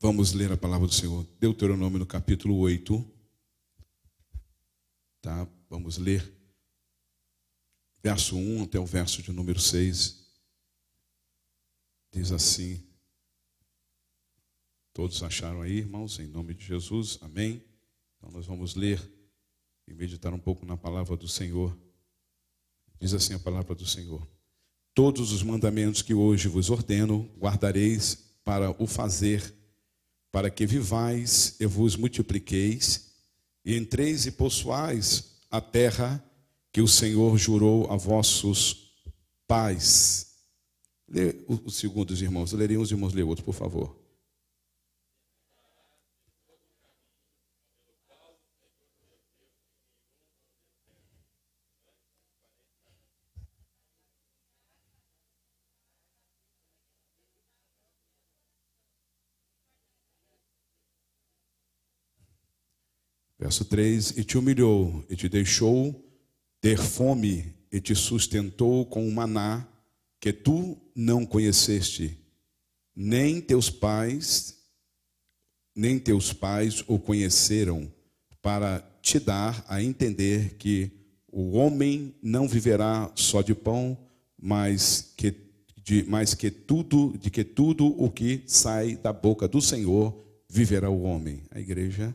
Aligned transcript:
Vamos 0.00 0.32
ler 0.32 0.52
a 0.52 0.56
palavra 0.56 0.86
do 0.86 0.94
Senhor. 0.94 1.26
Deuteronômio 1.40 1.98
no 1.98 2.06
capítulo 2.06 2.56
8. 2.58 3.04
Tá? 5.20 5.48
Vamos 5.68 5.98
ler 5.98 6.32
verso 8.00 8.36
1 8.36 8.62
até 8.62 8.78
o 8.78 8.86
verso 8.86 9.20
de 9.22 9.32
número 9.32 9.58
6. 9.58 10.24
Diz 12.12 12.30
assim: 12.30 12.80
Todos 14.92 15.20
acharam 15.24 15.62
aí, 15.62 15.78
irmãos, 15.78 16.20
em 16.20 16.28
nome 16.28 16.54
de 16.54 16.64
Jesus, 16.64 17.18
amém? 17.20 17.64
Então 18.16 18.30
nós 18.30 18.46
vamos 18.46 18.76
ler 18.76 19.02
e 19.84 19.92
meditar 19.92 20.32
um 20.32 20.38
pouco 20.38 20.64
na 20.64 20.76
palavra 20.76 21.16
do 21.16 21.26
Senhor. 21.26 21.76
Diz 23.00 23.14
assim 23.14 23.34
a 23.34 23.38
palavra 23.40 23.74
do 23.74 23.84
Senhor: 23.84 24.24
Todos 24.94 25.32
os 25.32 25.42
mandamentos 25.42 26.02
que 26.02 26.14
hoje 26.14 26.46
vos 26.46 26.70
ordeno, 26.70 27.28
guardareis 27.36 28.14
para 28.44 28.70
o 28.80 28.86
fazer, 28.86 29.57
para 30.30 30.50
que 30.50 30.66
vivais 30.66 31.56
e 31.58 31.66
vos 31.66 31.96
multipliqueis, 31.96 33.08
e 33.64 33.76
entreis 33.76 34.26
e 34.26 34.30
possuais 34.30 35.36
a 35.50 35.60
terra 35.60 36.22
que 36.72 36.80
o 36.80 36.88
Senhor 36.88 37.36
jurou 37.36 37.90
a 37.90 37.96
vossos 37.96 38.92
pais. 39.46 40.28
Lê 41.08 41.34
os 41.48 42.22
irmãos. 42.22 42.52
Lerem 42.52 42.76
os 42.76 42.90
irmãos, 42.90 43.14
lê 43.14 43.22
outro, 43.22 43.44
por 43.44 43.54
favor. 43.54 44.07
Verso 63.48 63.64
3: 63.64 64.18
E 64.18 64.24
te 64.24 64.36
humilhou, 64.36 65.02
e 65.08 65.16
te 65.16 65.26
deixou 65.26 66.04
ter 66.60 66.76
fome, 66.76 67.54
e 67.72 67.80
te 67.80 67.94
sustentou 67.94 68.84
com 68.84 69.08
o 69.08 69.10
maná 69.10 69.66
que 70.20 70.34
tu 70.34 70.76
não 70.94 71.24
conheceste, 71.24 72.18
nem 72.94 73.40
teus 73.40 73.70
pais, 73.70 74.58
nem 75.74 75.98
teus 75.98 76.30
pais 76.30 76.84
o 76.86 76.98
conheceram, 76.98 77.90
para 78.42 78.80
te 79.00 79.18
dar 79.18 79.64
a 79.66 79.82
entender 79.82 80.56
que 80.58 80.90
o 81.32 81.52
homem 81.52 82.14
não 82.22 82.46
viverá 82.46 83.10
só 83.14 83.40
de 83.40 83.54
pão, 83.54 83.96
mas 84.38 85.14
que, 85.16 85.34
de, 85.82 86.04
mas 86.06 86.34
que 86.34 86.50
tudo, 86.50 87.16
de 87.16 87.30
que 87.30 87.44
tudo 87.44 87.86
o 87.98 88.10
que 88.10 88.42
sai 88.46 88.96
da 88.96 89.10
boca 89.10 89.48
do 89.48 89.62
Senhor 89.62 90.22
viverá 90.50 90.90
o 90.90 91.00
homem. 91.00 91.44
A 91.50 91.58
igreja 91.58 92.14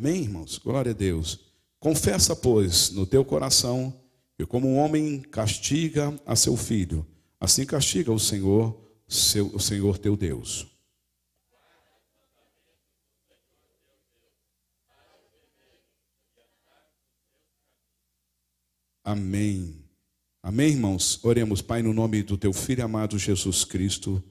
Amém, 0.00 0.22
irmãos? 0.22 0.58
Glória 0.58 0.92
a 0.92 0.94
Deus. 0.94 1.40
Confessa, 1.80 2.36
pois, 2.36 2.90
no 2.90 3.04
teu 3.04 3.24
coração 3.24 4.00
que 4.36 4.46
como 4.46 4.68
um 4.68 4.78
homem 4.78 5.20
castiga 5.20 6.16
a 6.24 6.36
seu 6.36 6.56
filho, 6.56 7.04
assim 7.40 7.66
castiga 7.66 8.12
o 8.12 8.18
Senhor, 8.18 8.80
seu, 9.08 9.48
o 9.48 9.58
Senhor 9.58 9.98
teu 9.98 10.16
Deus. 10.16 10.68
Amém. 19.02 19.84
Amém, 20.40 20.68
irmãos? 20.68 21.18
Oremos, 21.24 21.60
Pai, 21.60 21.82
no 21.82 21.92
nome 21.92 22.22
do 22.22 22.38
teu 22.38 22.52
filho 22.52 22.84
amado 22.84 23.18
Jesus 23.18 23.64
Cristo. 23.64 24.22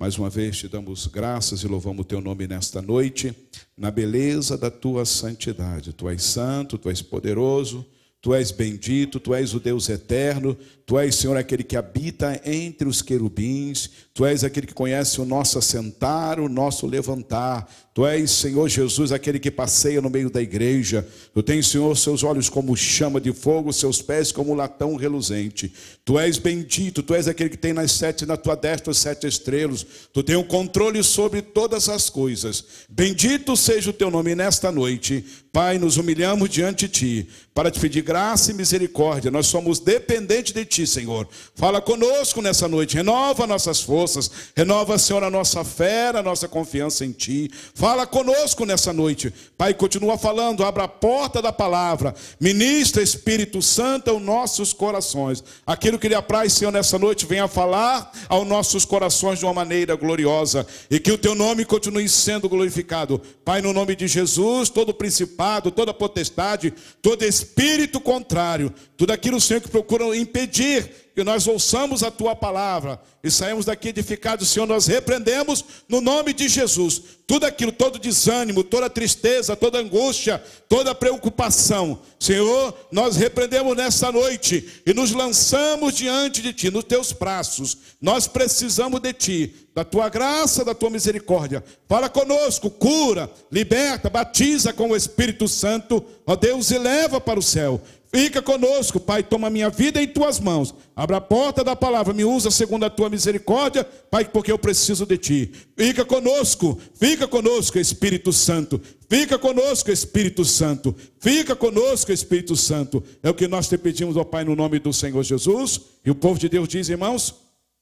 Mais 0.00 0.16
uma 0.16 0.30
vez 0.30 0.56
te 0.56 0.68
damos 0.68 1.08
graças 1.08 1.64
e 1.64 1.66
louvamos 1.66 2.02
o 2.02 2.04
teu 2.04 2.20
nome 2.20 2.46
nesta 2.46 2.80
noite, 2.80 3.34
na 3.76 3.90
beleza 3.90 4.56
da 4.56 4.70
tua 4.70 5.04
santidade. 5.04 5.92
Tu 5.92 6.08
és 6.08 6.22
santo, 6.22 6.78
tu 6.78 6.88
és 6.88 7.02
poderoso, 7.02 7.84
tu 8.20 8.32
és 8.32 8.52
bendito, 8.52 9.18
tu 9.18 9.34
és 9.34 9.54
o 9.54 9.58
Deus 9.58 9.88
eterno, 9.88 10.56
tu 10.86 10.96
és, 11.00 11.16
Senhor, 11.16 11.36
aquele 11.36 11.64
que 11.64 11.76
habita 11.76 12.40
entre 12.44 12.86
os 12.86 13.02
querubins, 13.02 13.90
tu 14.14 14.24
és 14.24 14.44
aquele 14.44 14.68
que 14.68 14.72
conhece 14.72 15.20
o 15.20 15.24
nosso 15.24 15.58
assentar, 15.58 16.38
o 16.38 16.48
nosso 16.48 16.86
levantar, 16.86 17.68
Tu 17.98 18.06
és, 18.06 18.30
Senhor 18.30 18.68
Jesus, 18.68 19.10
aquele 19.10 19.40
que 19.40 19.50
passeia 19.50 20.00
no 20.00 20.08
meio 20.08 20.30
da 20.30 20.40
igreja. 20.40 21.04
Tu 21.34 21.42
tens, 21.42 21.66
Senhor, 21.66 21.96
seus 21.96 22.22
olhos 22.22 22.48
como 22.48 22.76
chama 22.76 23.20
de 23.20 23.32
fogo, 23.32 23.72
seus 23.72 24.00
pés 24.00 24.30
como 24.30 24.54
latão 24.54 24.94
reluzente. 24.94 25.72
Tu 26.04 26.16
és 26.16 26.38
bendito, 26.38 27.02
tu 27.02 27.12
és 27.12 27.26
aquele 27.26 27.50
que 27.50 27.56
tem 27.56 27.72
nas 27.72 27.90
sete, 27.90 28.24
na 28.24 28.36
tua 28.36 28.54
destra, 28.54 28.92
os 28.92 28.98
sete 28.98 29.26
estrelas. 29.26 29.84
Tu 30.12 30.22
tens 30.22 30.36
o 30.36 30.42
um 30.42 30.44
controle 30.44 31.02
sobre 31.02 31.42
todas 31.42 31.88
as 31.88 32.08
coisas. 32.08 32.64
Bendito 32.88 33.56
seja 33.56 33.90
o 33.90 33.92
teu 33.92 34.12
nome 34.12 34.32
nesta 34.32 34.70
noite. 34.70 35.24
Pai, 35.52 35.76
nos 35.76 35.96
humilhamos 35.96 36.48
diante 36.50 36.86
de 36.86 36.92
ti 36.92 37.28
para 37.52 37.68
te 37.68 37.80
pedir 37.80 38.02
graça 38.02 38.52
e 38.52 38.54
misericórdia. 38.54 39.32
Nós 39.32 39.48
somos 39.48 39.80
dependentes 39.80 40.52
de 40.52 40.64
ti, 40.64 40.86
Senhor. 40.86 41.26
Fala 41.56 41.80
conosco 41.80 42.40
nessa 42.40 42.68
noite, 42.68 42.94
renova 42.94 43.44
nossas 43.44 43.80
forças, 43.80 44.30
renova, 44.54 44.96
Senhor, 44.98 45.24
a 45.24 45.30
nossa 45.30 45.64
fé, 45.64 46.10
a 46.10 46.22
nossa 46.22 46.46
confiança 46.46 47.04
em 47.04 47.10
ti. 47.10 47.50
Fala 47.74 47.87
Fala 47.88 48.06
conosco 48.06 48.66
nessa 48.66 48.92
noite. 48.92 49.32
Pai, 49.56 49.72
continua 49.72 50.18
falando, 50.18 50.62
abra 50.62 50.84
a 50.84 50.88
porta 50.88 51.40
da 51.40 51.50
palavra. 51.50 52.14
Ministra, 52.38 53.02
Espírito 53.02 53.62
Santo, 53.62 54.10
aos 54.10 54.20
nossos 54.20 54.74
corações. 54.74 55.42
Aquilo 55.66 55.98
que 55.98 56.06
lhe 56.06 56.14
apraz, 56.14 56.52
Senhor, 56.52 56.70
nessa 56.70 56.98
noite, 56.98 57.24
venha 57.24 57.48
falar 57.48 58.12
aos 58.28 58.46
nossos 58.46 58.84
corações 58.84 59.38
de 59.38 59.46
uma 59.46 59.54
maneira 59.54 59.96
gloriosa. 59.96 60.66
E 60.90 61.00
que 61.00 61.10
o 61.10 61.16
teu 61.16 61.34
nome 61.34 61.64
continue 61.64 62.06
sendo 62.10 62.46
glorificado. 62.46 63.22
Pai, 63.42 63.62
no 63.62 63.72
nome 63.72 63.96
de 63.96 64.06
Jesus, 64.06 64.68
todo 64.68 64.92
principado, 64.92 65.70
toda 65.70 65.94
potestade, 65.94 66.74
todo 67.00 67.24
espírito 67.24 68.02
contrário, 68.02 68.70
tudo 68.98 69.14
aquilo, 69.14 69.40
Senhor, 69.40 69.62
que 69.62 69.68
procura 69.70 70.14
impedir 70.14 71.07
que 71.18 71.24
nós 71.24 71.48
ouçamos 71.48 72.04
a 72.04 72.12
tua 72.12 72.36
palavra 72.36 73.00
e 73.24 73.28
saímos 73.28 73.64
daqui 73.64 73.88
edificados, 73.88 74.50
Senhor, 74.50 74.66
nós 74.66 74.86
repreendemos 74.86 75.64
no 75.88 76.00
nome 76.00 76.32
de 76.32 76.46
Jesus. 76.46 77.02
Tudo 77.26 77.44
aquilo, 77.44 77.72
todo 77.72 77.98
desânimo, 77.98 78.62
toda 78.62 78.88
tristeza, 78.88 79.56
toda 79.56 79.80
angústia, 79.80 80.40
toda 80.68 80.94
preocupação, 80.94 82.00
Senhor, 82.20 82.72
nós 82.92 83.16
repreendemos 83.16 83.76
nessa 83.76 84.12
noite 84.12 84.82
e 84.86 84.94
nos 84.94 85.10
lançamos 85.10 85.94
diante 85.96 86.40
de 86.40 86.52
Ti, 86.52 86.70
nos 86.70 86.84
Teus 86.84 87.10
braços. 87.10 87.76
Nós 88.00 88.28
precisamos 88.28 89.00
de 89.00 89.12
Ti, 89.12 89.54
da 89.74 89.84
Tua 89.84 90.08
graça, 90.08 90.64
da 90.64 90.74
Tua 90.74 90.88
misericórdia. 90.88 91.64
Fala 91.88 92.08
conosco, 92.08 92.70
cura, 92.70 93.28
liberta, 93.50 94.08
batiza 94.08 94.72
com 94.72 94.90
o 94.90 94.96
Espírito 94.96 95.48
Santo, 95.48 96.02
ó 96.24 96.36
Deus, 96.36 96.70
e 96.70 96.78
leva 96.78 97.20
para 97.20 97.40
o 97.40 97.42
céu. 97.42 97.80
Fica 98.10 98.40
conosco, 98.40 98.98
Pai, 98.98 99.22
toma 99.22 99.50
minha 99.50 99.68
vida 99.68 100.02
em 100.02 100.08
tuas 100.08 100.40
mãos. 100.40 100.74
Abra 100.96 101.18
a 101.18 101.20
porta 101.20 101.62
da 101.62 101.76
palavra, 101.76 102.14
me 102.14 102.24
usa 102.24 102.50
segundo 102.50 102.84
a 102.84 102.90
tua 102.90 103.10
misericórdia, 103.10 103.84
Pai, 103.84 104.24
porque 104.24 104.50
eu 104.50 104.58
preciso 104.58 105.04
de 105.04 105.18
ti. 105.18 105.52
Fica 105.76 106.06
conosco, 106.06 106.80
fica 106.94 107.28
conosco, 107.28 107.78
Espírito 107.78 108.32
Santo. 108.32 108.80
Fica 109.10 109.38
conosco, 109.38 109.90
Espírito 109.90 110.42
Santo. 110.42 110.96
Fica 111.20 111.54
conosco, 111.54 112.10
Espírito 112.10 112.56
Santo. 112.56 113.04
É 113.22 113.28
o 113.28 113.34
que 113.34 113.46
nós 113.46 113.68
te 113.68 113.76
pedimos, 113.76 114.16
ó 114.16 114.24
Pai, 114.24 114.42
no 114.42 114.56
nome 114.56 114.78
do 114.78 114.92
Senhor 114.92 115.22
Jesus. 115.22 115.80
E 116.02 116.10
o 116.10 116.14
povo 116.14 116.38
de 116.38 116.48
Deus 116.48 116.66
diz, 116.66 116.88
irmãos, 116.88 117.34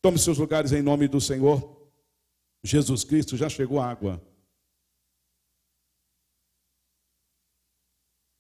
tome 0.03 0.19
seus 0.19 0.39
lugares 0.39 0.73
em 0.73 0.83
nome 0.83 1.07
do 1.07 1.21
Senhor. 1.21 1.77
Jesus 2.65 3.05
Cristo 3.05 3.37
já 3.37 3.49
chegou 3.49 3.79
a 3.79 3.89
água. 3.89 4.21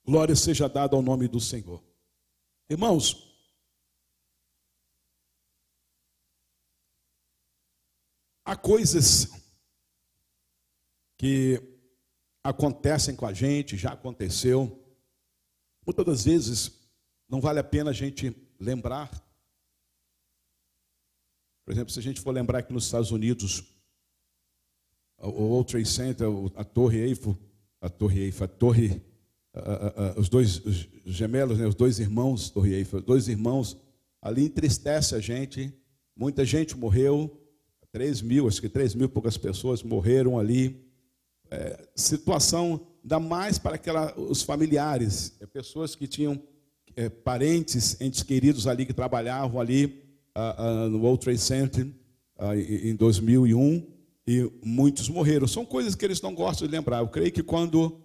Glória 0.06 0.36
seja 0.36 0.68
dada 0.68 0.94
ao 0.94 1.02
nome 1.02 1.26
do 1.26 1.40
Senhor. 1.40 1.82
Irmãos, 2.70 3.36
há 8.44 8.54
coisas 8.54 9.28
que 11.18 11.60
acontecem 12.41 13.16
com 13.16 13.26
a 13.26 13.32
gente, 13.32 13.76
já 13.76 13.94
aconteceu. 13.94 14.80
Muitas 15.84 16.06
das 16.06 16.24
vezes 16.24 16.88
não 17.28 17.41
vale 17.41 17.59
a 17.59 17.64
pena 17.64 17.91
a 17.91 17.92
gente 17.92 18.32
lembrar. 18.60 19.10
Por 21.64 21.72
exemplo, 21.72 21.92
se 21.92 21.98
a 21.98 22.02
gente 22.02 22.20
for 22.20 22.30
lembrar 22.30 22.60
aqui 22.60 22.72
nos 22.72 22.84
Estados 22.84 23.10
Unidos, 23.10 23.64
o 25.18 25.42
World 25.42 25.68
Trade 25.68 25.88
Center, 25.88 26.28
a 26.54 26.62
Torre 26.62 27.00
Eiffel, 27.00 27.36
a 27.80 27.88
Torre 27.88 28.20
Eiffel, 28.20 28.44
a 28.44 28.48
Torre 28.48 29.05
os 30.16 30.28
dois 30.28 30.58
os 30.64 31.14
gemelos, 31.14 31.58
né, 31.58 31.66
os 31.66 31.74
dois 31.74 31.98
irmãos 31.98 32.53
Eiffel, 32.56 33.00
dois 33.00 33.28
irmãos, 33.28 33.76
ali 34.20 34.44
entristece 34.44 35.14
a 35.14 35.20
gente. 35.20 35.72
Muita 36.16 36.44
gente 36.44 36.76
morreu, 36.76 37.30
3 37.92 38.22
mil, 38.22 38.48
acho 38.48 38.60
que 38.60 38.68
3 38.68 38.94
mil 38.94 39.08
poucas 39.08 39.36
pessoas 39.36 39.82
morreram 39.82 40.38
ali. 40.38 40.84
É, 41.50 41.88
situação 41.94 42.86
ainda 43.03 43.20
mais 43.20 43.58
para 43.58 43.76
aquela, 43.76 44.18
os 44.18 44.42
familiares, 44.42 45.36
é, 45.41 45.47
pessoas 45.47 45.94
que 45.94 46.06
tinham 46.06 46.42
é, 46.97 47.09
parentes, 47.09 48.00
entes 48.00 48.22
queridos 48.22 48.66
ali 48.66 48.84
que 48.84 48.92
trabalhavam 48.92 49.60
ali 49.60 50.02
no 50.91 50.98
World 50.98 51.20
Trade 51.20 51.38
Center 51.38 51.86
em 52.82 52.94
2001 52.94 53.86
e 54.26 54.50
muitos 54.62 55.09
morreram. 55.09 55.47
São 55.47 55.64
coisas 55.64 55.94
que 55.94 56.04
eles 56.04 56.20
não 56.20 56.34
gostam 56.34 56.68
de 56.68 56.72
lembrar. 56.72 56.98
Eu 56.98 57.09
creio 57.09 57.32
que 57.32 57.42
quando, 57.42 57.98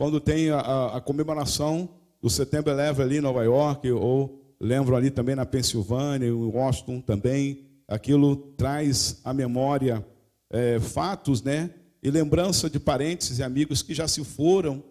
quando 0.00 0.18
tem 0.18 0.48
a, 0.48 0.96
a 0.96 1.00
comemoração 1.02 1.86
do 2.22 2.30
Setembro 2.30 2.72
11 2.72 3.02
ali 3.02 3.18
em 3.18 3.20
Nova 3.20 3.44
York, 3.44 3.90
ou 3.90 4.42
lembro 4.58 4.96
ali 4.96 5.10
também 5.10 5.36
na 5.36 5.44
Pensilvânia, 5.44 6.26
em 6.26 6.32
Washington 6.32 7.02
também, 7.02 7.66
aquilo 7.86 8.34
traz 8.56 9.20
à 9.22 9.34
memória 9.34 10.02
é, 10.48 10.80
fatos, 10.80 11.42
né? 11.42 11.68
E 12.02 12.10
lembrança 12.10 12.70
de 12.70 12.80
parentes 12.80 13.38
e 13.38 13.42
amigos 13.42 13.82
que 13.82 13.92
já 13.92 14.08
se 14.08 14.24
foram, 14.24 14.82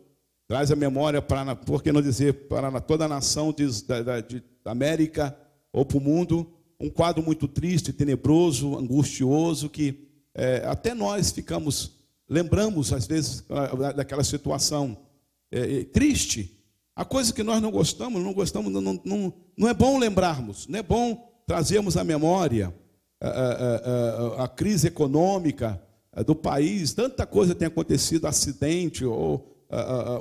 traz 0.48 0.72
a 0.72 0.76
memória 0.76 1.24
para, 1.24 1.56
por 1.56 1.82
que 1.82 1.92
não 1.92 2.04
dizer, 2.04 2.48
para 2.48 2.80
toda 2.80 3.06
a 3.06 3.10
nação 3.10 3.52
de, 3.52 3.84
da, 3.88 4.22
de 4.22 4.44
América 4.64 5.36
ou 5.74 5.84
para 5.84 5.98
o 5.98 6.02
mundo, 6.02 6.48
um 6.80 6.88
quadro 6.88 7.24
muito 7.24 7.48
triste, 7.48 7.92
tenebroso, 7.92 8.78
angustioso, 8.78 9.72
que 9.72 10.08
é, 10.36 10.64
até 10.68 10.94
nós 10.94 11.32
ficamos, 11.32 11.99
lembramos 12.30 12.94
às 12.94 13.08
vezes 13.08 13.44
daquela 13.96 14.24
situação 14.24 14.98
é, 15.52 15.80
é, 15.80 15.84
triste. 15.84 16.58
A 16.96 17.04
coisa 17.04 17.34
que 17.34 17.44
nós 17.44 17.62
não 17.62 17.72
gostamos, 17.72 18.22
não 18.22 18.34
gostamos, 18.34 18.72
não, 18.72 19.02
não, 19.04 19.34
não 19.58 19.68
é 19.68 19.74
bom 19.74 19.98
lembrarmos, 19.98 20.68
não 20.68 20.80
é 20.80 20.84
bom 20.84 21.30
trazermos 21.48 21.98
à 21.98 22.04
memória 22.04 22.74
a, 23.22 23.28
a, 23.28 24.42
a, 24.42 24.44
a 24.44 24.48
crise 24.48 24.88
econômica 24.88 25.82
do 26.26 26.36
país, 26.36 26.94
tanta 26.94 27.26
coisa 27.26 27.56
tem 27.56 27.68
acontecido, 27.68 28.28
acidente 28.28 29.06
ou 29.06 29.50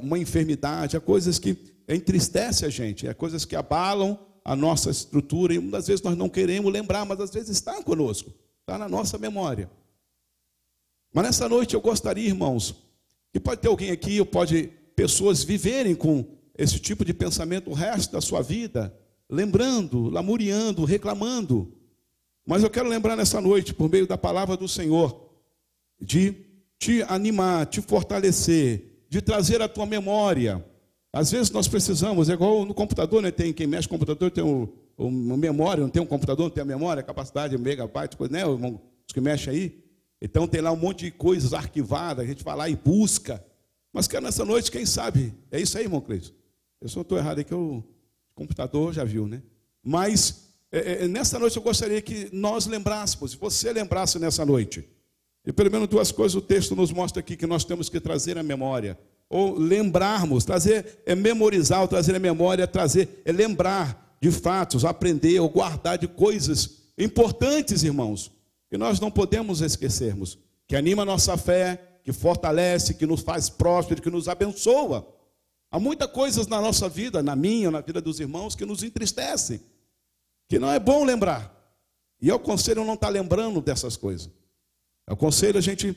uma 0.02 0.18
enfermidade, 0.18 0.96
há 0.96 1.00
coisas 1.00 1.38
que 1.38 1.56
entristecem 1.88 2.68
a 2.68 2.70
gente, 2.70 3.08
há 3.08 3.14
coisas 3.14 3.44
que 3.44 3.56
abalam 3.56 4.18
a 4.44 4.54
nossa 4.54 4.90
estrutura 4.90 5.54
e 5.54 5.58
muitas 5.58 5.86
vezes 5.86 6.02
nós 6.02 6.16
não 6.16 6.28
queremos 6.28 6.72
lembrar, 6.72 7.04
mas 7.04 7.20
às 7.20 7.30
vezes 7.30 7.50
está 7.50 7.82
conosco, 7.82 8.32
está 8.60 8.78
na 8.78 8.88
nossa 8.88 9.18
memória. 9.18 9.70
Mas 11.12 11.24
nessa 11.24 11.48
noite 11.48 11.74
eu 11.74 11.80
gostaria, 11.80 12.26
irmãos, 12.26 12.74
que 13.32 13.40
pode 13.40 13.60
ter 13.60 13.68
alguém 13.68 13.90
aqui, 13.90 14.18
ou 14.20 14.26
pode 14.26 14.70
pessoas 14.94 15.42
viverem 15.42 15.94
com 15.94 16.24
esse 16.56 16.78
tipo 16.78 17.04
de 17.04 17.14
pensamento 17.14 17.70
o 17.70 17.74
resto 17.74 18.12
da 18.12 18.20
sua 18.20 18.42
vida, 18.42 18.94
lembrando, 19.28 20.08
lamuriando, 20.10 20.84
reclamando. 20.84 21.72
Mas 22.46 22.62
eu 22.62 22.70
quero 22.70 22.88
lembrar 22.88 23.16
nessa 23.16 23.40
noite, 23.40 23.74
por 23.74 23.90
meio 23.90 24.06
da 24.06 24.18
palavra 24.18 24.56
do 24.56 24.66
Senhor, 24.66 25.30
de 26.00 26.34
te 26.78 27.02
animar, 27.04 27.66
te 27.66 27.80
fortalecer, 27.80 29.04
de 29.08 29.20
trazer 29.20 29.62
à 29.62 29.68
tua 29.68 29.86
memória 29.86 30.64
às 31.12 31.30
vezes 31.30 31.50
nós 31.50 31.66
precisamos, 31.66 32.28
é 32.28 32.34
igual 32.34 32.64
no 32.64 32.74
computador, 32.74 33.22
né? 33.22 33.30
Tem 33.30 33.52
quem 33.52 33.66
mexe 33.66 33.88
com 33.88 33.96
o 33.96 33.98
computador 33.98 34.30
tem 34.30 34.44
um, 34.44 34.68
uma 34.96 35.36
memória, 35.36 35.82
não 35.82 35.90
tem 35.90 36.02
um 36.02 36.06
computador, 36.06 36.44
não 36.44 36.50
tem 36.50 36.62
a 36.62 36.66
memória, 36.66 37.00
a 37.00 37.04
capacidade 37.04 37.56
de 37.56 37.62
megabyte, 37.62 38.16
coisa, 38.16 38.32
né? 38.32 38.46
Os 38.46 39.12
que 39.12 39.20
mexem 39.20 39.52
aí. 39.52 39.84
Então 40.20 40.46
tem 40.46 40.60
lá 40.60 40.72
um 40.72 40.76
monte 40.76 41.06
de 41.06 41.10
coisas 41.10 41.52
arquivadas, 41.52 42.24
a 42.24 42.28
gente 42.28 42.42
vai 42.42 42.56
lá 42.56 42.68
e 42.68 42.76
busca. 42.76 43.44
Mas 43.92 44.06
que 44.06 44.20
nessa 44.20 44.44
noite, 44.44 44.70
quem 44.70 44.84
sabe? 44.84 45.34
É 45.50 45.60
isso 45.60 45.78
aí, 45.78 45.84
irmão 45.84 46.00
Cleiton. 46.00 46.32
Eu 46.80 46.88
só 46.88 47.00
estou 47.00 47.18
errado 47.18 47.40
aqui, 47.40 47.54
o 47.54 47.82
computador 48.34 48.92
já 48.92 49.04
viu, 49.04 49.26
né? 49.26 49.42
Mas 49.82 50.48
é, 50.70 51.04
é, 51.04 51.08
nessa 51.08 51.38
noite 51.38 51.56
eu 51.56 51.62
gostaria 51.62 52.00
que 52.02 52.28
nós 52.32 52.66
lembrássemos, 52.66 53.34
você 53.34 53.72
lembrasse 53.72 54.18
nessa 54.18 54.44
noite. 54.44 54.88
E 55.46 55.52
pelo 55.52 55.70
menos 55.70 55.88
duas 55.88 56.12
coisas 56.12 56.34
o 56.34 56.40
texto 56.40 56.76
nos 56.76 56.92
mostra 56.92 57.20
aqui 57.20 57.36
que 57.36 57.46
nós 57.46 57.64
temos 57.64 57.88
que 57.88 57.98
trazer 57.98 58.36
à 58.36 58.42
memória 58.42 58.98
ou 59.30 59.58
lembrarmos, 59.58 60.44
trazer 60.44 61.00
é 61.04 61.14
memorizar, 61.14 61.82
ou 61.82 61.88
trazer 61.88 62.14
a 62.14 62.18
memória, 62.18 62.66
trazer 62.66 63.22
é 63.24 63.32
lembrar 63.32 64.16
de 64.20 64.30
fatos, 64.30 64.84
aprender 64.84 65.38
ou 65.40 65.48
guardar 65.48 65.98
de 65.98 66.08
coisas 66.08 66.78
importantes, 66.96 67.82
irmãos, 67.82 68.32
que 68.70 68.76
nós 68.76 69.00
não 69.00 69.10
podemos 69.10 69.60
esquecermos, 69.60 70.38
que 70.66 70.76
anima 70.76 71.02
a 71.02 71.06
nossa 71.06 71.36
fé, 71.36 72.00
que 72.04 72.12
fortalece, 72.12 72.94
que 72.94 73.06
nos 73.06 73.20
faz 73.20 73.48
próspero, 73.48 74.02
que 74.02 74.10
nos 74.10 74.28
abençoa. 74.28 75.06
Há 75.70 75.78
muitas 75.78 76.10
coisas 76.10 76.46
na 76.46 76.60
nossa 76.60 76.88
vida, 76.88 77.22
na 77.22 77.36
minha, 77.36 77.70
na 77.70 77.80
vida 77.80 78.00
dos 78.00 78.20
irmãos, 78.20 78.54
que 78.54 78.64
nos 78.64 78.82
entristecem, 78.82 79.60
que 80.48 80.58
não 80.58 80.70
é 80.72 80.78
bom 80.78 81.04
lembrar. 81.04 81.54
E 82.20 82.28
eu 82.28 82.36
aconselho 82.36 82.84
não 82.84 82.94
estar 82.94 83.08
lembrando 83.08 83.60
dessas 83.60 83.96
coisas. 83.96 84.30
Eu 85.06 85.14
aconselho 85.14 85.58
a 85.58 85.62
gente 85.62 85.94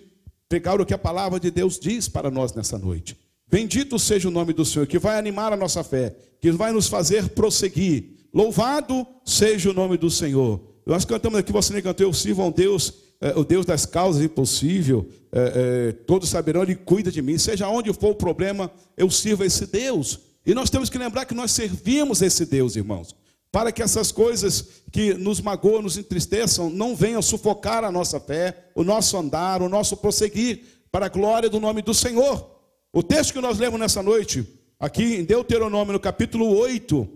pegar 0.48 0.80
o 0.80 0.86
que 0.86 0.94
a 0.94 0.98
palavra 0.98 1.40
de 1.40 1.50
Deus 1.50 1.80
diz 1.80 2.08
para 2.08 2.30
nós 2.30 2.54
nessa 2.54 2.78
noite. 2.78 3.18
Bendito 3.48 4.00
seja 4.00 4.28
o 4.28 4.32
nome 4.32 4.54
do 4.54 4.66
Senhor, 4.66 4.88
que 4.88 5.00
vai 5.00 5.18
animar 5.18 5.52
a 5.52 5.58
nossa 5.58 5.84
fé, 5.84 6.16
que 6.40 6.52
vai 6.52 6.72
nos 6.72 6.88
fazer 6.88 7.30
prosseguir. 7.30 8.28
Louvado 8.34 9.06
seja 9.26 9.70
o 9.70 9.74
nome 9.74 9.98
do 9.98 10.10
Senhor. 10.10 10.71
Nós 10.86 11.06
cantamos 11.06 11.40
aqui, 11.40 11.52
você 11.52 11.74
nem 11.74 11.82
cantou, 11.82 12.08
eu 12.08 12.14
sirvo 12.14 12.42
a 12.42 12.46
um 12.48 12.52
Deus, 12.52 12.94
é, 13.20 13.38
o 13.38 13.44
Deus 13.44 13.66
das 13.66 13.86
causas 13.86 14.24
impossível, 14.24 15.08
é, 15.32 15.90
é, 15.90 15.92
todos 15.92 16.30
saberão, 16.30 16.64
Ele 16.64 16.76
cuida 16.76 17.12
de 17.12 17.22
mim. 17.22 17.38
Seja 17.38 17.68
onde 17.68 17.94
for 17.94 18.10
o 18.10 18.16
problema, 18.16 18.72
eu 18.98 19.10
sirvo 19.10 19.44
a 19.44 19.46
esse 19.46 19.66
Deus. 19.68 20.20
E 20.46 20.54
nós 20.54 20.70
temos 20.70 20.90
que 20.90 20.98
lembrar 20.98 21.26
que 21.26 21.36
nós 21.36 21.52
servimos 21.52 22.22
esse 22.22 22.46
Deus, 22.46 22.76
irmãos 22.76 23.16
para 23.52 23.72
que 23.72 23.84
essas 23.84 24.12
coisas 24.12 24.66
que 24.92 25.14
nos 25.14 25.42
magoam, 25.42 25.82
nos 25.82 25.98
entristeçam, 25.98 26.70
não 26.70 26.96
venham 26.96 27.22
sufocar 27.22 27.84
a 27.84 27.92
nossa 27.92 28.20
fé, 28.20 28.70
o 28.74 28.84
nosso 28.84 29.18
andar, 29.18 29.62
o 29.62 29.68
nosso 29.68 29.98
prosseguir, 29.98 30.62
para 30.90 31.08
a 31.08 31.10
glória 31.10 31.50
do 31.50 31.60
nome 31.60 31.82
do 31.82 31.94
Senhor. 31.94 32.50
O 32.94 33.04
texto 33.04 33.34
que 33.34 33.42
nós 33.42 33.60
lemos 33.60 33.80
nessa 33.80 34.02
noite, 34.02 34.48
aqui 34.80 35.16
em 35.16 35.24
Deuteronômio, 35.26 35.94
no 35.94 36.00
capítulo 36.00 36.56
8, 36.58 37.08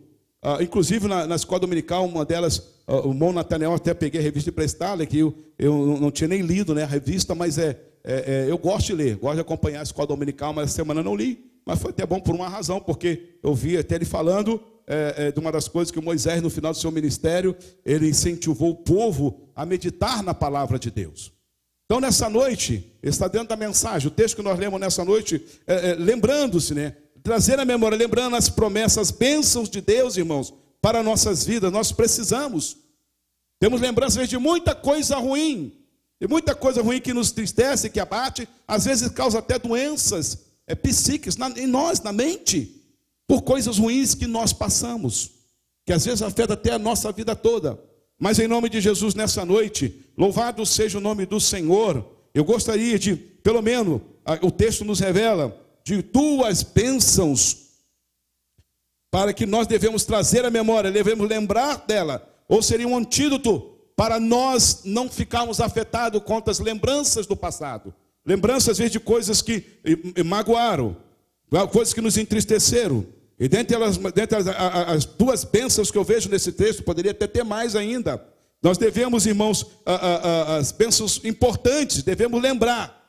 ah, 0.47 0.62
inclusive 0.62 1.07
na, 1.07 1.25
na, 1.25 1.36
escola 1.36 1.62
dominical, 1.62 2.06
uma 2.06 2.24
delas, 2.24 2.59
uh, 2.88 3.09
o 3.09 3.15
Mon 3.15 3.33
Nathaniel, 3.33 3.74
até 3.74 3.95
peguei 3.95 4.21
a 4.21 4.24
revista 4.24 4.51
emprestada, 4.51 5.03
que 5.03 5.18
eu, 5.18 5.36
eu 5.57 5.97
não 6.00 6.12
tinha 6.12 6.27
nem 6.27 6.44
lido 6.44 6.75
né, 6.75 6.83
a 6.83 6.86
revista, 6.86 7.33
mas 7.33 7.57
é, 7.57 7.75
é, 8.03 8.45
é, 8.45 8.51
eu 8.51 8.56
gosto 8.59 8.86
de 8.86 8.94
ler, 8.94 9.15
gosto 9.15 9.38
de 9.38 9.42
acompanhar 9.42 9.80
a 9.80 9.83
escola 9.83 10.07
dominical, 10.07 10.53
mas 10.53 10.65
essa 10.65 10.75
semana 10.75 11.01
não 11.01 11.15
li, 11.15 11.44
mas 11.65 11.81
foi 11.81 11.89
até 11.89 12.06
bom 12.06 12.19
por 12.19 12.36
uma 12.36 12.47
razão, 12.47 12.80
porque 12.80 13.39
eu 13.42 13.56
vi 13.56 13.75
até 13.75 13.95
ele 13.95 14.06
falando 14.06 14.62
é, 14.86 15.15
é, 15.18 15.31
de 15.31 15.39
uma 15.39 15.51
das 15.51 15.68
coisas 15.68 15.89
que 15.89 16.00
Moisés, 16.00 16.44
no 16.44 16.50
final 16.51 16.71
do 16.71 16.77
seu 16.77 16.92
ministério, 16.92 17.56
ele 17.83 18.07
incentivou 18.07 18.69
o 18.69 18.75
povo 18.75 19.50
a 19.56 19.65
meditar 19.65 20.21
na 20.21 20.36
palavra 20.36 20.77
de 20.77 20.92
Deus. 20.92 21.33
Então, 21.86 22.00
nessa 22.00 22.30
noite, 22.30 22.94
está 23.01 23.27
dentro 23.27 23.47
da 23.47 23.56
mensagem, 23.56 24.07
o 24.07 24.12
texto 24.12 24.36
que 24.36 24.44
nós 24.44 24.59
lemos 24.59 24.80
nessa 24.80 25.03
noite, 25.03 25.44
é, 25.65 25.89
é, 25.89 25.95
lembrando-se, 25.95 26.75
né? 26.75 26.95
Trazer 27.25 27.60
a 27.60 27.66
memória, 27.66 27.98
lembrando 27.98 28.36
as 28.36 28.50
promessas, 28.50 29.10
bênçãos 29.10 29.68
de 29.68 29.81
Deus, 29.81 30.16
irmãos, 30.16 30.54
para 30.80 31.01
nossas 31.01 31.44
vidas, 31.44 31.72
nós 31.72 31.92
precisamos. 31.92 32.77
Temos 33.59 33.81
lembranças 33.81 34.30
de 34.30 34.38
muita 34.38 34.76
coisa 34.76 35.16
ruim, 35.18 35.76
de 36.21 36.28
muita 36.28 36.54
coisa 36.54 36.83
ruim 36.83 37.02
que 37.02 37.16
nos 37.16 37.31
tristece, 37.31 37.90
que 37.90 38.00
abate, 38.00 38.47
às 38.68 38.85
vezes 38.85 39.09
causa 39.09 39.40
até 39.40 39.57
doenças 39.57 40.45
é, 40.68 40.76
psíquicas 40.76 41.35
na, 41.35 41.50
em 41.50 41.66
nós, 41.66 42.00
na 42.00 42.14
mente 42.14 42.80
por 43.28 43.42
coisas 43.42 43.80
ruins 43.80 44.14
que 44.14 44.28
nós 44.28 44.54
passamos, 44.54 45.31
que 45.83 45.94
às 45.94 46.06
vezes 46.06 46.21
afeta 46.21 46.54
até 46.54 46.73
a 46.73 46.78
nossa 46.78 47.11
vida 47.11 47.35
toda. 47.35 47.80
Mas 48.19 48.38
em 48.38 48.47
nome 48.47 48.69
de 48.69 48.80
Jesus, 48.80 49.16
nessa 49.16 49.44
noite, 49.44 50.00
louvado 50.16 50.64
seja 50.64 51.00
o 51.00 51.02
nome 51.02 51.26
do 51.26 51.40
Senhor. 51.40 52.06
Eu 52.35 52.45
gostaria 52.45 53.00
de, 53.00 53.16
pelo 53.16 53.64
menos, 53.64 54.00
o 54.44 54.52
texto 54.52 54.85
nos 54.85 55.00
revela, 55.00 55.65
de 55.85 56.01
tuas 56.01 56.63
bênçãos, 56.63 57.65
para 59.11 59.31
que 59.31 59.45
nós 59.45 59.68
devemos 59.68 60.04
trazer 60.04 60.44
a 60.44 60.49
memória, 60.49 60.92
devemos 60.92 61.30
lembrar 61.30 61.85
dela, 61.85 62.27
ou 62.49 62.61
seria 62.61 62.87
um 62.87 62.97
antídoto 62.97 63.75
para 63.95 64.19
nós 64.19 64.81
não 64.83 65.09
ficarmos 65.09 65.61
afetados 65.61 66.21
contra 66.23 66.51
as 66.51 66.59
lembranças 66.59 67.25
do 67.25 67.35
passado. 67.35 67.94
Lembranças, 68.25 68.69
às 68.69 68.77
vezes, 68.80 68.92
de 68.92 68.99
coisas 68.99 69.42
que 69.42 69.63
magoaram, 70.25 70.97
coisas 71.71 71.94
que 71.94 72.01
nos 72.01 72.18
entristeceram. 72.18 73.06
E 73.39 73.47
dentre, 73.47 73.75
elas, 73.75 73.97
dentre 73.97 74.37
as, 74.37 74.47
as, 74.47 75.06
duas 75.06 75.44
bênçãos 75.44 75.92
que 75.92 75.97
eu 75.97 76.04
vejo 76.04 76.30
nesse 76.30 76.51
texto, 76.51 76.83
poderia 76.83 77.11
até 77.11 77.27
ter 77.27 77.44
mais 77.44 77.75
ainda. 77.75 78.21
Nós 78.61 78.77
devemos, 78.77 79.27
irmãos, 79.27 79.65
as 80.57 80.71
bênçãos 80.71 81.23
importantes, 81.23 82.01
devemos 82.01 82.42
lembrar. 82.42 83.05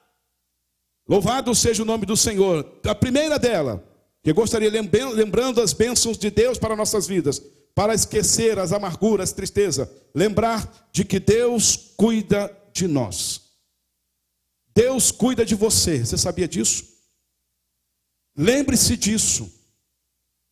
Louvado 1.09 1.55
seja 1.55 1.83
o 1.83 1.87
nome 1.87 2.05
do 2.05 2.17
Senhor. 2.17 2.81
A 2.85 2.95
primeira 2.95 3.39
dela, 3.39 3.85
que 4.23 4.33
gostaria 4.33 4.71
lembrando 4.71 5.61
as 5.61 5.73
bênçãos 5.73 6.19
de 6.19 6.31
Deus 6.31 6.59
para 6.59 6.75
nossas 6.75 7.07
vidas, 7.07 7.41
para 7.75 7.95
esquecer 7.95 8.59
as 8.59 8.73
amarguras, 8.73 9.33
tristeza, 9.33 9.91
lembrar 10.15 10.89
de 10.91 11.05
que 11.05 11.21
Deus 11.21 11.77
cuida 11.97 12.51
de 12.73 12.89
nós. 12.89 13.43
Deus 14.75 15.11
cuida 15.11 15.45
de 15.45 15.55
você. 15.55 16.05
Você 16.05 16.19
sabia 16.19 16.49
disso? 16.49 16.85
Lembre-se 18.37 18.97
disso. 18.97 19.51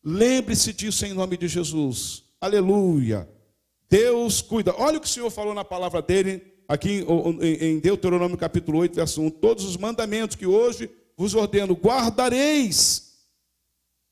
Lembre-se 0.03 0.71
disso 0.71 1.05
em 1.05 1.13
nome 1.13 1.35
de 1.35 1.47
Jesus. 1.47 2.23
Aleluia. 2.39 3.29
Deus 3.89 4.41
cuida. 4.41 4.73
Olha 4.77 4.97
o 4.97 5.01
que 5.01 5.07
o 5.07 5.09
Senhor 5.09 5.29
falou 5.29 5.53
na 5.53 5.65
palavra 5.65 6.01
dele, 6.01 6.54
aqui 6.67 7.05
em 7.61 7.79
Deuteronômio 7.79 8.37
capítulo 8.37 8.79
8, 8.79 8.95
verso 8.95 9.21
1. 9.21 9.29
Todos 9.31 9.65
os 9.65 9.77
mandamentos 9.77 10.35
que 10.35 10.45
hoje 10.45 10.89
vos 11.17 11.33
ordeno, 11.33 11.73
guardareis 11.73 13.13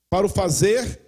para 0.09 0.25
o 0.25 0.29
fazer 0.29 1.01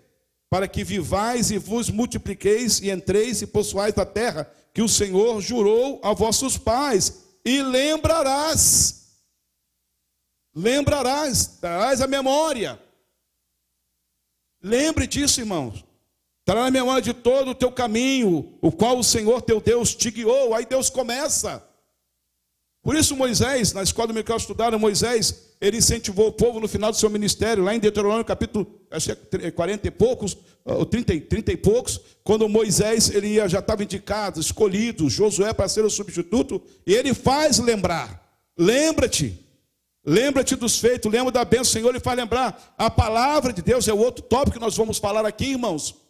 para 0.49 0.67
que 0.67 0.83
vivais 0.83 1.51
e 1.51 1.57
vos 1.57 1.89
multipliqueis 1.89 2.79
e 2.79 2.89
entreis 2.89 3.41
e 3.41 3.47
possuais 3.47 3.97
a 3.97 4.05
terra 4.05 4.49
que 4.73 4.81
o 4.81 4.89
Senhor 4.89 5.39
jurou 5.39 6.01
a 6.03 6.13
vossos 6.13 6.57
pais, 6.57 7.23
e 7.45 7.61
lembrarás, 7.61 9.21
lembrarás, 10.53 11.45
trarás 11.61 12.01
a 12.01 12.07
memória. 12.07 12.77
Lembre 14.61 15.07
disso, 15.07 15.39
irmãos. 15.39 15.85
Trará 16.45 16.65
na 16.65 16.71
memória 16.71 17.01
de 17.01 17.13
todo 17.13 17.51
o 17.51 17.55
teu 17.55 17.71
caminho, 17.71 18.53
o 18.61 18.71
qual 18.71 18.99
o 18.99 19.03
Senhor 19.03 19.41
teu 19.41 19.59
Deus 19.59 19.95
te 19.95 20.11
guiou. 20.11 20.53
Aí 20.53 20.65
Deus 20.65 20.91
começa. 20.91 21.67
Por 22.83 22.95
isso 22.95 23.15
Moisés, 23.15 23.73
na 23.73 23.81
escola 23.81 24.09
do 24.09 24.13
Micael 24.13 24.37
estudaram, 24.37 24.77
Moisés, 24.77 25.55
ele 25.59 25.77
incentivou 25.77 26.27
o 26.27 26.31
povo 26.31 26.59
no 26.59 26.67
final 26.67 26.91
do 26.91 26.97
seu 26.97 27.09
ministério, 27.09 27.63
lá 27.63 27.73
em 27.73 27.79
Deuteronômio 27.79 28.23
capítulo 28.23 28.79
acho 28.91 29.15
que 29.15 29.37
é 29.37 29.49
40 29.49 29.87
e 29.87 29.91
poucos, 29.91 30.37
ou 30.63 30.85
30, 30.85 31.19
30 31.21 31.51
e 31.51 31.57
poucos, 31.57 31.99
quando 32.23 32.47
Moisés 32.47 33.09
ele 33.09 33.35
já 33.49 33.57
estava 33.57 33.83
indicado, 33.83 34.39
escolhido, 34.39 35.09
Josué 35.09 35.51
para 35.51 35.67
ser 35.67 35.83
o 35.83 35.89
substituto, 35.89 36.61
e 36.85 36.93
ele 36.93 37.15
faz 37.15 37.57
lembrar, 37.57 38.23
lembra-te, 38.55 39.43
lembra-te 40.05 40.55
dos 40.55 40.77
feitos, 40.77 41.11
lembra 41.11 41.31
da 41.31 41.43
bênção 41.43 41.63
do 41.63 41.73
Senhor, 41.73 41.89
ele 41.89 41.99
faz 41.99 42.15
lembrar, 42.15 42.75
a 42.77 42.89
palavra 42.91 43.51
de 43.51 43.63
Deus 43.63 43.87
é 43.87 43.93
o 43.93 43.97
outro 43.97 44.23
tópico 44.23 44.57
que 44.57 44.63
nós 44.63 44.77
vamos 44.77 44.99
falar 44.99 45.25
aqui, 45.25 45.45
irmãos, 45.45 46.04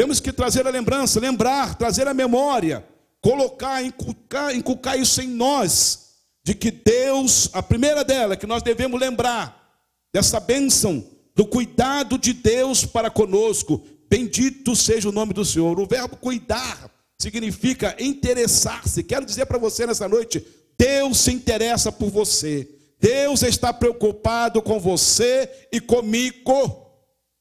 temos 0.00 0.18
que 0.18 0.32
trazer 0.32 0.66
a 0.66 0.70
lembrança, 0.70 1.20
lembrar, 1.20 1.74
trazer 1.74 2.08
a 2.08 2.14
memória, 2.14 2.82
colocar, 3.20 3.84
inculcar, 3.84 4.56
inculcar 4.56 4.98
isso 4.98 5.20
em 5.20 5.26
nós, 5.26 6.14
de 6.42 6.54
que 6.54 6.70
Deus, 6.70 7.50
a 7.52 7.62
primeira 7.62 8.02
dela, 8.02 8.34
que 8.34 8.46
nós 8.46 8.62
devemos 8.62 8.98
lembrar 8.98 9.62
dessa 10.10 10.40
bênção, 10.40 11.04
do 11.36 11.44
cuidado 11.44 12.16
de 12.16 12.32
Deus 12.32 12.82
para 12.86 13.10
conosco. 13.10 13.84
Bendito 14.08 14.74
seja 14.74 15.10
o 15.10 15.12
nome 15.12 15.34
do 15.34 15.44
Senhor. 15.44 15.78
O 15.78 15.86
verbo 15.86 16.16
cuidar 16.16 16.90
significa 17.18 17.94
interessar-se. 17.98 19.02
Quero 19.02 19.26
dizer 19.26 19.44
para 19.44 19.58
você 19.58 19.86
nessa 19.86 20.08
noite: 20.08 20.42
Deus 20.78 21.18
se 21.18 21.30
interessa 21.30 21.92
por 21.92 22.08
você. 22.08 22.66
Deus 22.98 23.42
está 23.42 23.70
preocupado 23.70 24.62
com 24.62 24.80
você 24.80 25.66
e 25.70 25.78
comigo. 25.78 26.86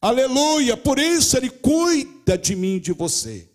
Aleluia! 0.01 0.75
Por 0.75 1.00
isso 1.00 1.38
ele 1.38 1.50
cuida 1.50 2.19
de 2.38 2.56
mim 2.56 2.76
e 2.76 2.80
de 2.80 2.94
você. 2.94 3.50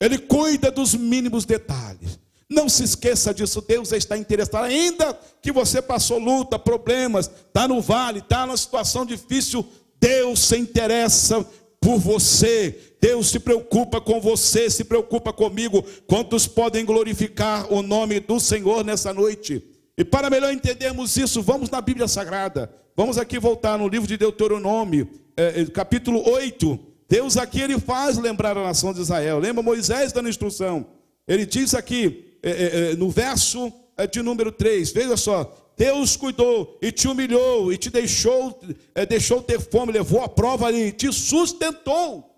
Ele 0.00 0.18
cuida 0.18 0.70
dos 0.70 0.94
mínimos 0.94 1.44
detalhes. 1.44 2.18
Não 2.50 2.68
se 2.68 2.84
esqueça 2.84 3.32
disso, 3.32 3.64
Deus 3.66 3.92
está 3.92 4.16
interessado. 4.16 4.64
Ainda 4.64 5.18
que 5.40 5.50
você 5.50 5.80
passou 5.80 6.18
luta, 6.18 6.58
problemas, 6.58 7.26
está 7.28 7.66
no 7.66 7.80
vale, 7.80 8.18
está 8.18 8.46
numa 8.46 8.56
situação 8.56 9.06
difícil, 9.06 9.64
Deus 9.98 10.40
se 10.40 10.58
interessa 10.58 11.46
por 11.80 11.98
você. 11.98 12.78
Deus 13.00 13.30
se 13.30 13.40
preocupa 13.40 14.00
com 14.00 14.20
você, 14.20 14.68
se 14.68 14.84
preocupa 14.84 15.32
comigo. 15.32 15.84
Quantos 16.06 16.46
podem 16.46 16.84
glorificar 16.84 17.72
o 17.72 17.82
nome 17.82 18.20
do 18.20 18.38
Senhor 18.38 18.84
nessa 18.84 19.12
noite? 19.14 19.62
E 19.96 20.04
para 20.04 20.30
melhor 20.30 20.52
entendermos 20.52 21.16
isso, 21.16 21.42
vamos 21.42 21.70
na 21.70 21.80
Bíblia 21.80 22.06
Sagrada. 22.06 22.72
Vamos 22.94 23.18
aqui 23.18 23.38
voltar 23.38 23.78
no 23.78 23.88
livro 23.88 24.06
de 24.06 24.16
Deuteronômio, 24.16 25.08
é, 25.36 25.64
capítulo 25.66 26.22
8. 26.28 26.91
Deus 27.12 27.36
aqui 27.36 27.60
ele 27.60 27.78
faz 27.78 28.16
lembrar 28.16 28.56
a 28.56 28.62
nação 28.62 28.90
de 28.90 29.02
Israel. 29.02 29.38
Lembra 29.38 29.62
Moisés 29.62 30.12
dando 30.12 30.30
instrução? 30.30 30.86
Ele 31.28 31.44
diz 31.44 31.74
aqui 31.74 32.38
é, 32.42 32.50
é, 32.50 32.92
é 32.92 32.96
no 32.96 33.10
verso 33.10 33.70
é, 33.98 34.06
de 34.06 34.22
número 34.22 34.50
3, 34.50 34.92
veja 34.92 35.14
só, 35.18 35.54
Deus 35.76 36.16
cuidou 36.16 36.78
e 36.80 36.90
te 36.90 37.06
humilhou 37.06 37.70
e 37.70 37.76
te 37.76 37.90
deixou, 37.90 38.58
é, 38.94 39.04
deixou 39.04 39.42
ter 39.42 39.60
fome, 39.60 39.92
levou 39.92 40.22
a 40.22 40.28
prova 40.28 40.66
ali, 40.66 40.90
te 40.90 41.12
sustentou. 41.12 42.34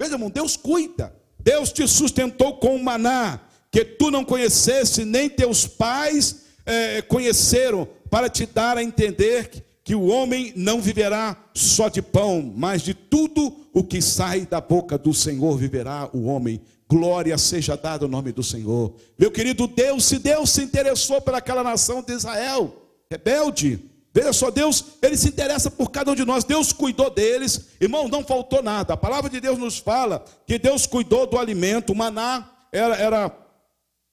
Veja, 0.00 0.14
irmão, 0.14 0.30
Deus 0.30 0.56
cuida. 0.56 1.14
Deus 1.38 1.70
te 1.70 1.86
sustentou 1.86 2.56
com 2.56 2.74
o 2.74 2.82
maná 2.82 3.40
que 3.70 3.84
tu 3.84 4.10
não 4.10 4.24
conhecesse, 4.24 5.04
nem 5.04 5.28
teus 5.28 5.66
pais 5.66 6.46
é, 6.64 7.02
conheceram, 7.02 7.86
para 8.08 8.30
te 8.30 8.46
dar 8.46 8.78
a 8.78 8.82
entender 8.82 9.50
que 9.84 9.94
o 9.94 10.06
homem 10.06 10.52
não 10.54 10.80
viverá 10.80 11.36
só 11.54 11.88
de 11.88 12.00
pão, 12.00 12.52
mas 12.54 12.82
de 12.82 12.94
tudo 12.94 13.52
o 13.72 13.82
que 13.82 14.00
sai 14.00 14.46
da 14.46 14.60
boca 14.60 14.96
do 14.96 15.12
Senhor 15.12 15.56
viverá 15.56 16.08
o 16.12 16.24
homem. 16.24 16.60
Glória 16.88 17.36
seja 17.38 17.76
dada 17.76 18.04
ao 18.04 18.10
nome 18.10 18.32
do 18.32 18.42
Senhor. 18.42 18.94
Meu 19.18 19.30
querido 19.30 19.66
Deus, 19.66 20.04
se 20.04 20.18
Deus 20.18 20.50
se 20.50 20.62
interessou 20.62 21.20
pelaquela 21.20 21.64
nação 21.64 22.02
de 22.02 22.12
Israel, 22.12 22.76
rebelde, 23.10 23.80
veja 24.12 24.32
só, 24.32 24.50
Deus, 24.50 24.84
ele 25.00 25.16
se 25.16 25.28
interessa 25.28 25.70
por 25.70 25.90
cada 25.90 26.12
um 26.12 26.14
de 26.14 26.24
nós, 26.24 26.44
Deus 26.44 26.72
cuidou 26.72 27.10
deles, 27.10 27.68
irmão, 27.80 28.08
não 28.08 28.22
faltou 28.22 28.62
nada. 28.62 28.94
A 28.94 28.96
palavra 28.96 29.30
de 29.30 29.40
Deus 29.40 29.58
nos 29.58 29.78
fala 29.78 30.24
que 30.46 30.58
Deus 30.58 30.86
cuidou 30.86 31.26
do 31.26 31.38
alimento, 31.38 31.92
o 31.92 31.96
maná 31.96 32.50
era, 32.70 32.94
era 32.96 33.41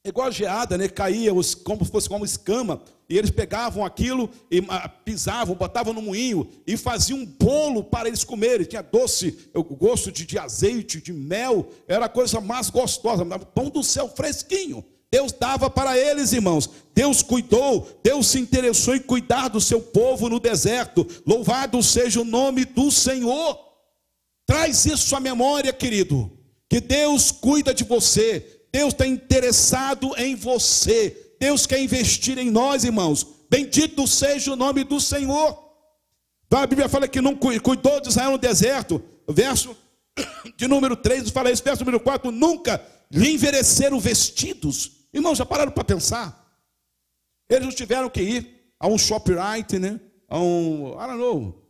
igual 0.06 0.28
a 0.28 0.32
geada, 0.32 0.78
né? 0.78 0.88
caía 0.88 1.32
como 1.64 1.86
se 1.86 1.92
fosse 1.92 2.08
como 2.08 2.26
escama 2.26 2.82
e 3.10 3.18
eles 3.18 3.32
pegavam 3.32 3.84
aquilo 3.84 4.30
e 4.52 4.64
ah, 4.70 4.88
pisavam, 4.88 5.56
botavam 5.56 5.94
no 5.94 6.02
moinho 6.02 6.48
e 6.66 6.78
faziam 6.78 7.20
um 7.20 7.26
bolo 7.26 7.84
para 7.84 8.08
eles 8.08 8.24
comerem. 8.24 8.66
Tinha 8.66 8.84
doce, 8.84 9.50
o 9.54 9.64
gosto 9.64 10.12
de, 10.12 10.26
de 10.26 10.38
azeite, 10.38 11.02
de 11.02 11.12
mel, 11.12 11.68
era 11.88 12.06
a 12.06 12.10
coisa 12.10 12.40
mais 12.40 12.70
gostosa, 12.70 13.26
pão 13.26 13.70
do 13.70 13.84
céu 13.84 14.08
fresquinho. 14.08 14.86
Deus 15.12 15.32
dava 15.32 15.72
para 15.72 15.98
eles, 15.98 16.34
irmãos. 16.34 16.70
Deus 16.94 17.24
cuidou, 17.24 18.00
Deus 18.04 18.28
se 18.28 18.40
interessou 18.40 18.96
em 18.96 19.00
cuidar 19.00 19.48
do 19.48 19.60
seu 19.60 19.82
povo 19.82 20.30
no 20.30 20.40
deserto. 20.40 21.06
Louvado 21.26 21.82
seja 21.82 22.22
o 22.22 22.26
nome 22.26 22.64
do 22.64 22.92
Senhor. 22.92 23.60
Traz 24.46 24.86
isso 24.86 25.16
à 25.16 25.20
memória, 25.20 25.74
querido, 25.74 26.32
que 26.70 26.80
Deus 26.80 27.32
cuida 27.32 27.74
de 27.74 27.84
você, 27.84 28.59
Deus 28.72 28.94
está 28.94 29.06
interessado 29.06 30.14
em 30.18 30.36
você. 30.36 31.36
Deus 31.40 31.66
quer 31.66 31.82
investir 31.82 32.38
em 32.38 32.52
nós, 32.52 32.84
irmãos. 32.84 33.26
Bendito 33.50 34.08
seja 34.08 34.54
o 34.54 34.56
nome 34.56 34.84
do 34.84 35.00
Senhor. 35.00 35.58
Então, 36.46 36.60
a 36.60 36.68
Bíblia 36.68 36.90
fala 36.90 37.08
que 37.08 37.22
não 37.22 37.36
cuidou 37.36 38.00
de 38.00 38.10
Israel 38.10 38.32
no 38.32 38.38
deserto. 38.38 39.02
Verso 39.28 39.76
de 40.58 40.68
número 40.68 40.96
3 40.96 41.30
fala 41.30 41.52
isso. 41.52 41.64
Verso 41.64 41.84
número 41.84 42.00
4: 42.00 42.32
Nunca 42.32 42.84
lhe 43.12 43.32
envelheceram 43.32 44.00
vestidos. 44.00 44.92
Irmãos, 45.14 45.38
já 45.38 45.46
pararam 45.46 45.72
para 45.72 45.84
pensar? 45.84 46.40
Eles 47.50 47.66
não 47.66 47.74
tiveram 47.74 48.10
que 48.10 48.22
ir 48.22 48.74
a 48.80 48.88
um 48.88 48.98
shoprite, 48.98 49.80
né? 49.80 50.00
A 50.28 50.40
um, 50.40 50.92
I 50.92 51.08
don't 51.08 51.18
know, 51.18 51.69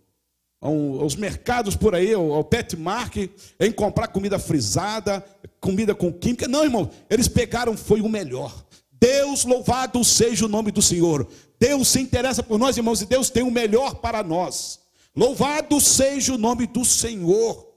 aos 0.61 1.15
mercados 1.15 1.75
por 1.75 1.95
aí, 1.95 2.13
ao, 2.13 2.43
pet 2.43 2.75
market, 2.75 3.31
em 3.59 3.71
comprar 3.71 4.07
comida 4.07 4.37
frisada, 4.37 5.23
comida 5.59 5.95
com 5.95 6.11
química. 6.11 6.47
Não, 6.47 6.63
irmão, 6.63 6.89
eles 7.09 7.27
pegaram, 7.27 7.77
foi 7.77 8.01
o 8.01 8.09
melhor. 8.09 8.65
Deus, 8.91 9.45
louvado 9.45 10.03
seja 10.03 10.45
o 10.45 10.49
nome 10.49 10.71
do 10.71 10.81
Senhor. 10.81 11.27
Deus 11.57 11.87
se 11.87 12.01
interessa 12.01 12.43
por 12.43 12.59
nós, 12.59 12.75
irmãos, 12.75 13.01
e 13.01 13.05
Deus 13.05 13.29
tem 13.29 13.43
o 13.43 13.51
melhor 13.51 13.95
para 13.95 14.21
nós. 14.21 14.79
Louvado 15.15 15.79
seja 15.79 16.33
o 16.33 16.37
nome 16.37 16.67
do 16.67 16.83
Senhor. 16.83 17.67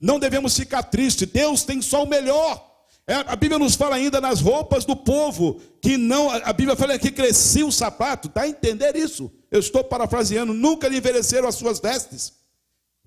Não 0.00 0.18
devemos 0.18 0.56
ficar 0.56 0.84
tristes, 0.84 1.28
Deus 1.28 1.64
tem 1.64 1.82
só 1.82 2.04
o 2.04 2.08
melhor. 2.08 2.68
É, 3.06 3.14
a 3.14 3.34
Bíblia 3.34 3.58
nos 3.58 3.74
fala 3.74 3.96
ainda 3.96 4.20
nas 4.20 4.40
roupas 4.40 4.84
do 4.84 4.94
povo, 4.94 5.60
que 5.82 5.96
não, 5.96 6.30
a 6.30 6.52
Bíblia 6.52 6.76
fala 6.76 6.98
que 6.98 7.10
crescia 7.10 7.66
o 7.66 7.72
sapato, 7.72 8.30
dá 8.32 8.42
a 8.42 8.48
entender 8.48 8.94
isso? 8.94 9.30
Eu 9.50 9.60
estou 9.60 9.82
parafraseando, 9.82 10.54
nunca 10.54 10.88
lhe 10.88 10.98
envelheceram 10.98 11.48
as 11.48 11.56
suas 11.56 11.80
vestes 11.80 12.34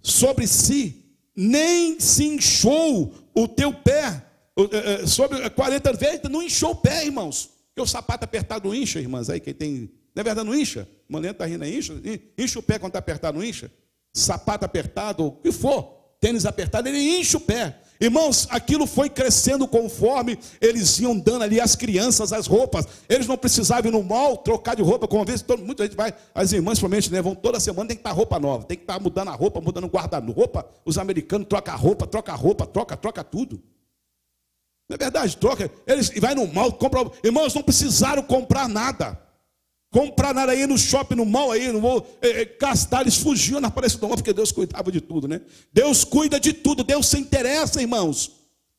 sobre 0.01 0.45
si, 0.45 1.05
nem 1.35 1.99
se 1.99 2.25
inchou 2.25 3.13
o 3.33 3.47
teu 3.47 3.73
pé, 3.73 4.25
é, 4.55 4.93
é, 5.03 5.07
sobre 5.07 5.49
40 5.49 5.93
vezes, 5.93 6.21
não 6.29 6.43
inchou 6.43 6.71
o 6.71 6.75
pé, 6.75 7.05
irmãos. 7.05 7.49
Porque 7.67 7.81
o 7.81 7.87
sapato 7.87 8.25
apertado 8.25 8.73
incha, 8.75 8.99
irmãs, 8.99 9.29
aí 9.29 9.39
quem 9.39 9.53
tem. 9.53 9.91
Não 10.13 10.21
é 10.21 10.23
verdade, 10.23 10.47
não 10.47 10.55
incha? 10.55 10.87
Manento 11.09 11.33
está 11.33 11.45
rindo, 11.45 11.65
incha? 11.65 11.93
Incha 12.37 12.59
o 12.59 12.63
pé 12.63 12.77
quando 12.77 12.91
está 12.91 12.99
apertado, 12.99 13.37
não 13.37 13.43
incha? 13.43 13.71
Sapato 14.13 14.63
apertado, 14.63 15.25
o 15.25 15.31
que 15.31 15.51
for, 15.51 16.15
tênis 16.19 16.45
apertado, 16.45 16.87
ele 16.87 16.99
incha 16.99 17.37
o 17.37 17.41
pé. 17.41 17.81
Irmãos, 17.99 18.47
aquilo 18.49 18.85
foi 18.85 19.09
crescendo 19.09 19.67
conforme 19.67 20.37
eles 20.59 20.99
iam 20.99 21.17
dando 21.17 21.43
ali 21.43 21.59
as 21.59 21.75
crianças 21.75 22.33
as 22.33 22.47
roupas. 22.47 22.85
Eles 23.07 23.27
não 23.27 23.37
precisavam 23.37 23.89
ir 23.89 23.93
no 23.93 24.03
mal 24.03 24.37
trocar 24.37 24.75
de 24.75 24.81
roupa, 24.81 25.07
como 25.07 25.23
vez 25.23 25.41
todo, 25.41 25.63
muita 25.63 25.83
gente 25.83 25.95
vai, 25.95 26.13
as 26.33 26.51
irmãs 26.51 26.79
provavelmente 26.79 27.11
né, 27.11 27.21
vão 27.21 27.35
toda 27.35 27.59
semana, 27.59 27.87
tem 27.87 27.97
que 27.97 28.01
estar 28.01 28.11
roupa 28.11 28.39
nova, 28.39 28.65
tem 28.65 28.77
que 28.77 28.83
estar 28.83 28.99
mudando 28.99 29.29
a 29.29 29.33
roupa, 29.33 29.61
mudando 29.61 29.85
o 29.85 29.87
guarda-roupa. 29.87 30.67
Os 30.83 30.97
americanos 30.97 31.47
trocam 31.47 31.73
a 31.73 31.77
roupa, 31.77 32.07
troca 32.07 32.31
a 32.31 32.35
roupa, 32.35 32.65
troca, 32.65 32.97
troca 32.97 33.23
tudo. 33.23 33.61
Não 34.89 34.95
é 34.95 34.97
verdade? 34.97 35.37
Troca. 35.37 35.71
Eles 35.87 36.11
vai 36.19 36.35
no 36.35 36.45
mal, 36.47 36.71
compra. 36.73 37.09
Irmãos, 37.23 37.53
não 37.53 37.63
precisaram 37.63 38.21
comprar 38.21 38.67
nada. 38.67 39.22
Comprar 39.93 40.33
nada 40.33 40.53
aí 40.53 40.65
no 40.65 40.75
shopping, 40.75 41.13
no 41.13 41.23
mal 41.23 41.51
aí, 41.51 41.71
não 41.71 41.79
vou 41.79 42.17
é, 42.19 42.45
gastar. 42.59 43.01
Eles 43.01 43.15
fugiam 43.15 43.61
na 43.61 43.67
aparência 43.67 43.99
do 43.99 44.07
mal, 44.07 44.17
porque 44.17 44.33
Deus 44.33 44.51
cuidava 44.51 44.91
de 44.91 44.99
tudo, 44.99 45.27
né? 45.27 45.39
Deus 45.71 46.03
cuida 46.03 46.39
de 46.39 46.51
tudo, 46.51 46.83
Deus 46.83 47.05
se 47.05 47.19
interessa, 47.19 47.79
irmãos. 47.79 48.31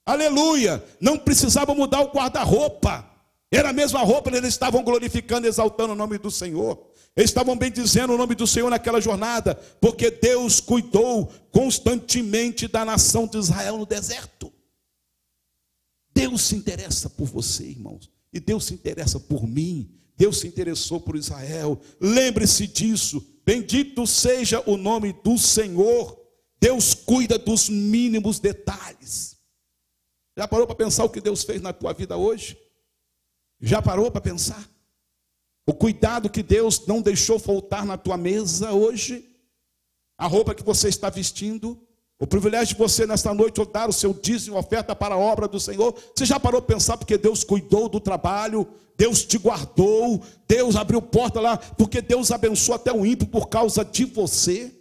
Aleluia. 0.05 0.83
Não 1.01 1.17
precisava 1.17 1.73
mudar 1.73 2.01
o 2.01 2.11
guarda-roupa. 2.11 3.09
Era 3.49 3.71
a 3.71 3.73
mesma 3.73 4.01
roupa, 4.01 4.29
eles 4.29 4.49
estavam 4.49 4.83
glorificando, 4.83 5.47
exaltando 5.47 5.93
o 5.93 5.97
nome 5.97 6.19
do 6.19 6.33
Senhor. 6.33 6.85
Eles 7.15 7.31
estavam 7.31 7.57
bem 7.57 7.71
dizendo 7.71 8.13
o 8.13 8.19
nome 8.19 8.35
do 8.35 8.45
Senhor 8.45 8.69
naquela 8.69 9.01
jornada, 9.01 9.55
porque 9.81 10.11
Deus 10.11 10.59
cuidou 10.59 11.33
constantemente 11.53 12.67
da 12.67 12.85
nação 12.85 13.29
de 13.29 13.39
Israel 13.39 13.79
no 13.79 13.87
deserto. 13.87 14.53
Deus 16.13 16.43
se 16.43 16.57
interessa 16.57 17.09
por 17.09 17.27
você, 17.27 17.63
irmãos, 17.63 18.11
e 18.33 18.41
Deus 18.41 18.65
se 18.65 18.75
interessa 18.75 19.21
por 19.21 19.47
mim. 19.47 19.95
Deus 20.17 20.39
se 20.39 20.47
interessou 20.47 21.01
por 21.01 21.17
Israel. 21.17 21.81
Lembre-se 22.01 22.67
disso. 22.67 23.25
Bendito 23.45 24.07
seja 24.07 24.63
o 24.69 24.77
nome 24.77 25.13
do 25.13 25.37
Senhor. 25.37 26.19
Deus 26.61 26.95
cuida 26.95 27.39
dos 27.39 27.69
mínimos 27.69 28.39
detalhes. 28.39 29.37
Já 30.37 30.49
parou 30.49 30.67
para 30.67 30.77
pensar 30.77 31.05
o 31.05 31.11
que 31.11 31.21
Deus 31.21 31.45
fez 31.45 31.61
na 31.61 31.73
tua 31.73 31.93
vida 31.93 32.17
hoje? 32.17 32.59
Já 33.61 33.81
parou 33.83 34.11
para 34.11 34.21
pensar? 34.21 34.69
O 35.67 35.73
cuidado 35.73 36.31
que 36.31 36.43
Deus 36.43 36.87
não 36.87 37.01
deixou 37.01 37.39
faltar 37.39 37.85
na 37.87 37.97
tua 37.97 38.17
mesa 38.17 38.73
hoje, 38.73 39.29
a 40.19 40.27
roupa 40.27 40.55
que 40.55 40.63
você 40.63 40.89
está 40.89 41.09
vestindo, 41.09 41.84
o 42.19 42.27
privilégio 42.27 42.75
de 42.75 42.83
você 42.83 43.07
nesta 43.07 43.35
noite 43.35 43.61
dar 43.73 43.89
o 43.89 43.93
seu 43.93 44.15
dízimo, 44.15 44.57
oferta 44.57 44.95
para 44.95 45.15
a 45.15 45.19
obra 45.19 45.49
do 45.49 45.59
Senhor. 45.59 45.95
Você 46.15 46.25
já 46.25 46.39
parou 46.39 46.63
para 46.63 46.75
pensar 46.75 46.97
porque 46.97 47.19
Deus 47.19 47.43
cuidou 47.43 47.89
do 47.89 47.99
trabalho, 47.99 48.67
Deus 48.97 49.25
te 49.25 49.37
guardou, 49.37 50.23
Deus 50.47 50.77
abriu 50.77 51.03
porta 51.03 51.41
lá, 51.41 51.57
porque 51.57 52.01
Deus 52.01 52.31
abençoou 52.31 52.77
até 52.77 52.93
o 52.93 53.05
ímpio 53.05 53.27
por 53.27 53.49
causa 53.49 53.85
de 53.85 54.05
você. 54.05 54.73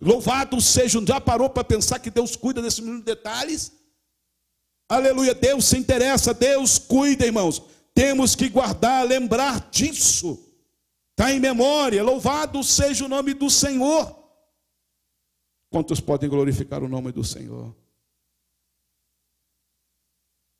Louvado 0.00 0.60
seja, 0.60 1.00
já 1.06 1.20
parou 1.20 1.48
para 1.48 1.64
pensar 1.64 1.98
que 1.98 2.10
Deus 2.10 2.36
cuida 2.36 2.60
desses 2.60 2.84
detalhes? 3.02 3.72
Aleluia, 4.88 5.34
Deus 5.34 5.64
se 5.64 5.78
interessa, 5.78 6.34
Deus 6.34 6.78
cuida, 6.78 7.24
irmãos. 7.24 7.62
Temos 7.94 8.34
que 8.34 8.48
guardar, 8.48 9.06
lembrar 9.06 9.70
disso. 9.70 10.38
Está 11.12 11.32
em 11.32 11.40
memória. 11.40 12.02
Louvado 12.02 12.62
seja 12.62 13.04
o 13.04 13.08
nome 13.08 13.32
do 13.32 13.48
Senhor. 13.48 14.21
Quantos 15.72 16.00
podem 16.00 16.28
glorificar 16.28 16.84
o 16.84 16.88
nome 16.88 17.10
do 17.10 17.24
Senhor? 17.24 17.74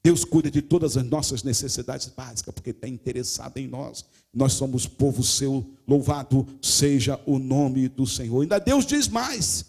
Deus 0.02 0.25
cuida 0.25 0.50
de 0.50 0.62
todas 0.62 0.97
as 0.97 1.04
nossas 1.04 1.42
necessidades 1.42 2.09
básicas, 2.09 2.52
porque 2.52 2.71
está 2.71 2.88
interessado 2.88 3.59
em 3.59 3.69
nós. 3.69 4.07
Nós 4.33 4.54
somos 4.54 4.87
povo 4.87 5.23
seu. 5.23 5.64
Louvado 5.87 6.47
seja 6.62 7.21
o 7.26 7.38
nome 7.38 7.88
do 7.88 8.07
Senhor. 8.07 8.40
Ainda 8.40 8.59
Deus 8.59 8.87
diz 8.87 9.07
mais. 9.07 9.66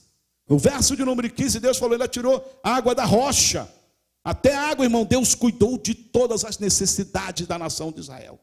No 0.47 0.57
verso 0.57 0.95
de 0.95 1.03
número 1.03 1.29
15, 1.29 1.59
Deus 1.59 1.77
falou: 1.77 1.93
Ele 1.93 2.07
tirou 2.07 2.41
água 2.63 2.95
da 2.95 3.03
rocha. 3.03 3.69
Até 4.23 4.55
água, 4.55 4.85
irmão, 4.85 5.03
Deus 5.03 5.35
cuidou 5.35 5.77
de 5.77 5.93
todas 5.93 6.45
as 6.45 6.57
necessidades 6.57 7.45
da 7.45 7.59
nação 7.59 7.91
de 7.91 8.00
Israel. 8.00 8.39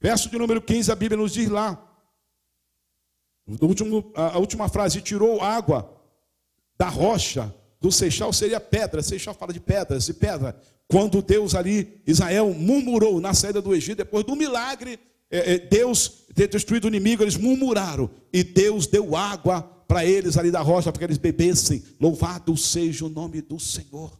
Verso 0.00 0.30
de 0.30 0.38
número 0.38 0.62
15, 0.62 0.92
a 0.92 0.94
Bíblia 0.94 1.20
nos 1.20 1.32
diz 1.32 1.48
lá, 1.48 1.82
último, 3.60 4.12
a 4.14 4.38
última 4.38 4.68
frase, 4.68 5.00
tirou 5.00 5.40
água 5.40 5.92
da 6.78 6.88
rocha, 6.88 7.54
do 7.80 7.92
Seixal 7.92 8.32
seria 8.32 8.60
pedra, 8.60 9.02
Seixal 9.02 9.34
fala 9.34 9.52
de 9.52 9.60
pedras 9.60 10.08
e 10.08 10.14
pedra. 10.14 10.58
Quando 10.88 11.22
Deus 11.22 11.54
ali, 11.54 12.00
Israel 12.06 12.52
murmurou 12.54 13.20
na 13.20 13.34
saída 13.34 13.60
do 13.60 13.74
Egito, 13.74 13.98
depois 13.98 14.24
do 14.24 14.36
milagre, 14.36 14.98
é, 15.30 15.54
é, 15.54 15.58
Deus 15.58 16.24
ter 16.34 16.48
destruído 16.48 16.84
o 16.84 16.88
inimigo, 16.88 17.22
eles 17.22 17.36
murmuraram, 17.36 18.10
e 18.32 18.44
Deus 18.44 18.86
deu 18.86 19.16
água 19.16 19.62
para 19.88 20.04
eles 20.04 20.36
ali 20.36 20.50
da 20.50 20.60
rocha, 20.60 20.90
para 20.90 20.98
que 20.98 21.04
eles 21.04 21.18
bebessem. 21.18 21.82
Louvado 22.00 22.56
seja 22.56 23.04
o 23.04 23.08
nome 23.08 23.40
do 23.40 23.58
Senhor. 23.58 24.12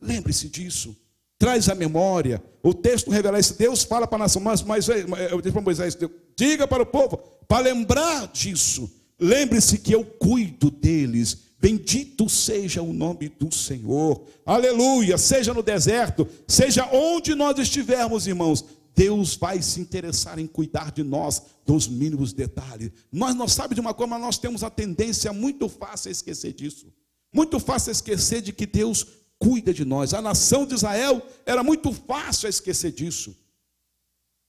Lembre-se 0.00 0.48
disso. 0.48 0.96
Traz 1.38 1.68
a 1.68 1.74
memória. 1.74 2.42
O 2.62 2.74
texto 2.74 3.10
revela 3.10 3.38
isso. 3.38 3.56
Deus 3.56 3.84
fala 3.84 4.06
para 4.06 4.16
a 4.16 4.18
nação, 4.20 4.42
mas, 4.42 4.62
mas 4.62 4.88
eu 4.88 5.40
disse 5.40 5.52
para 5.52 5.62
Moisés, 5.62 5.96
diga 6.36 6.66
para 6.66 6.82
o 6.82 6.86
povo, 6.86 7.18
para 7.46 7.64
lembrar 7.64 8.26
disso. 8.28 8.90
Lembre-se 9.20 9.78
que 9.78 9.94
eu 9.94 10.04
cuido 10.04 10.70
deles. 10.70 11.48
Bendito 11.60 12.28
seja 12.28 12.82
o 12.82 12.92
nome 12.92 13.28
do 13.28 13.52
Senhor. 13.52 14.24
Aleluia. 14.46 15.18
Seja 15.18 15.52
no 15.52 15.62
deserto, 15.62 16.26
seja 16.46 16.88
onde 16.92 17.34
nós 17.34 17.58
estivermos, 17.58 18.26
irmãos. 18.26 18.64
Deus 18.94 19.36
vai 19.36 19.62
se 19.62 19.80
interessar 19.80 20.40
em 20.40 20.46
cuidar 20.46 20.90
de 20.90 21.04
nós 21.04 21.40
dos 21.64 21.86
mínimos 21.86 22.32
detalhes. 22.32 22.90
Nós 23.12 23.34
não 23.34 23.46
sabemos 23.46 23.76
de 23.76 23.80
uma 23.80 23.94
coisa, 23.94 24.10
mas 24.10 24.20
nós 24.20 24.38
temos 24.38 24.64
a 24.64 24.70
tendência 24.70 25.32
muito 25.32 25.68
fácil 25.68 26.08
a 26.08 26.12
esquecer 26.12 26.52
disso. 26.52 26.92
Muito 27.32 27.60
fácil 27.60 27.92
esquecer 27.92 28.40
de 28.40 28.52
que 28.52 28.66
Deus 28.66 29.06
cuida 29.38 29.72
de 29.72 29.84
nós. 29.84 30.12
A 30.12 30.20
nação 30.20 30.66
de 30.66 30.74
Israel 30.74 31.22
era 31.46 31.62
muito 31.62 31.92
fácil 31.92 32.48
esquecer 32.48 32.92
disso. 32.92 33.36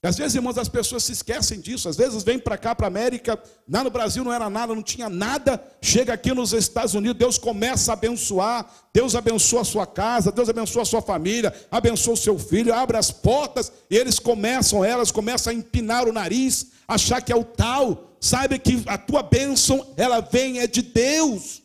E 0.02 0.08
às 0.08 0.18
vezes, 0.18 0.36
irmãos, 0.36 0.58
as 0.58 0.70
pessoas 0.70 1.04
se 1.04 1.12
esquecem 1.12 1.60
disso. 1.60 1.90
Às 1.90 1.98
vezes 1.98 2.24
vêm 2.24 2.40
para 2.40 2.58
cá, 2.58 2.74
para 2.74 2.88
a 2.88 2.88
América, 2.88 3.42
lá 3.68 3.84
no 3.84 3.90
Brasil 3.90 4.24
não 4.24 4.32
era 4.32 4.50
nada, 4.50 4.74
não 4.74 4.82
tinha 4.82 5.10
nada. 5.10 5.62
Chega 5.82 6.14
aqui 6.14 6.34
nos 6.34 6.54
Estados 6.54 6.94
Unidos, 6.94 7.20
Deus 7.20 7.38
começa 7.38 7.92
a 7.92 7.94
abençoar. 7.94 8.90
Deus 8.94 9.14
abençoa 9.14 9.62
a 9.62 9.66
sua 9.66 9.86
casa, 9.86 10.32
Deus 10.32 10.48
abençoa 10.48 10.84
a 10.84 10.86
sua 10.86 11.02
família, 11.02 11.54
abençoa 11.70 12.14
o 12.14 12.18
seu 12.18 12.40
filho, 12.40 12.74
abre 12.74 12.98
as 12.98 13.12
portas 13.12 13.72
e 13.90 13.96
eles 13.96 14.20
começam, 14.20 14.86
elas 14.86 15.12
começam 15.12 15.52
a 15.52 15.56
empinar 15.56 16.08
o 16.08 16.14
nariz, 16.14 16.72
achar 16.88 17.22
que 17.22 17.32
é 17.32 17.36
o 17.36 17.44
tal. 17.44 18.16
Saiba 18.22 18.58
que 18.58 18.82
a 18.86 18.98
tua 18.98 19.22
bênção, 19.22 19.94
ela 19.98 20.22
vem 20.22 20.60
é 20.60 20.68
de 20.68 20.82
Deus. 20.82 21.62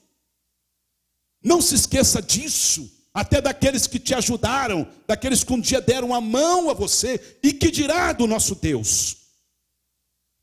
Não 1.43 1.61
se 1.61 1.77
esqueça 1.77 2.21
disso 2.21 2.95
até 3.14 3.40
daqueles 3.40 3.87
que 3.87 4.00
te 4.00 4.12
ajudaram, 4.12 4.87
daqueles 5.07 5.44
que 5.44 5.53
um 5.53 5.61
dia 5.61 5.81
deram 5.81 6.12
a 6.12 6.20
mão 6.20 6.68
a 6.68 6.74
você, 6.74 7.38
e 7.40 7.53
que 7.53 7.70
dirá 7.70 8.12
do 8.12 8.27
nosso 8.27 8.57
Deus? 8.57 9.18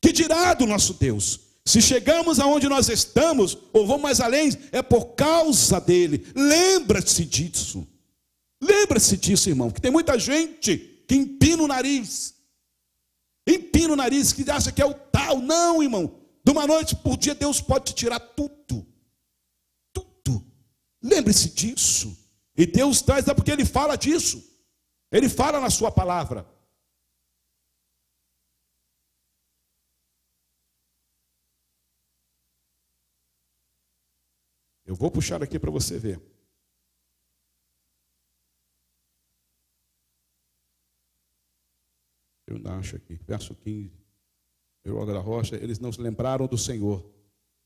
Que 0.00 0.10
dirá 0.10 0.54
do 0.54 0.66
nosso 0.66 0.94
Deus? 0.94 1.38
Se 1.64 1.82
chegamos 1.82 2.40
aonde 2.40 2.68
nós 2.68 2.88
estamos, 2.88 3.56
ou 3.72 3.86
vamos 3.86 4.02
mais 4.02 4.20
além, 4.20 4.50
é 4.72 4.80
por 4.82 5.14
causa 5.14 5.78
dele. 5.80 6.26
Lembra-se 6.34 7.26
disso. 7.26 7.86
Lembra-se 8.60 9.16
disso, 9.18 9.50
irmão, 9.50 9.70
que 9.70 9.80
tem 9.80 9.90
muita 9.90 10.18
gente 10.18 10.78
que 11.06 11.14
empina 11.14 11.62
o 11.62 11.68
nariz. 11.68 12.34
Empina 13.46 13.92
o 13.92 13.96
nariz, 13.96 14.32
que 14.32 14.48
acha 14.50 14.72
que 14.72 14.80
é 14.80 14.86
o 14.86 14.94
tal. 14.94 15.40
Não, 15.40 15.82
irmão. 15.82 16.20
De 16.44 16.50
uma 16.50 16.66
noite 16.66 16.96
por 16.96 17.16
dia, 17.16 17.34
Deus 17.34 17.60
pode 17.60 17.86
te 17.86 17.94
tirar 17.94 18.18
tudo. 18.18 18.86
Tudo. 19.92 20.44
Lembre-se 21.02 21.50
disso. 21.50 22.16
E 22.56 22.66
Deus 22.66 23.00
traz, 23.00 23.26
é 23.28 23.34
porque 23.34 23.50
Ele 23.50 23.64
fala 23.64 23.96
disso. 23.96 24.42
Ele 25.10 25.28
fala 25.28 25.60
na 25.60 25.70
Sua 25.70 25.90
palavra. 25.90 26.46
Eu 34.84 34.94
vou 34.94 35.10
puxar 35.10 35.42
aqui 35.42 35.58
para 35.58 35.70
você 35.70 35.98
ver. 35.98 36.20
Eu 42.46 42.58
não 42.58 42.72
acho 42.78 42.96
aqui, 42.96 43.14
verso 43.26 43.54
15. 43.54 43.90
Eu 44.84 45.06
da 45.06 45.20
rocha, 45.20 45.56
eles 45.56 45.78
não 45.78 45.90
se 45.90 46.00
lembraram 46.00 46.46
do 46.46 46.58
Senhor. 46.58 47.10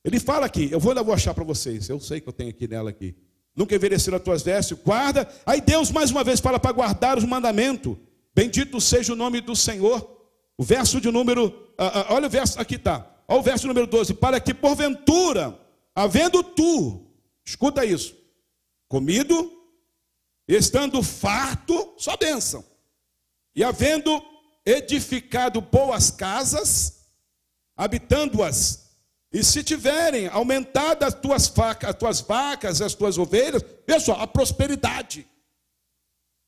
Ele 0.05 0.21
fala 0.21 0.47
aqui, 0.47 0.71
eu 0.71 0.79
vou, 0.79 0.93
eu 0.93 1.05
vou 1.05 1.15
achar 1.15 1.35
para 1.35 1.43
vocês. 1.43 1.89
Eu 1.89 1.99
sei 1.99 2.21
que 2.21 2.29
eu 2.29 2.33
tenho 2.33 2.51
aqui 2.51 2.69
nela 2.69 2.91
aqui 2.91 3.17
nunca 3.57 3.75
envelheceram 3.75 4.19
as 4.19 4.23
tuas 4.23 4.43
vestes, 4.43 4.79
guarda. 4.85 5.27
Aí 5.47 5.61
Deus 5.61 5.91
mais 5.91 6.11
uma 6.11 6.23
vez 6.23 6.39
fala 6.39 6.61
para 6.61 6.73
guardar 6.73 7.17
os 7.17 7.25
mandamentos. 7.25 7.97
Bendito 8.35 8.81
seja 8.81 9.15
o 9.15 9.17
nome 9.17 9.41
do 9.41 9.57
Senhor. 9.57 10.15
O 10.59 10.63
verso 10.63 11.01
de 11.01 11.11
número, 11.11 11.73
ah, 11.79 12.01
ah, 12.01 12.15
olha 12.15 12.27
o 12.27 12.31
verso, 12.31 12.61
aqui 12.61 12.77
está. 12.77 13.11
Olha 13.27 13.41
o 13.41 13.43
verso 13.43 13.67
número 13.67 13.87
12. 13.87 14.15
Para 14.15 14.39
que 14.39 14.53
porventura, 14.53 15.59
havendo 15.95 16.43
tu, 16.43 17.07
escuta 17.45 17.85
isso, 17.85 18.15
comido, 18.89 19.53
estando 20.47 21.03
farto, 21.03 21.95
só 21.97 22.17
bênção, 22.17 22.65
e 23.55 23.65
havendo 23.65 24.23
edificado 24.65 25.61
boas 25.61 26.11
casas, 26.11 27.07
habitando-as 27.77 28.86
e 29.33 29.43
se 29.43 29.63
tiverem 29.63 30.29
aumentado 30.29 31.05
as 31.05 31.15
tuas, 31.15 31.49
facas, 31.49 31.91
as 31.91 31.97
tuas 31.97 32.21
vacas, 32.21 32.81
as 32.81 32.95
tuas 32.95 33.19
ovelhas, 33.19 33.63
pessoal, 33.85 34.21
a 34.21 34.27
prosperidade. 34.27 35.27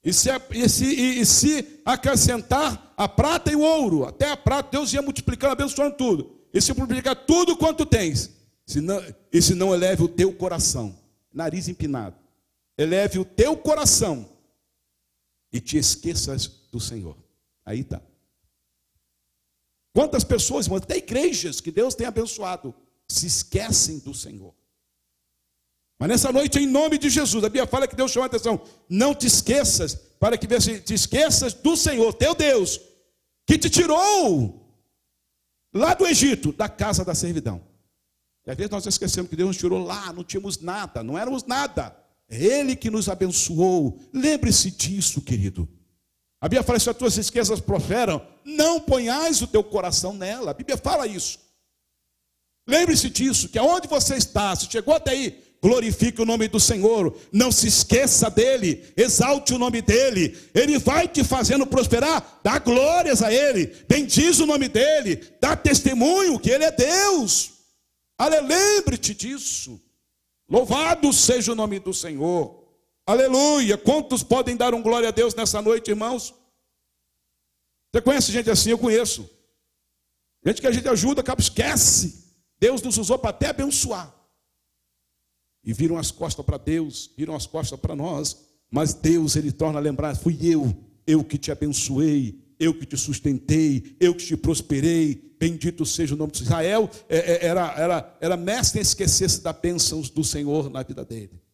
E 0.04 0.12
se, 0.12 0.30
e, 0.52 0.68
se, 0.68 0.84
e, 0.84 1.20
e 1.20 1.26
se 1.26 1.80
acrescentar 1.84 2.94
a 2.96 3.08
prata 3.08 3.50
e 3.52 3.56
o 3.56 3.60
ouro, 3.60 4.04
até 4.04 4.30
a 4.30 4.36
prata, 4.36 4.70
Deus 4.72 4.92
ia 4.92 5.02
multiplicando, 5.02 5.52
abençoando 5.52 5.96
tudo. 5.96 6.38
E 6.52 6.60
se 6.60 6.72
multiplicar 6.72 7.14
tudo 7.14 7.56
quanto 7.56 7.84
tens, 7.84 8.30
se 8.64 8.80
não, 8.80 9.02
e 9.32 9.42
se 9.42 9.54
não 9.54 9.74
eleve 9.74 10.02
o 10.02 10.08
teu 10.08 10.32
coração, 10.32 10.96
nariz 11.32 11.68
empinado, 11.68 12.16
eleve 12.76 13.18
o 13.18 13.24
teu 13.24 13.56
coração 13.56 14.28
e 15.52 15.60
te 15.60 15.76
esqueças 15.76 16.46
do 16.70 16.80
Senhor. 16.80 17.16
Aí 17.64 17.80
está. 17.80 18.00
Quantas 19.98 20.22
pessoas, 20.22 20.70
até 20.70 20.98
igrejas 20.98 21.60
que 21.60 21.72
Deus 21.72 21.92
tem 21.92 22.06
abençoado, 22.06 22.72
se 23.08 23.26
esquecem 23.26 23.98
do 23.98 24.14
Senhor. 24.14 24.54
Mas 25.98 26.08
nessa 26.08 26.30
noite, 26.30 26.56
em 26.60 26.68
nome 26.68 26.98
de 26.98 27.10
Jesus, 27.10 27.42
a 27.42 27.48
Bíblia 27.48 27.66
fala 27.66 27.88
que 27.88 27.96
Deus 27.96 28.12
chamou 28.12 28.22
a 28.22 28.26
atenção: 28.28 28.60
não 28.88 29.12
te 29.12 29.26
esqueças 29.26 29.96
para 30.20 30.38
que 30.38 30.46
te 30.46 30.94
esqueças 30.94 31.52
do 31.52 31.76
Senhor, 31.76 32.14
teu 32.14 32.32
Deus, 32.32 32.80
que 33.44 33.58
te 33.58 33.68
tirou 33.68 34.72
lá 35.74 35.94
do 35.94 36.06
Egito, 36.06 36.52
da 36.52 36.68
casa 36.68 37.04
da 37.04 37.12
servidão. 37.12 37.60
E 38.46 38.52
às 38.52 38.56
vezes 38.56 38.70
nós 38.70 38.86
esquecemos 38.86 39.28
que 39.28 39.34
Deus 39.34 39.48
nos 39.48 39.56
tirou 39.56 39.84
lá, 39.84 40.12
não 40.12 40.22
tínhamos 40.22 40.60
nada, 40.60 41.02
não 41.02 41.18
éramos 41.18 41.42
nada. 41.42 41.92
É 42.28 42.40
Ele 42.40 42.76
que 42.76 42.88
nos 42.88 43.08
abençoou. 43.08 43.98
Lembre-se 44.12 44.70
disso, 44.70 45.20
querido. 45.20 45.68
A 46.40 46.48
Bíblia 46.48 46.62
fala: 46.62 46.78
se 46.78 46.90
as 46.90 46.96
tuas 46.96 47.16
riquezas 47.16 47.60
prosperam, 47.60 48.24
não 48.44 48.80
ponhais 48.80 49.42
o 49.42 49.46
teu 49.46 49.62
coração 49.64 50.12
nela. 50.12 50.52
A 50.52 50.54
Bíblia 50.54 50.76
fala 50.76 51.06
isso. 51.06 51.38
Lembre-se 52.66 53.08
disso, 53.08 53.48
que 53.48 53.58
aonde 53.58 53.88
você 53.88 54.16
está, 54.16 54.54
se 54.54 54.70
chegou 54.70 54.94
até 54.94 55.12
aí, 55.12 55.42
glorifique 55.62 56.20
o 56.20 56.26
nome 56.26 56.48
do 56.48 56.60
Senhor, 56.60 57.16
não 57.32 57.50
se 57.50 57.66
esqueça 57.66 58.28
dele, 58.28 58.92
exalte 58.94 59.54
o 59.54 59.58
nome 59.58 59.80
dele, 59.80 60.38
ele 60.54 60.78
vai 60.78 61.08
te 61.08 61.24
fazendo 61.24 61.66
prosperar, 61.66 62.40
dá 62.44 62.58
glórias 62.58 63.22
a 63.22 63.32
ele, 63.32 63.74
bendiz 63.88 64.38
o 64.38 64.44
nome 64.44 64.68
dele, 64.68 65.16
dá 65.40 65.56
testemunho 65.56 66.38
que 66.38 66.50
ele 66.50 66.64
é 66.64 66.70
Deus. 66.70 67.52
Lembre-te 68.46 69.14
disso. 69.14 69.80
Louvado 70.46 71.10
seja 71.12 71.52
o 71.52 71.54
nome 71.54 71.78
do 71.78 71.94
Senhor. 71.94 72.67
Aleluia. 73.08 73.78
Quantos 73.78 74.22
podem 74.22 74.54
dar 74.54 74.74
um 74.74 74.82
glória 74.82 75.08
a 75.08 75.10
Deus 75.10 75.34
nessa 75.34 75.62
noite, 75.62 75.88
irmãos? 75.88 76.34
Você 77.90 78.02
conhece 78.02 78.30
gente 78.30 78.50
assim? 78.50 78.68
Eu 78.68 78.76
conheço. 78.76 79.26
Gente 80.44 80.60
que 80.60 80.66
a 80.66 80.70
gente 80.70 80.86
ajuda, 80.86 81.22
acaba 81.22 81.40
esquece. 81.40 82.26
Deus 82.60 82.82
nos 82.82 82.98
usou 82.98 83.18
para 83.18 83.30
até 83.30 83.46
abençoar. 83.46 84.14
E 85.64 85.72
viram 85.72 85.96
as 85.96 86.10
costas 86.10 86.44
para 86.44 86.58
Deus, 86.58 87.10
viram 87.16 87.34
as 87.34 87.46
costas 87.46 87.80
para 87.80 87.96
nós. 87.96 88.44
Mas 88.70 88.92
Deus, 88.92 89.36
Ele 89.36 89.52
torna 89.52 89.78
a 89.78 89.82
lembrar: 89.82 90.14
fui 90.14 90.36
eu, 90.42 90.76
eu 91.06 91.24
que 91.24 91.38
te 91.38 91.50
abençoei, 91.50 92.38
eu 92.60 92.74
que 92.74 92.84
te 92.84 92.98
sustentei, 92.98 93.96
eu 93.98 94.14
que 94.14 94.26
te 94.26 94.36
prosperei. 94.36 95.34
Bendito 95.40 95.86
seja 95.86 96.14
o 96.14 96.18
nome 96.18 96.32
de 96.32 96.42
Israel. 96.42 96.90
É, 97.08 97.16
é, 97.16 97.46
era, 97.46 97.72
era, 97.72 98.18
era 98.20 98.36
mestre 98.36 98.80
em 98.80 98.82
esquecer-se 98.82 99.40
das 99.40 99.58
bênçãos 99.58 100.10
do 100.10 100.22
Senhor 100.22 100.68
na 100.68 100.82
vida 100.82 101.06
dele. 101.06 101.47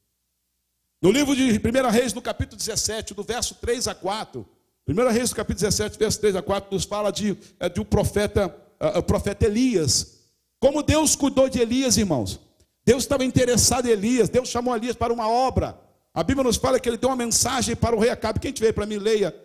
No 1.04 1.10
livro 1.10 1.36
de 1.36 1.60
1 1.60 1.90
Reis, 1.90 2.14
no 2.14 2.22
capítulo 2.22 2.56
17, 2.56 3.12
do 3.12 3.22
verso 3.22 3.54
3 3.56 3.88
a 3.88 3.94
4, 3.94 4.48
1 4.88 4.94
Reis, 5.12 5.28
no 5.28 5.36
capítulo 5.36 5.60
17, 5.60 5.98
verso 5.98 6.18
3 6.18 6.36
a 6.36 6.40
4, 6.40 6.74
nos 6.74 6.84
fala 6.84 7.12
de, 7.12 7.36
é, 7.60 7.68
de 7.68 7.78
um 7.78 7.84
profeta, 7.84 8.56
o 8.96 9.02
profeta 9.02 9.44
Elias. 9.44 10.20
Como 10.58 10.82
Deus 10.82 11.14
cuidou 11.14 11.46
de 11.46 11.60
Elias, 11.60 11.98
irmãos. 11.98 12.40
Deus 12.86 13.02
estava 13.02 13.22
interessado 13.22 13.84
em 13.86 13.90
Elias, 13.90 14.30
Deus 14.30 14.48
chamou 14.48 14.74
Elias 14.74 14.96
para 14.96 15.12
uma 15.12 15.28
obra. 15.28 15.78
A 16.14 16.22
Bíblia 16.22 16.42
nos 16.42 16.56
fala 16.56 16.80
que 16.80 16.88
ele 16.88 16.96
deu 16.96 17.10
uma 17.10 17.16
mensagem 17.16 17.76
para 17.76 17.94
o 17.94 18.00
rei 18.00 18.08
Acabe. 18.08 18.40
Quem 18.40 18.50
tiver 18.50 18.72
para 18.72 18.86
mim, 18.86 18.96
leia 18.96 19.36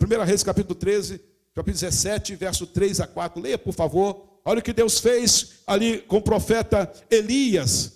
1 0.00 0.22
Reis, 0.22 0.44
capítulo 0.44 0.76
13, 0.76 1.18
capítulo 1.52 1.80
17, 1.80 2.36
verso 2.36 2.68
3 2.68 3.00
a 3.00 3.08
4. 3.08 3.42
Leia, 3.42 3.58
por 3.58 3.74
favor. 3.74 4.38
Olha 4.44 4.60
o 4.60 4.62
que 4.62 4.72
Deus 4.72 5.00
fez 5.00 5.54
ali 5.66 5.98
com 6.02 6.18
o 6.18 6.22
profeta 6.22 6.88
Elias. 7.10 7.94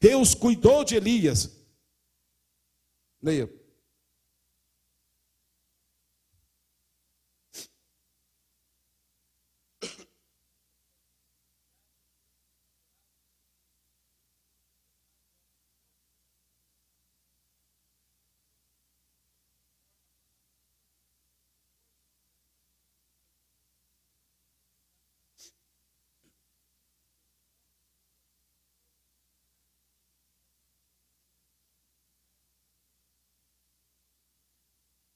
Deus 0.00 0.34
cuidou 0.34 0.82
de 0.82 0.96
Elias. 0.96 1.57
Leia. 3.22 3.57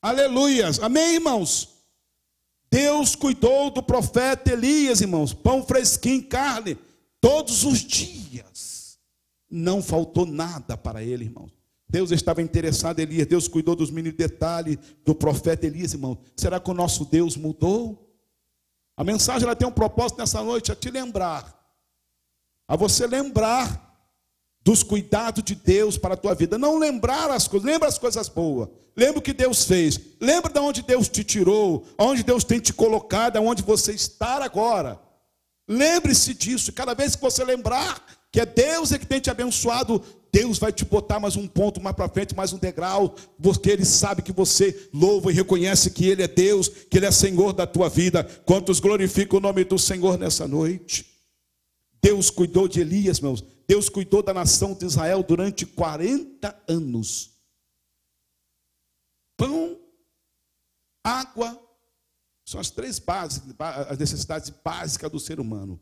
Aleluias. 0.03 0.81
Amém, 0.81 1.15
irmãos? 1.15 1.69
Deus 2.69 3.15
cuidou 3.15 3.71
do 3.71 3.83
profeta 3.83 4.53
Elias, 4.53 5.01
irmãos. 5.01 5.33
Pão 5.33 5.65
fresquinho, 5.65 6.27
carne, 6.27 6.77
todos 7.21 7.65
os 7.65 7.79
dias. 7.79 8.99
Não 9.49 9.81
faltou 9.81 10.27
nada 10.27 10.77
para 10.77 11.05
ele, 11.05 11.27
irmãos. 11.27 11.53
Deus 11.89 12.11
estava 12.11 12.43
interessado 12.43 12.99
em 12.99 13.03
Elias. 13.03 13.29
Deus 13.29 13.47
cuidou 13.47 13.77
dos 13.77 13.91
mínimos 13.91 14.17
detalhes 14.17 14.79
do 15.05 15.15
profeta 15.15 15.67
Elias, 15.67 15.93
irmão. 15.93 16.19
Será 16.37 16.59
que 16.59 16.71
o 16.71 16.75
nosso 16.75 17.05
Deus 17.05 17.37
mudou? 17.37 18.13
A 18.97 19.05
mensagem 19.05 19.45
ela 19.45 19.55
tem 19.55 19.69
um 19.69 19.73
propósito 19.73 20.19
nessa 20.19 20.43
noite, 20.43 20.73
a 20.73 20.75
te 20.75 20.91
lembrar. 20.91 21.59
A 22.67 22.75
você 22.75 23.07
lembrar 23.07 23.92
dos 24.65 24.83
cuidados 24.83 25.43
de 25.43 25.55
Deus 25.55 25.99
para 25.99 26.15
a 26.15 26.17
tua 26.17 26.35
vida. 26.35 26.57
Não 26.59 26.79
lembrar 26.79 27.31
as 27.31 27.49
coisas, 27.49 27.67
lembra 27.67 27.89
as 27.89 27.99
coisas 27.99 28.29
boas. 28.29 28.69
Lembra 28.97 29.19
o 29.19 29.23
que 29.23 29.33
Deus 29.33 29.65
fez. 29.65 29.99
Lembra 30.21 30.53
de 30.53 30.59
onde 30.59 30.83
Deus 30.83 31.09
te 31.09 31.25
tirou, 31.25 31.87
onde 31.99 32.23
Deus 32.23 32.45
tem 32.45 32.61
te 32.61 32.73
colocado, 32.73 33.37
aonde 33.37 33.63
você 33.63 33.93
está 33.93 34.45
agora. 34.45 35.01
Lembre-se 35.67 36.35
disso. 36.35 36.73
Cada 36.73 36.95
vez 36.95 37.17
que 37.17 37.23
você 37.23 37.45
lembrar 37.45 38.05
que 38.31 38.41
é 38.41 38.47
Deus 38.47 38.93
é 38.93 38.99
que 38.99 39.07
tem 39.07 39.21
te 39.21 39.31
abençoado, 39.31 40.03
Deus 40.33 40.59
vai 40.59 40.73
te 40.73 40.85
botar 40.85 41.21
mais 41.21 41.37
um 41.37 41.47
ponto 41.47 41.81
mais 41.83 41.95
para 41.95 42.09
frente, 42.09 42.35
mais 42.35 42.53
um 42.55 42.59
degrau, 42.59 43.15
porque 43.43 43.71
Ele 43.71 43.85
sabe 43.85 44.23
que 44.23 44.33
você 44.33 44.89
louva 44.93 45.31
e 45.31 45.35
reconhece 45.35 45.91
que 45.91 46.09
Ele 46.09 46.23
é 46.23 46.29
Deus, 46.29 46.69
que 46.69 46.97
Ele 46.97 47.05
é 47.05 47.11
Senhor 47.11 47.53
da 47.53 47.67
tua 47.67 47.91
vida. 47.91 48.25
Quantos 48.47 48.81
glorificam 48.81 49.39
o 49.39 49.43
nome 49.43 49.65
do 49.65 49.79
Senhor 49.79 50.19
nessa 50.19 50.49
noite? 50.49 51.07
Deus 52.03 52.31
cuidou 52.31 52.67
de 52.67 52.81
Elias, 52.81 53.21
meus. 53.21 53.45
Deus 53.67 53.89
cuidou 53.89 54.23
da 54.23 54.35
nação 54.35 54.75
de 54.75 54.85
Israel 54.85 55.23
durante 55.23 55.65
40 55.65 56.63
anos. 56.69 57.33
Pão, 59.37 59.81
água, 61.05 61.61
são 62.45 62.61
as 62.61 62.71
três 62.71 62.99
bases, 62.99 63.43
as 63.89 63.99
necessidades 63.99 64.51
básicas 64.51 65.11
do 65.11 65.19
ser 65.19 65.41
humano. 65.41 65.81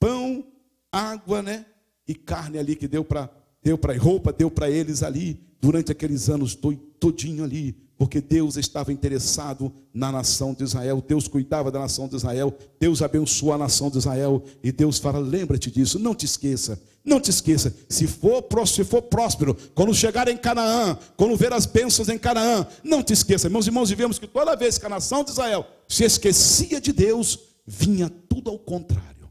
Pão, 0.00 0.52
água, 0.90 1.42
né? 1.42 1.66
E 2.06 2.14
carne 2.14 2.58
ali 2.58 2.74
que 2.74 2.88
deu 2.88 3.04
para 3.04 3.28
deu 3.68 3.76
para 3.76 3.96
roupa, 3.98 4.32
deu 4.32 4.50
para 4.50 4.70
eles 4.70 5.02
ali 5.02 5.38
durante 5.60 5.92
aqueles 5.92 6.30
anos 6.30 6.58
todinho 6.98 7.44
ali 7.44 7.76
porque 7.98 8.20
Deus 8.20 8.56
estava 8.56 8.92
interessado 8.92 9.72
na 9.92 10.12
nação 10.12 10.54
de 10.54 10.62
Israel, 10.62 11.04
Deus 11.04 11.26
cuidava 11.26 11.68
da 11.68 11.80
nação 11.80 12.06
de 12.06 12.14
Israel, 12.14 12.56
Deus 12.78 13.02
abençoou 13.02 13.52
a 13.52 13.58
nação 13.58 13.90
de 13.90 13.98
Israel, 13.98 14.40
e 14.62 14.70
Deus 14.70 15.00
fala: 15.00 15.18
lembra-te 15.18 15.68
disso, 15.68 15.98
não 15.98 16.14
te 16.14 16.24
esqueça, 16.24 16.80
não 17.04 17.20
te 17.20 17.30
esqueça, 17.30 17.74
se 17.88 18.06
for, 18.06 18.44
se 18.68 18.84
for 18.84 19.02
próspero, 19.02 19.56
quando 19.74 19.92
chegar 19.92 20.28
em 20.28 20.36
Canaã, 20.36 20.96
quando 21.16 21.36
ver 21.36 21.52
as 21.52 21.66
bênçãos 21.66 22.08
em 22.08 22.16
Canaã, 22.16 22.64
não 22.84 23.02
te 23.02 23.12
esqueça, 23.12 23.50
meus 23.50 23.66
irmãos, 23.66 23.90
e 23.90 23.96
vemos 23.96 24.16
que 24.16 24.28
toda 24.28 24.54
vez 24.54 24.78
que 24.78 24.86
a 24.86 24.90
nação 24.90 25.24
de 25.24 25.32
Israel 25.32 25.66
se 25.88 26.04
esquecia 26.04 26.80
de 26.80 26.92
Deus, 26.92 27.36
vinha 27.66 28.08
tudo 28.28 28.48
ao 28.48 28.60
contrário. 28.60 29.28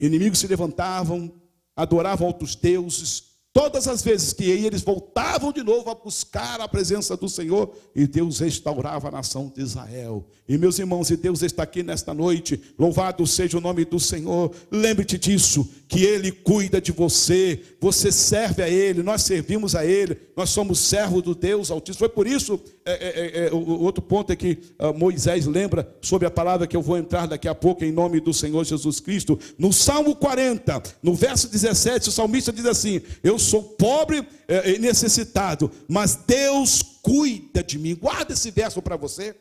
Inimigos 0.00 0.38
se 0.38 0.46
levantavam, 0.46 1.30
adoravam 1.76 2.26
outros 2.26 2.54
deuses, 2.54 3.31
Todas 3.52 3.86
as 3.86 4.02
vezes 4.02 4.32
que 4.32 4.44
eles 4.44 4.80
voltavam 4.80 5.52
de 5.52 5.62
novo 5.62 5.90
a 5.90 5.94
buscar 5.94 6.58
a 6.58 6.66
presença 6.66 7.14
do 7.18 7.28
Senhor, 7.28 7.76
e 7.94 8.06
Deus 8.06 8.38
restaurava 8.38 9.08
a 9.08 9.10
nação 9.10 9.52
de 9.54 9.60
Israel. 9.60 10.26
E 10.48 10.56
meus 10.56 10.78
irmãos, 10.78 11.10
e 11.10 11.16
Deus 11.18 11.42
está 11.42 11.62
aqui 11.62 11.82
nesta 11.82 12.14
noite, 12.14 12.58
louvado 12.78 13.26
seja 13.26 13.58
o 13.58 13.60
nome 13.60 13.84
do 13.84 14.00
Senhor. 14.00 14.50
Lembre-te 14.70 15.18
disso, 15.18 15.68
que 15.86 16.02
Ele 16.02 16.32
cuida 16.32 16.80
de 16.80 16.92
você, 16.92 17.60
você 17.78 18.10
serve 18.10 18.62
a 18.62 18.68
Ele, 18.68 19.02
nós 19.02 19.22
servimos 19.22 19.74
a 19.74 19.84
Ele, 19.84 20.16
nós 20.34 20.48
somos 20.48 20.78
servos 20.78 21.22
do 21.22 21.34
Deus 21.34 21.70
Altíssimo. 21.70 21.98
Foi 21.98 22.08
por 22.08 22.26
isso, 22.26 22.58
é, 22.86 22.92
é, 22.92 23.44
é, 23.44 23.48
é 23.48 23.52
o 23.52 23.82
outro 23.82 24.02
ponto 24.02 24.32
é 24.32 24.36
que 24.36 24.58
uh, 24.78 24.98
Moisés 24.98 25.44
lembra 25.44 25.94
sobre 26.00 26.26
a 26.26 26.30
palavra 26.30 26.66
que 26.66 26.76
eu 26.76 26.82
vou 26.82 26.96
entrar 26.96 27.26
daqui 27.26 27.46
a 27.46 27.54
pouco, 27.54 27.84
em 27.84 27.92
nome 27.92 28.18
do 28.18 28.32
Senhor 28.32 28.64
Jesus 28.64 28.98
Cristo. 29.00 29.38
No 29.58 29.72
Salmo 29.72 30.16
40, 30.16 30.82
no 31.02 31.14
verso 31.14 31.48
17, 31.48 32.08
o 32.08 32.12
salmista 32.12 32.50
diz 32.50 32.64
assim: 32.64 33.02
Eu 33.22 33.38
sou 33.42 33.62
pobre 33.62 34.26
é, 34.48 34.72
e 34.72 34.78
necessitado, 34.78 35.70
mas 35.88 36.14
Deus 36.14 36.82
cuida 37.02 37.62
de 37.62 37.78
mim. 37.78 37.94
Guarda 37.94 38.32
esse 38.32 38.50
verso 38.50 38.80
para 38.80 38.96
você. 38.96 39.36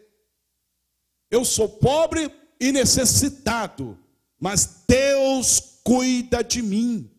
Eu 1.30 1.46
sou 1.46 1.70
pobre 1.70 2.30
e 2.60 2.72
necessitado, 2.72 3.98
mas 4.40 4.84
Deus 4.88 5.80
cuida 5.84 6.44
de 6.44 6.62
mim. 6.62 7.10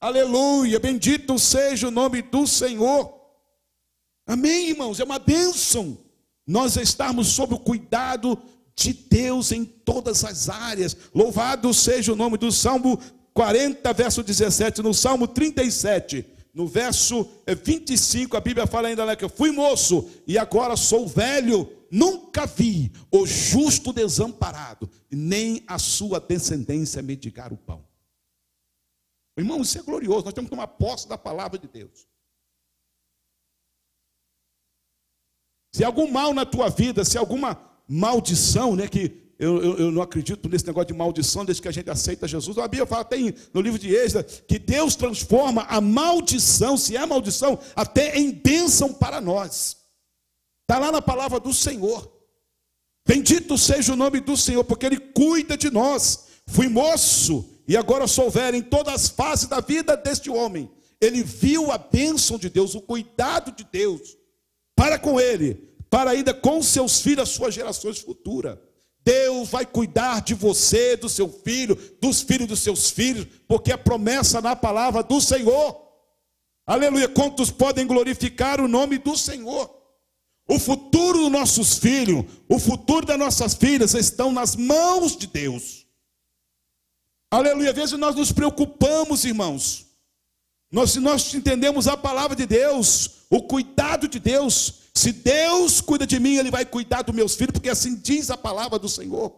Aleluia, 0.00 0.78
bendito 0.78 1.38
seja 1.38 1.88
o 1.88 1.90
nome 1.90 2.20
do 2.20 2.46
Senhor. 2.46 3.14
Amém, 4.26 4.70
irmãos, 4.70 5.00
é 5.00 5.04
uma 5.04 5.18
bênção 5.18 5.98
nós 6.46 6.76
estarmos 6.76 7.28
sob 7.28 7.54
o 7.54 7.58
cuidado 7.58 8.38
de 8.76 8.92
Deus 8.92 9.52
em 9.52 9.64
todas 9.64 10.24
as 10.24 10.48
áreas. 10.48 10.96
Louvado 11.14 11.72
seja 11.72 12.12
o 12.12 12.16
nome 12.16 12.36
do 12.36 12.52
Salmo 12.52 13.00
40, 13.36 13.92
verso 13.92 14.22
17, 14.22 14.80
no 14.80 14.94
Salmo 14.94 15.28
37, 15.28 16.24
no 16.54 16.66
verso 16.66 17.28
25, 17.46 18.34
a 18.34 18.40
Bíblia 18.40 18.66
fala 18.66 18.88
ainda 18.88 19.14
que 19.14 19.22
eu 19.22 19.28
fui 19.28 19.50
moço 19.50 20.08
e 20.26 20.38
agora 20.38 20.74
sou 20.74 21.06
velho. 21.06 21.70
Nunca 21.90 22.46
vi 22.46 22.90
o 23.12 23.26
justo 23.26 23.92
desamparado, 23.92 24.90
nem 25.10 25.62
a 25.66 25.78
sua 25.78 26.18
descendência 26.18 27.02
mendigar 27.02 27.52
o 27.52 27.58
pão. 27.58 27.86
Irmão, 29.36 29.60
isso 29.60 29.78
é 29.78 29.82
glorioso. 29.82 30.24
Nós 30.24 30.32
temos 30.32 30.48
que 30.48 30.56
tomar 30.56 30.68
posse 30.68 31.06
da 31.06 31.18
palavra 31.18 31.58
de 31.58 31.68
Deus. 31.68 32.08
Se 35.74 35.84
algum 35.84 36.10
mal 36.10 36.32
na 36.32 36.46
tua 36.46 36.70
vida, 36.70 37.04
se 37.04 37.18
alguma 37.18 37.60
maldição, 37.86 38.74
né, 38.74 38.88
que 38.88 39.25
eu, 39.38 39.62
eu, 39.62 39.78
eu, 39.78 39.92
não 39.92 40.00
acredito 40.00 40.48
nesse 40.48 40.66
negócio 40.66 40.88
de 40.88 40.94
maldição 40.94 41.44
desde 41.44 41.60
que 41.60 41.68
a 41.68 41.72
gente 41.72 41.90
aceita 41.90 42.26
Jesus. 42.26 42.56
A 42.58 42.68
Bíblia 42.68 42.86
fala, 42.86 43.04
tem 43.04 43.34
no 43.52 43.60
livro 43.60 43.78
de 43.78 43.94
Êxodo, 43.94 44.24
que 44.46 44.58
Deus 44.58 44.96
transforma 44.96 45.62
a 45.64 45.80
maldição, 45.80 46.76
se 46.76 46.96
é 46.96 47.04
maldição, 47.04 47.58
até 47.74 48.18
em 48.18 48.32
bênção 48.32 48.92
para 48.92 49.20
nós. 49.20 49.76
Está 50.62 50.78
lá 50.78 50.90
na 50.90 51.02
palavra 51.02 51.38
do 51.38 51.52
Senhor. 51.52 52.10
Bendito 53.06 53.56
seja 53.56 53.92
o 53.92 53.96
nome 53.96 54.20
do 54.20 54.36
Senhor, 54.36 54.64
porque 54.64 54.86
Ele 54.86 54.98
cuida 54.98 55.56
de 55.56 55.70
nós. 55.70 56.26
Fui 56.46 56.68
moço 56.68 57.48
e 57.68 57.76
agora 57.76 58.06
sou 58.06 58.30
velho 58.30 58.56
em 58.56 58.62
todas 58.62 58.94
as 58.94 59.08
fases 59.08 59.48
da 59.48 59.60
vida 59.60 59.96
deste 59.96 60.30
homem. 60.30 60.70
Ele 61.00 61.22
viu 61.22 61.70
a 61.70 61.78
bênção 61.78 62.38
de 62.38 62.48
Deus, 62.48 62.74
o 62.74 62.80
cuidado 62.80 63.52
de 63.52 63.64
Deus 63.64 64.16
para 64.76 64.98
com 64.98 65.18
ele, 65.18 65.54
para 65.88 66.10
ainda 66.10 66.34
com 66.34 66.62
seus 66.62 67.00
filhos, 67.00 67.22
as 67.22 67.28
suas 67.30 67.54
gerações 67.54 67.98
futuras. 67.98 68.58
Deus 69.06 69.50
vai 69.50 69.64
cuidar 69.64 70.20
de 70.20 70.34
você, 70.34 70.96
do 70.96 71.08
seu 71.08 71.28
filho, 71.28 71.78
dos 72.00 72.22
filhos 72.22 72.48
dos 72.48 72.58
seus 72.58 72.90
filhos, 72.90 73.24
porque 73.46 73.70
é 73.70 73.76
promessa 73.76 74.40
na 74.40 74.56
palavra 74.56 75.00
do 75.00 75.20
Senhor. 75.20 75.80
Aleluia. 76.66 77.08
Quantos 77.08 77.48
podem 77.48 77.86
glorificar 77.86 78.60
o 78.60 78.66
nome 78.66 78.98
do 78.98 79.16
Senhor? 79.16 79.70
O 80.48 80.58
futuro 80.58 81.20
dos 81.20 81.30
nossos 81.30 81.78
filhos, 81.78 82.24
o 82.48 82.58
futuro 82.58 83.06
das 83.06 83.16
nossas 83.16 83.54
filhas 83.54 83.94
estão 83.94 84.32
nas 84.32 84.56
mãos 84.56 85.16
de 85.16 85.28
Deus. 85.28 85.86
Aleluia. 87.30 87.70
Às 87.70 87.76
vezes 87.76 87.98
nós 87.98 88.16
nos 88.16 88.32
preocupamos, 88.32 89.24
irmãos. 89.24 89.85
Nós, 90.70 90.96
nós 90.96 91.32
entendemos 91.34 91.86
a 91.86 91.96
palavra 91.96 92.36
de 92.36 92.46
Deus, 92.46 93.10
o 93.30 93.42
cuidado 93.42 94.08
de 94.08 94.18
Deus, 94.18 94.86
se 94.94 95.12
Deus 95.12 95.80
cuida 95.80 96.06
de 96.06 96.18
mim, 96.18 96.36
Ele 96.36 96.50
vai 96.50 96.64
cuidar 96.64 97.02
dos 97.02 97.14
meus 97.14 97.34
filhos, 97.34 97.52
porque 97.52 97.68
assim 97.68 97.94
diz 97.96 98.30
a 98.30 98.36
palavra 98.36 98.78
do 98.78 98.88
Senhor. 98.88 99.30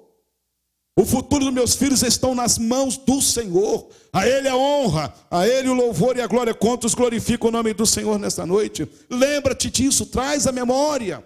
O 0.96 1.04
futuro 1.04 1.44
dos 1.44 1.54
meus 1.54 1.74
filhos 1.74 2.02
estão 2.02 2.34
nas 2.34 2.58
mãos 2.58 2.96
do 2.96 3.20
Senhor. 3.20 3.88
A 4.12 4.26
Ele 4.26 4.48
a 4.48 4.56
honra, 4.56 5.14
a 5.30 5.46
Ele 5.46 5.68
o 5.68 5.74
louvor 5.74 6.16
e 6.16 6.20
a 6.20 6.26
glória. 6.26 6.54
Quantos 6.54 6.94
glorificam 6.94 7.48
o 7.48 7.52
nome 7.52 7.72
do 7.72 7.86
Senhor 7.86 8.18
nesta 8.18 8.46
noite? 8.46 8.88
Lembra-te 9.10 9.70
disso, 9.70 10.06
traz 10.06 10.46
a 10.46 10.52
memória. 10.52 11.24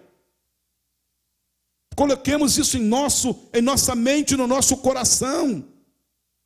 Coloquemos 1.94 2.56
isso 2.58 2.76
em, 2.76 2.82
nosso, 2.82 3.48
em 3.52 3.62
nossa 3.62 3.94
mente, 3.94 4.36
no 4.36 4.46
nosso 4.46 4.78
coração. 4.78 5.64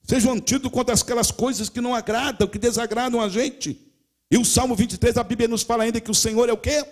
Seja 0.07 0.29
um 0.29 0.33
antídoto 0.33 0.71
contra 0.71 0.95
aquelas 0.95 1.31
coisas 1.31 1.69
que 1.69 1.81
não 1.81 1.95
agradam, 1.95 2.47
que 2.47 2.59
desagradam 2.59 3.21
a 3.21 3.29
gente. 3.29 3.81
E 4.31 4.38
o 4.38 4.45
Salmo 4.45 4.75
23, 4.75 5.16
a 5.16 5.25
Bíblia 5.25 5.49
nos 5.49 5.62
fala 5.62 5.85
ainda 5.85 6.01
que 6.01 6.11
o 6.11 6.14
Senhor 6.14 6.49
é 6.49 6.53
o 6.53 6.57
quê? 6.57 6.85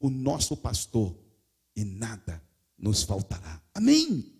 o 0.00 0.10
nosso 0.10 0.56
pastor, 0.56 1.14
e 1.74 1.84
nada 1.84 2.42
nos 2.78 3.02
faltará. 3.02 3.60
Amém. 3.74 4.32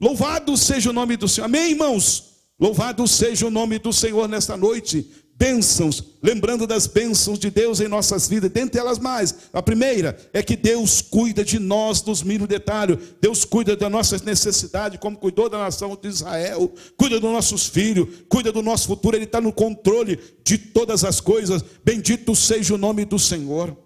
Louvado 0.00 0.56
seja 0.56 0.90
o 0.90 0.92
nome 0.92 1.16
do 1.16 1.28
Senhor. 1.28 1.46
Amém, 1.46 1.70
irmãos. 1.70 2.34
Louvado 2.58 3.06
seja 3.06 3.46
o 3.46 3.50
nome 3.50 3.78
do 3.78 3.92
Senhor 3.92 4.28
nesta 4.28 4.56
noite. 4.56 5.10
Bênçãos, 5.38 6.02
lembrando 6.22 6.66
das 6.66 6.86
bênçãos 6.86 7.38
de 7.38 7.50
Deus 7.50 7.80
em 7.80 7.88
nossas 7.88 8.26
vidas, 8.26 8.50
dentre 8.50 8.80
elas 8.80 8.98
mais. 8.98 9.34
A 9.52 9.60
primeira 9.60 10.18
é 10.32 10.42
que 10.42 10.56
Deus 10.56 11.02
cuida 11.02 11.44
de 11.44 11.58
nós 11.58 12.02
nos 12.02 12.22
mínimos 12.22 12.48
detalhes. 12.48 12.96
Deus 13.20 13.44
cuida 13.44 13.76
das 13.76 13.90
nossas 13.90 14.22
necessidades, 14.22 14.98
como 14.98 15.18
cuidou 15.18 15.50
da 15.50 15.58
nação 15.58 15.94
de 16.00 16.08
Israel, 16.08 16.72
cuida 16.96 17.20
dos 17.20 17.30
nossos 17.30 17.66
filhos, 17.66 18.08
cuida 18.30 18.50
do 18.50 18.62
nosso 18.62 18.86
futuro. 18.86 19.14
Ele 19.14 19.24
está 19.24 19.38
no 19.38 19.52
controle 19.52 20.18
de 20.42 20.56
todas 20.56 21.04
as 21.04 21.20
coisas. 21.20 21.62
Bendito 21.84 22.34
seja 22.34 22.74
o 22.74 22.78
nome 22.78 23.04
do 23.04 23.18
Senhor. 23.18 23.76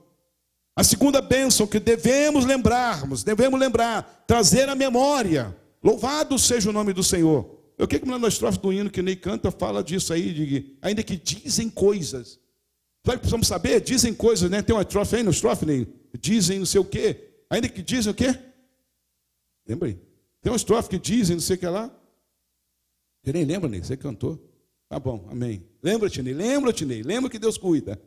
A 0.77 0.85
segunda 0.85 1.21
bênção 1.21 1.67
que 1.67 1.81
devemos 1.81 2.45
lembrarmos, 2.45 3.25
devemos 3.25 3.59
lembrar, 3.59 4.25
trazer 4.25 4.69
à 4.69 4.77
memória. 4.77 5.55
Louvado 5.83 6.39
seja 6.39 6.71
o 6.71 6.73
nome 6.73 6.93
do 6.93 7.03
Senhor. 7.03 7.60
Eu 7.81 7.89
que 7.89 7.97
me 7.97 8.13
lembro 8.13 8.21
da 8.21 8.29
estrofe 8.29 8.59
do 8.59 8.71
hino 8.71 8.91
que 8.91 9.01
Ney 9.01 9.17
canta, 9.17 9.51
fala 9.51 9.83
disso 9.83 10.13
aí, 10.13 10.35
de, 10.35 10.77
ainda 10.83 11.03
que 11.03 11.17
dizem 11.17 11.71
coisas. 11.71 12.39
Sabe 13.03 13.17
que 13.17 13.21
precisamos 13.21 13.47
saber? 13.47 13.81
Dizem 13.81 14.13
coisas, 14.13 14.51
né? 14.51 14.61
Tem 14.61 14.77
uma 14.77 14.83
estrofe 14.83 15.17
aí 15.17 15.23
no 15.23 15.31
estrofe, 15.31 15.65
Ney? 15.65 15.89
Dizem 16.21 16.59
não 16.59 16.67
sei 16.67 16.79
o 16.79 16.85
quê. 16.85 17.31
Ainda 17.49 17.71
que 17.71 17.83
dizem 17.83 18.13
o 18.13 18.15
quê? 18.15 18.39
Lembra 19.67 19.89
aí? 19.89 19.95
Tem 20.43 20.53
uma 20.53 20.57
estrofe 20.57 20.91
que 20.91 20.99
dizem 20.99 21.37
não 21.37 21.41
sei 21.41 21.57
o 21.57 21.59
que 21.59 21.67
lá. 21.67 21.91
Você 23.25 23.33
nem 23.33 23.47
lembra, 23.47 23.67
Ney? 23.67 23.83
Você 23.83 23.97
cantou. 23.97 24.39
Tá 24.87 25.01
bom, 25.01 25.27
amém. 25.31 25.67
Lembra-te, 25.83 26.23
Ney. 26.23 26.35
Lembra-te, 26.35 26.85
Ney. 26.85 27.03
Lembra 27.03 27.31
que 27.31 27.39
Deus 27.39 27.57
cuida. 27.57 27.99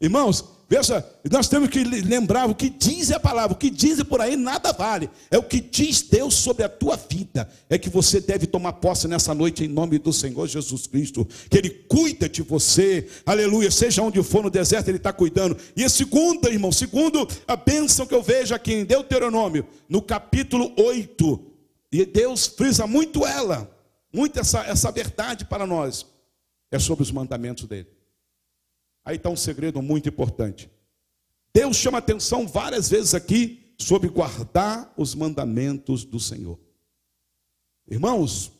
Irmãos, 0.00 0.42
veja, 0.66 1.06
nós 1.30 1.46
temos 1.46 1.68
que 1.68 1.84
lembrar 1.84 2.48
o 2.48 2.54
que 2.54 2.70
diz 2.70 3.10
a 3.10 3.20
palavra, 3.20 3.52
o 3.52 3.58
que 3.58 3.68
diz 3.68 4.02
por 4.02 4.18
aí 4.18 4.34
nada 4.34 4.72
vale. 4.72 5.10
É 5.30 5.36
o 5.36 5.42
que 5.42 5.60
diz 5.60 6.00
Deus 6.00 6.32
sobre 6.34 6.64
a 6.64 6.70
tua 6.70 6.96
vida. 6.96 7.46
É 7.68 7.76
que 7.76 7.90
você 7.90 8.18
deve 8.18 8.46
tomar 8.46 8.72
posse 8.74 9.06
nessa 9.06 9.34
noite 9.34 9.62
em 9.62 9.68
nome 9.68 9.98
do 9.98 10.10
Senhor 10.10 10.48
Jesus 10.48 10.86
Cristo. 10.86 11.28
Que 11.50 11.58
Ele 11.58 11.68
cuida 11.68 12.30
de 12.30 12.40
você, 12.40 13.06
aleluia. 13.26 13.70
Seja 13.70 14.02
onde 14.02 14.22
for 14.22 14.42
no 14.42 14.48
deserto, 14.48 14.88
Ele 14.88 14.96
está 14.96 15.12
cuidando. 15.12 15.54
E 15.76 15.84
a 15.84 15.88
segunda, 15.90 16.48
irmão, 16.48 16.72
segundo 16.72 17.28
a 17.46 17.56
bênção 17.56 18.06
que 18.06 18.14
eu 18.14 18.22
vejo 18.22 18.54
aqui 18.54 18.72
em 18.72 18.84
Deuteronômio, 18.86 19.66
no 19.86 20.00
capítulo 20.00 20.72
8, 20.78 21.46
e 21.92 22.06
Deus 22.06 22.46
frisa 22.46 22.86
muito 22.86 23.26
ela, 23.26 23.70
muito 24.10 24.40
essa, 24.40 24.60
essa 24.60 24.90
verdade 24.90 25.44
para 25.44 25.66
nós, 25.66 26.06
é 26.70 26.78
sobre 26.78 27.02
os 27.02 27.10
mandamentos 27.10 27.66
dele. 27.66 27.99
Aí 29.04 29.16
está 29.16 29.28
um 29.28 29.36
segredo 29.36 29.80
muito 29.80 30.08
importante. 30.08 30.70
Deus 31.54 31.76
chama 31.76 31.98
atenção 31.98 32.46
várias 32.46 32.88
vezes 32.88 33.14
aqui 33.14 33.74
sobre 33.78 34.08
guardar 34.08 34.92
os 34.96 35.14
mandamentos 35.14 36.04
do 36.04 36.20
Senhor. 36.20 36.58
Irmãos, 37.88 38.52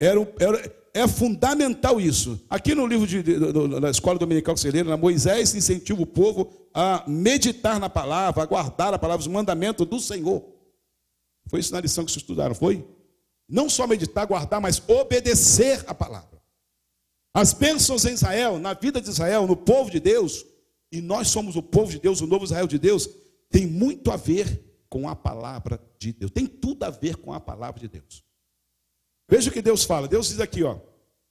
era, 0.00 0.20
era, 0.38 0.76
é 0.94 1.06
fundamental 1.08 2.00
isso. 2.00 2.40
Aqui 2.48 2.74
no 2.74 2.86
livro 2.86 3.06
de, 3.06 3.22
de, 3.22 3.38
da 3.80 3.90
Escola 3.90 4.18
Dominical 4.18 4.54
Conselheira, 4.54 4.96
Moisés 4.96 5.54
incentiva 5.54 6.00
o 6.00 6.06
povo 6.06 6.50
a 6.72 7.04
meditar 7.06 7.78
na 7.78 7.90
palavra, 7.90 8.42
a 8.42 8.46
guardar 8.46 8.94
a 8.94 8.98
palavra, 8.98 9.20
os 9.20 9.26
mandamentos 9.26 9.86
do 9.86 10.00
Senhor. 10.00 10.42
Foi 11.48 11.60
isso 11.60 11.72
na 11.72 11.80
lição 11.80 12.04
que 12.04 12.10
vocês 12.10 12.22
estudaram, 12.22 12.54
foi? 12.54 12.86
Não 13.48 13.68
só 13.68 13.86
meditar, 13.86 14.26
guardar, 14.26 14.60
mas 14.60 14.82
obedecer 14.88 15.84
a 15.86 15.94
palavra. 15.94 16.33
As 17.34 17.52
bênçãos 17.52 18.04
em 18.04 18.12
Israel, 18.12 18.60
na 18.60 18.74
vida 18.74 19.00
de 19.00 19.10
Israel, 19.10 19.44
no 19.44 19.56
povo 19.56 19.90
de 19.90 19.98
Deus, 19.98 20.46
e 20.92 21.00
nós 21.00 21.26
somos 21.26 21.56
o 21.56 21.62
povo 21.62 21.90
de 21.90 21.98
Deus, 21.98 22.20
o 22.20 22.28
novo 22.28 22.44
Israel 22.44 22.68
de 22.68 22.78
Deus, 22.78 23.08
tem 23.50 23.66
muito 23.66 24.12
a 24.12 24.16
ver 24.16 24.64
com 24.88 25.08
a 25.08 25.16
palavra 25.16 25.80
de 25.98 26.12
Deus. 26.12 26.30
Tem 26.30 26.46
tudo 26.46 26.84
a 26.84 26.90
ver 26.90 27.16
com 27.16 27.32
a 27.32 27.40
palavra 27.40 27.80
de 27.80 27.88
Deus. 27.88 28.22
Veja 29.28 29.50
o 29.50 29.52
que 29.52 29.60
Deus 29.60 29.82
fala. 29.82 30.06
Deus 30.06 30.28
diz 30.28 30.38
aqui, 30.38 30.62
ó. 30.62 30.78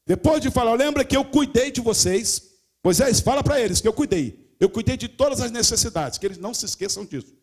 Depois 0.05 0.41
de 0.41 0.51
falar, 0.51 0.73
lembra 0.73 1.05
que 1.05 1.15
eu 1.15 1.23
cuidei 1.23 1.71
de 1.71 1.79
vocês. 1.79 2.51
Moisés, 2.83 3.21
fala 3.21 3.41
para 3.41 3.61
eles 3.61 3.79
que 3.79 3.87
eu 3.87 3.93
cuidei. 3.93 4.53
Eu 4.59 4.69
cuidei 4.69 4.97
de 4.97 5.07
todas 5.07 5.39
as 5.39 5.51
necessidades, 5.51 6.17
que 6.17 6.25
eles 6.25 6.37
não 6.37 6.53
se 6.53 6.65
esqueçam 6.65 7.05
disso. 7.05 7.33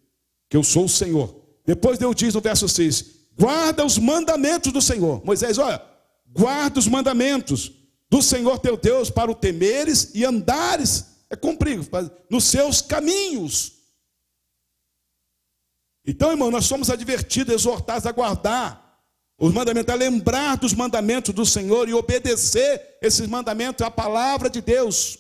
Que 0.51 0.57
eu 0.57 0.63
sou 0.63 0.85
o 0.85 0.89
Senhor. 0.89 1.35
Depois 1.65 1.99
Deus 1.99 2.15
diz 2.15 2.35
no 2.35 2.43
verso 2.43 2.69
6: 2.69 3.05
guarda 3.39 3.85
os 3.85 3.97
mandamentos 3.97 4.71
do 4.71 4.83
Senhor. 4.83 5.25
Moisés, 5.25 5.57
olha, 5.57 5.81
guarda 6.27 6.79
os 6.79 6.87
mandamentos 6.87 7.80
do 8.11 8.21
Senhor 8.21 8.59
teu 8.59 8.77
Deus 8.77 9.09
para 9.09 9.31
o 9.31 9.35
temeres 9.35 10.11
e 10.15 10.25
andares, 10.25 11.07
é 11.31 11.37
cumprir, 11.37 11.79
nos 12.29 12.45
seus 12.45 12.83
caminhos. 12.83 13.75
Então, 16.05 16.33
irmão, 16.33 16.51
nós 16.51 16.67
somos 16.67 16.91
advertidos, 16.91 17.55
exortados 17.55 18.07
a 18.07 18.13
guardar 18.13 19.01
os 19.39 19.55
mandamentos, 19.55 19.95
a 19.95 19.97
lembrar 19.97 20.57
dos 20.57 20.75
mandamentos 20.75 21.33
do 21.33 21.47
Senhor 21.47 21.89
e 21.89 21.95
obedecer 21.95 22.99
esses 23.01 23.29
mandamentos, 23.29 23.87
a 23.87 23.91
palavra 23.91 24.51
de 24.51 24.61
Deus. 24.61 25.19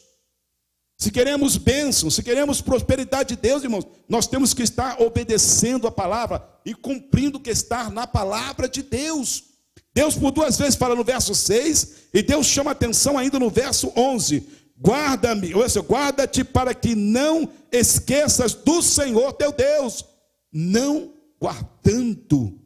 Se 0.98 1.10
queremos 1.10 1.56
bênção, 1.56 2.10
se 2.10 2.22
queremos 2.22 2.60
prosperidade 2.60 3.34
de 3.34 3.40
Deus, 3.40 3.62
irmãos, 3.62 3.86
nós 4.08 4.26
temos 4.26 4.52
que 4.52 4.62
estar 4.62 5.00
obedecendo 5.00 5.86
a 5.86 5.92
palavra 5.92 6.46
e 6.66 6.74
cumprindo 6.74 7.38
o 7.38 7.40
que 7.40 7.48
está 7.48 7.88
na 7.88 8.06
palavra 8.06 8.68
de 8.68 8.82
Deus. 8.82 9.44
Deus 9.92 10.14
por 10.14 10.30
duas 10.30 10.56
vezes 10.56 10.76
fala 10.76 10.94
no 10.94 11.04
verso 11.04 11.34
6 11.34 11.94
e 12.14 12.22
Deus 12.22 12.46
chama 12.46 12.70
atenção 12.70 13.18
ainda 13.18 13.38
no 13.38 13.50
verso 13.50 13.92
11. 13.96 14.46
Guarda-me, 14.80 15.52
guarda-te 15.86 16.42
para 16.42 16.72
que 16.74 16.94
não 16.94 17.50
esqueças 17.70 18.54
do 18.54 18.80
Senhor 18.80 19.32
teu 19.34 19.52
Deus, 19.52 20.04
não 20.52 21.12
guardando 21.38 22.58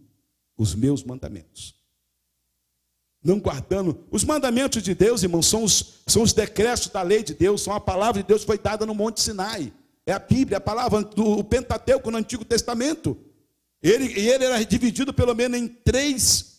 os 0.56 0.74
meus 0.74 1.02
mandamentos. 1.02 1.74
não 3.22 3.40
guardando. 3.40 3.98
Os 4.10 4.22
mandamentos 4.22 4.82
de 4.82 4.94
Deus, 4.94 5.22
irmãos, 5.22 5.46
são 5.46 5.64
os, 5.64 5.94
são 6.06 6.22
os 6.22 6.34
decretos 6.34 6.88
da 6.88 7.00
lei 7.00 7.22
de 7.22 7.32
Deus, 7.32 7.62
são 7.62 7.72
a 7.72 7.80
palavra 7.80 8.22
de 8.22 8.28
Deus 8.28 8.42
que 8.42 8.46
foi 8.46 8.58
dada 8.58 8.84
no 8.84 8.94
Monte 8.94 9.22
Sinai. 9.22 9.72
É 10.04 10.12
a 10.12 10.18
Bíblia, 10.18 10.58
a 10.58 10.60
palavra 10.60 11.02
do 11.02 11.42
Pentateuco 11.42 12.10
no 12.10 12.18
Antigo 12.18 12.44
Testamento. 12.44 13.16
Ele, 13.82 14.12
ele 14.12 14.44
era 14.44 14.62
dividido 14.62 15.14
pelo 15.14 15.34
menos 15.34 15.58
em 15.58 15.66
três 15.66 16.53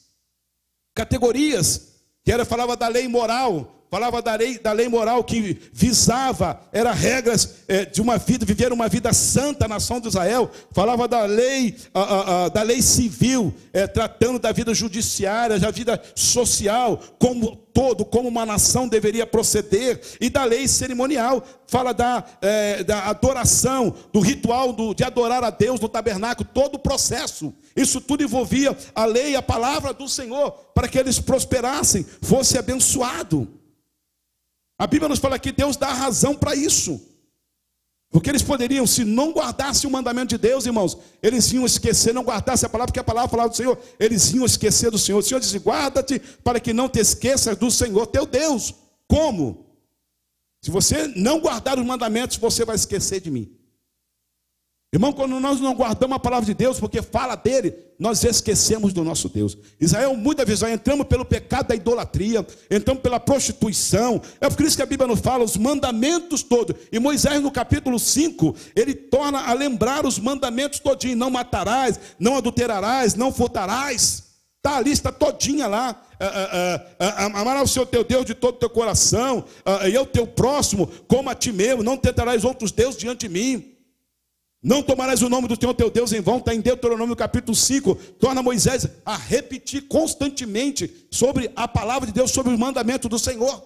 categorias, 0.96 2.00
que 2.24 2.32
era 2.32 2.46
falava 2.46 2.76
da 2.76 2.88
lei 2.88 3.08
moral, 3.08 3.75
falava 3.90 4.22
da 4.22 4.36
lei, 4.36 4.60
da 4.60 4.72
lei 4.72 4.88
moral 4.88 5.24
que 5.24 5.58
visava, 5.72 6.62
era 6.72 6.92
regras 6.92 7.56
é, 7.68 7.86
de 7.86 8.02
uma 8.02 8.18
vida, 8.18 8.46
viver 8.46 8.74
uma 8.74 8.88
vida 8.88 9.14
santa 9.14 9.68
na 9.68 9.76
nação 9.76 10.00
de 10.00 10.08
Israel, 10.08 10.50
falava 10.72 11.08
da 11.08 11.26
lei, 11.26 11.76
a, 11.94 12.46
a, 12.46 12.50
da 12.50 12.62
lei 12.62 12.82
civil, 12.82 13.54
é, 13.72 13.88
tratando 13.88 14.40
da 14.40 14.52
vida 14.52 14.74
judiciária, 14.74 15.60
da 15.60 15.72
vida 15.72 16.02
social, 16.16 17.00
como 17.20 17.56
todo, 17.56 18.06
como 18.06 18.30
uma 18.30 18.46
nação 18.46 18.88
deveria 18.88 19.28
proceder, 19.28 20.00
e 20.22 20.30
da 20.30 20.46
lei 20.46 20.68
cerimonial, 20.68 21.46
fala 21.68 21.94
da, 21.94 22.24
é, 22.42 22.84
da 22.84 23.10
adoração, 23.10 23.94
do 24.14 24.22
ritual 24.22 24.72
do, 24.72 24.94
de 24.94 25.04
adorar 25.04 25.44
a 25.44 25.50
Deus 25.50 25.80
no 25.80 25.90
tabernáculo, 25.90 26.50
todo 26.54 26.76
o 26.76 26.80
processo. 26.80 27.54
Isso 27.76 28.00
tudo 28.00 28.24
envolvia 28.24 28.76
a 28.96 29.06
lei 29.06 29.36
a 29.36 29.42
palavra 29.42 29.94
do 29.94 30.08
Senhor, 30.08 30.52
para 30.74 30.88
que 30.88 30.98
eles 30.98 31.20
prosperassem, 31.20 32.06
fosse 32.22 32.58
abençoado. 32.58 33.48
A 34.78 34.86
Bíblia 34.88 35.10
nos 35.10 35.20
fala 35.20 35.40
que 35.40 35.52
Deus 35.52 35.78
dá 35.78 35.92
razão 35.94 36.36
para 36.36 36.56
isso. 36.56 37.02
Porque 38.12 38.30
eles 38.30 38.42
poderiam, 38.42 38.86
se 38.88 39.04
não 39.04 39.32
guardassem 39.32 39.90
o 39.90 39.92
mandamento 39.92 40.30
de 40.30 40.38
Deus, 40.38 40.66
irmãos, 40.66 40.98
eles 41.22 41.52
iam 41.52 41.66
esquecer, 41.66 42.14
não 42.14 42.24
guardassem 42.24 42.66
a 42.66 42.70
palavra, 42.70 42.88
porque 42.88 43.00
a 43.00 43.04
palavra 43.04 43.30
falava 43.30 43.50
do 43.50 43.56
Senhor, 43.56 43.78
eles 44.00 44.32
iam 44.32 44.46
esquecer 44.46 44.90
do 44.90 44.98
Senhor. 44.98 45.20
O 45.20 45.24
Senhor 45.24 45.40
disse: 45.40 45.60
guarda-te 45.60 46.20
para 46.44 46.60
que 46.60 46.74
não 46.74 46.88
te 46.88 47.00
esqueças 47.00 47.58
do 47.58 47.70
Senhor 47.70 48.08
teu 48.08 48.26
Deus. 48.26 48.74
Como? 49.08 49.66
Se 50.62 50.72
você 50.72 51.08
não 51.10 51.40
guardar 51.40 51.78
os 51.78 51.86
mandamentos, 51.86 52.38
você 52.38 52.66
vai 52.66 52.76
esquecer 52.76 53.20
de 53.20 53.30
mim. 53.30 53.55
Irmão, 54.94 55.12
quando 55.12 55.40
nós 55.42 55.60
não 55.60 55.74
guardamos 55.74 56.16
a 56.16 56.20
palavra 56.20 56.46
de 56.46 56.54
Deus, 56.54 56.80
porque 56.80 57.02
fala 57.02 57.36
dele, 57.36 57.76
nós 58.00 58.24
esquecemos 58.24 58.94
do 58.94 59.04
nosso 59.04 59.28
Deus. 59.28 59.58
Israel, 59.80 60.16
muitas 60.16 60.46
vezes, 60.46 60.62
nós 60.62 60.72
entramos 60.72 61.06
pelo 61.08 61.26
pecado 61.26 61.68
da 61.68 61.76
idolatria, 61.76 62.46
entramos 62.72 63.04
pela 63.04 63.20
prostituição. 63.20 64.22
É 64.40 64.50
por 64.50 64.66
isso 64.66 64.78
que 64.78 64.82
a 64.82 64.86
Bíblia 64.86 65.08
nos 65.08 65.20
fala 65.20 65.44
os 65.44 65.58
mandamentos 65.58 66.44
todos. 66.44 66.78
E 66.92 67.00
Moisés, 67.00 67.42
no 67.42 67.52
capítulo 67.52 68.00
5, 68.00 68.56
ele 68.74 68.94
torna 68.94 69.42
a 69.42 69.54
lembrar 69.54 70.06
os 70.06 70.18
mandamentos 70.18 70.80
todinhos: 70.80 71.18
não 71.18 71.30
matarás, 71.30 72.00
não 72.18 72.38
adulterarás, 72.38 73.16
não 73.16 73.34
furtarás. 73.34 74.24
Está 74.58 74.78
a 74.78 74.82
lista 74.82 75.12
todinha 75.12 75.68
lá. 75.68 76.02
Ah, 76.18 76.26
ah, 76.26 76.82
ah, 77.00 77.26
amarás 77.42 77.76
o 77.76 77.86
teu 77.86 78.04
Deus 78.04 78.26
de 78.26 78.34
todo 78.34 78.56
o 78.56 78.60
teu 78.60 78.70
coração, 78.70 79.44
e 79.92 79.98
o 79.98 80.06
teu 80.06 80.26
próximo, 80.26 80.88
como 81.08 81.30
a 81.30 81.36
ti 81.36 81.52
mesmo, 81.52 81.84
não 81.84 81.98
tentarás 81.98 82.46
outros 82.46 82.72
deuses 82.72 82.98
diante 82.98 83.28
de 83.28 83.34
mim. 83.34 83.75
Não 84.66 84.82
tomarás 84.82 85.22
o 85.22 85.30
nome 85.30 85.48
do 85.48 85.56
Senhor 85.56 85.76
teu 85.76 85.92
Deus 85.92 86.12
em 86.12 86.20
vão, 86.20 86.40
está 86.40 86.52
em 86.52 86.60
Deuteronômio 86.60 87.16
capítulo 87.16 87.56
5, 87.56 87.94
torna 88.18 88.42
Moisés 88.42 88.88
a 89.06 89.16
repetir 89.16 89.84
constantemente 89.84 91.06
sobre 91.12 91.52
a 91.56 91.68
palavra 91.68 92.08
de 92.08 92.12
Deus, 92.12 92.32
sobre 92.32 92.52
o 92.52 92.58
mandamento 92.58 93.08
do 93.08 93.20
Senhor. 93.20 93.64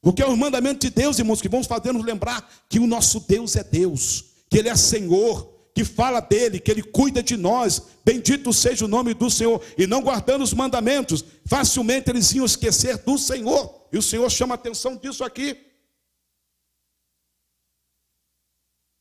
Porque 0.00 0.22
é 0.22 0.26
o 0.26 0.36
mandamento 0.36 0.86
de 0.86 0.94
Deus, 0.94 1.18
irmãos, 1.18 1.42
que 1.42 1.48
vão 1.48 1.64
fazer 1.64 1.92
nos 1.92 2.04
lembrar 2.04 2.48
que 2.68 2.78
o 2.78 2.86
nosso 2.86 3.18
Deus 3.18 3.56
é 3.56 3.64
Deus, 3.64 4.26
que 4.48 4.58
Ele 4.58 4.68
é 4.68 4.76
Senhor, 4.76 5.52
que 5.74 5.82
fala 5.82 6.20
dele, 6.20 6.60
que 6.60 6.70
Ele 6.70 6.84
cuida 6.84 7.20
de 7.20 7.36
nós. 7.36 7.82
Bendito 8.04 8.52
seja 8.52 8.84
o 8.84 8.88
nome 8.88 9.14
do 9.14 9.28
Senhor. 9.28 9.60
E 9.76 9.88
não 9.88 10.02
guardando 10.02 10.42
os 10.42 10.54
mandamentos, 10.54 11.24
facilmente 11.46 12.10
eles 12.10 12.32
iam 12.32 12.46
esquecer 12.46 12.96
do 12.98 13.18
Senhor. 13.18 13.88
E 13.92 13.98
o 13.98 14.02
Senhor 14.02 14.30
chama 14.30 14.54
atenção 14.54 14.94
disso 14.94 15.24
aqui. 15.24 15.67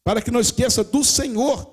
Para 0.08 0.22
que 0.22 0.32
não 0.32 0.40
esqueça 0.40 0.86
do 0.86 1.04
Senhor. 1.04 1.70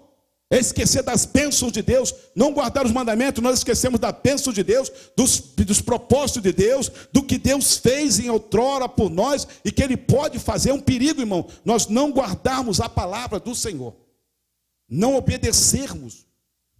É 0.50 0.58
esquecer 0.58 1.04
das 1.04 1.24
bênçãos 1.24 1.70
de 1.70 1.80
Deus, 1.82 2.12
não 2.34 2.52
guardar 2.52 2.84
os 2.84 2.90
mandamentos, 2.90 3.40
nós 3.40 3.58
esquecemos 3.58 4.00
da 4.00 4.10
bênção 4.10 4.52
de 4.52 4.64
Deus, 4.64 4.90
dos, 5.16 5.38
dos 5.38 5.80
propósitos 5.80 6.42
de 6.42 6.52
Deus, 6.52 6.90
do 7.12 7.22
que 7.22 7.38
Deus 7.38 7.76
fez 7.76 8.18
em 8.18 8.28
outrora 8.28 8.88
por 8.88 9.08
nós 9.08 9.46
e 9.64 9.70
que 9.70 9.80
Ele 9.80 9.96
pode 9.96 10.40
fazer. 10.40 10.70
É 10.70 10.74
um 10.74 10.80
perigo, 10.80 11.20
irmão, 11.20 11.48
nós 11.64 11.86
não 11.86 12.10
guardarmos 12.10 12.80
a 12.80 12.88
palavra 12.88 13.38
do 13.38 13.54
Senhor, 13.54 13.94
não 14.88 15.14
obedecermos. 15.14 16.26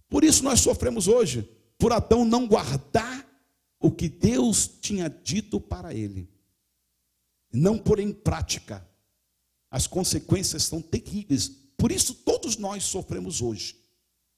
Por 0.09 0.25
isso 0.25 0.43
nós 0.43 0.59
sofremos 0.59 1.07
hoje, 1.07 1.49
por 1.77 1.93
Adão 1.93 2.25
não 2.25 2.45
guardar 2.45 3.25
o 3.79 3.89
que 3.89 4.09
Deus 4.09 4.69
tinha 4.81 5.09
dito 5.09 5.61
para 5.61 5.93
ele, 5.93 6.29
não 7.49 7.77
pôr 7.77 7.99
em 7.99 8.11
prática 8.11 8.85
as 9.75 9.87
consequências 9.87 10.63
são 10.63 10.81
terríveis. 10.81 11.49
Por 11.75 11.91
isso 11.91 12.13
todos 12.13 12.55
nós 12.55 12.85
sofremos 12.85 13.41
hoje. 13.41 13.75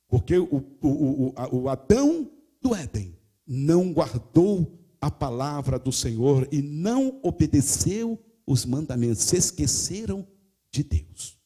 Porque 0.07 0.35
o, 0.35 0.65
o, 0.81 0.87
o, 1.27 1.57
o 1.57 1.69
Adão 1.69 2.27
do 2.59 2.73
Éden 2.73 3.15
não 3.45 3.93
guardou 3.93 4.79
a 4.99 5.11
palavra 5.11 5.77
do 5.77 5.91
Senhor 5.91 6.47
e 6.51 6.59
não 6.59 7.19
obedeceu 7.21 8.19
os 8.47 8.65
mandamentos, 8.65 9.25
se 9.25 9.37
esqueceram 9.37 10.27
de 10.71 10.81
Deus. 10.81 11.37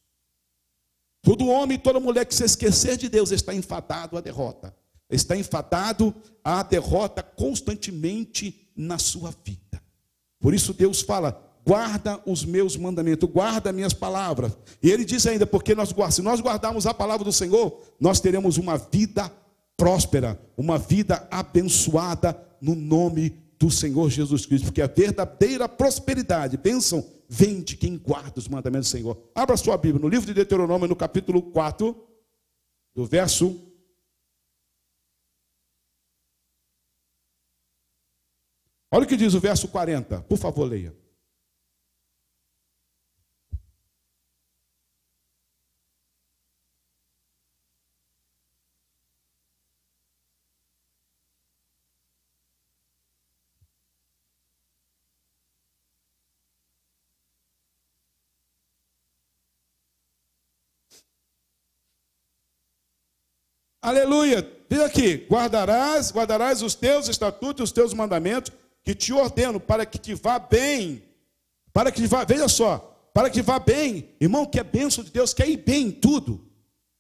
Todo 1.22 1.48
homem 1.48 1.76
e 1.76 1.82
toda 1.82 2.00
mulher 2.00 2.26
que 2.26 2.34
se 2.34 2.46
esquecer 2.46 2.96
de 2.96 3.10
Deus 3.10 3.30
está 3.32 3.54
enfadado 3.54 4.18
à 4.18 4.22
derrota, 4.22 4.74
está 5.10 5.36
enfadado 5.36 6.16
à 6.42 6.64
derrota 6.64 7.22
constantemente 7.22 8.72
na 8.74 8.98
sua 8.98 9.36
vida. 9.44 9.84
Por 10.40 10.54
isso 10.54 10.74
Deus 10.74 11.02
fala: 11.02 11.51
guarda 11.72 12.22
os 12.26 12.44
meus 12.44 12.76
mandamentos, 12.76 13.30
guarda 13.30 13.72
minhas 13.72 13.94
palavras. 13.94 14.58
E 14.84 14.92
ele 14.92 15.06
diz 15.06 15.26
ainda, 15.26 15.48
porque 15.48 15.74
nós 15.74 15.96
se 16.14 16.22
nós 16.22 16.42
guardarmos 16.42 16.86
a 16.86 16.94
palavra 16.94 17.24
do 17.24 17.32
Senhor, 17.32 17.82
nós 17.98 18.20
teremos 18.20 18.58
uma 18.58 18.78
vida 18.78 19.32
próspera, 19.78 20.38
uma 20.58 20.78
vida 20.78 21.26
abençoada 21.32 22.38
no 22.62 22.76
nome 22.76 23.42
do 23.58 23.72
Senhor 23.72 24.10
Jesus 24.10 24.46
Cristo, 24.46 24.66
porque 24.66 24.82
a 24.82 24.88
verdadeira 24.88 25.70
prosperidade, 25.70 26.58
bênção, 26.58 27.10
vem 27.30 27.62
de 27.62 27.78
quem 27.78 27.98
guarda 27.98 28.38
os 28.38 28.50
mandamentos 28.50 28.90
do 28.90 28.92
Senhor. 28.92 29.32
Abra 29.34 29.56
sua 29.56 29.78
Bíblia 29.78 30.02
no 30.02 30.10
livro 30.10 30.28
de 30.28 30.34
Deuteronômio, 30.34 30.90
no 30.90 30.96
capítulo 30.96 31.42
4, 31.42 31.96
do 32.94 33.06
verso 33.06 33.68
Olha 38.94 39.06
o 39.06 39.08
que 39.08 39.16
diz 39.16 39.34
o 39.34 39.40
verso 39.40 39.70
40, 39.70 40.24
por 40.24 40.38
favor, 40.38 40.66
leia. 40.66 41.01
Aleluia. 63.82 64.48
Diz 64.70 64.80
aqui: 64.80 65.26
guardarás, 65.30 66.12
guardarás 66.12 66.62
os 66.62 66.76
teus 66.76 67.10
estatutos, 67.10 67.64
os 67.64 67.72
teus 67.72 67.94
mandamentos, 67.94 68.52
que 68.84 68.94
te 68.94 69.12
ordeno, 69.12 69.60
para 69.60 69.86
que 69.86 69.98
te 69.98 70.14
vá 70.14 70.38
bem. 70.38 71.04
Para 71.74 71.92
que 71.92 72.02
te 72.02 72.08
vá, 72.08 72.24
veja 72.24 72.48
só, 72.48 72.78
para 73.14 73.30
que 73.30 73.42
vá 73.42 73.58
bem. 73.58 74.10
Irmão, 74.20 74.46
que 74.46 74.60
é 74.60 74.64
bênção 74.64 75.04
de 75.04 75.10
Deus, 75.10 75.34
quer 75.34 75.50
ir 75.50 75.58
bem 75.58 75.88
em 75.88 75.92
tudo. 75.92 76.46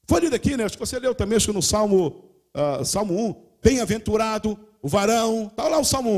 Foi 0.07 0.21
lido 0.21 0.35
aqui, 0.35 0.57
né? 0.57 0.63
Acho 0.63 0.75
que 0.77 0.85
você 0.85 0.97
leu 0.97 1.13
também, 1.13 1.37
acho 1.37 1.47
que 1.47 1.53
no 1.53 1.61
Salmo, 1.61 2.25
uh, 2.55 2.83
Salmo 2.83 3.13
1. 3.29 3.35
Bem-aventurado 3.63 4.57
o 4.81 4.87
varão. 4.87 5.47
Está 5.47 5.67
lá 5.67 5.77
o 5.77 5.85
Salmo 5.85 6.11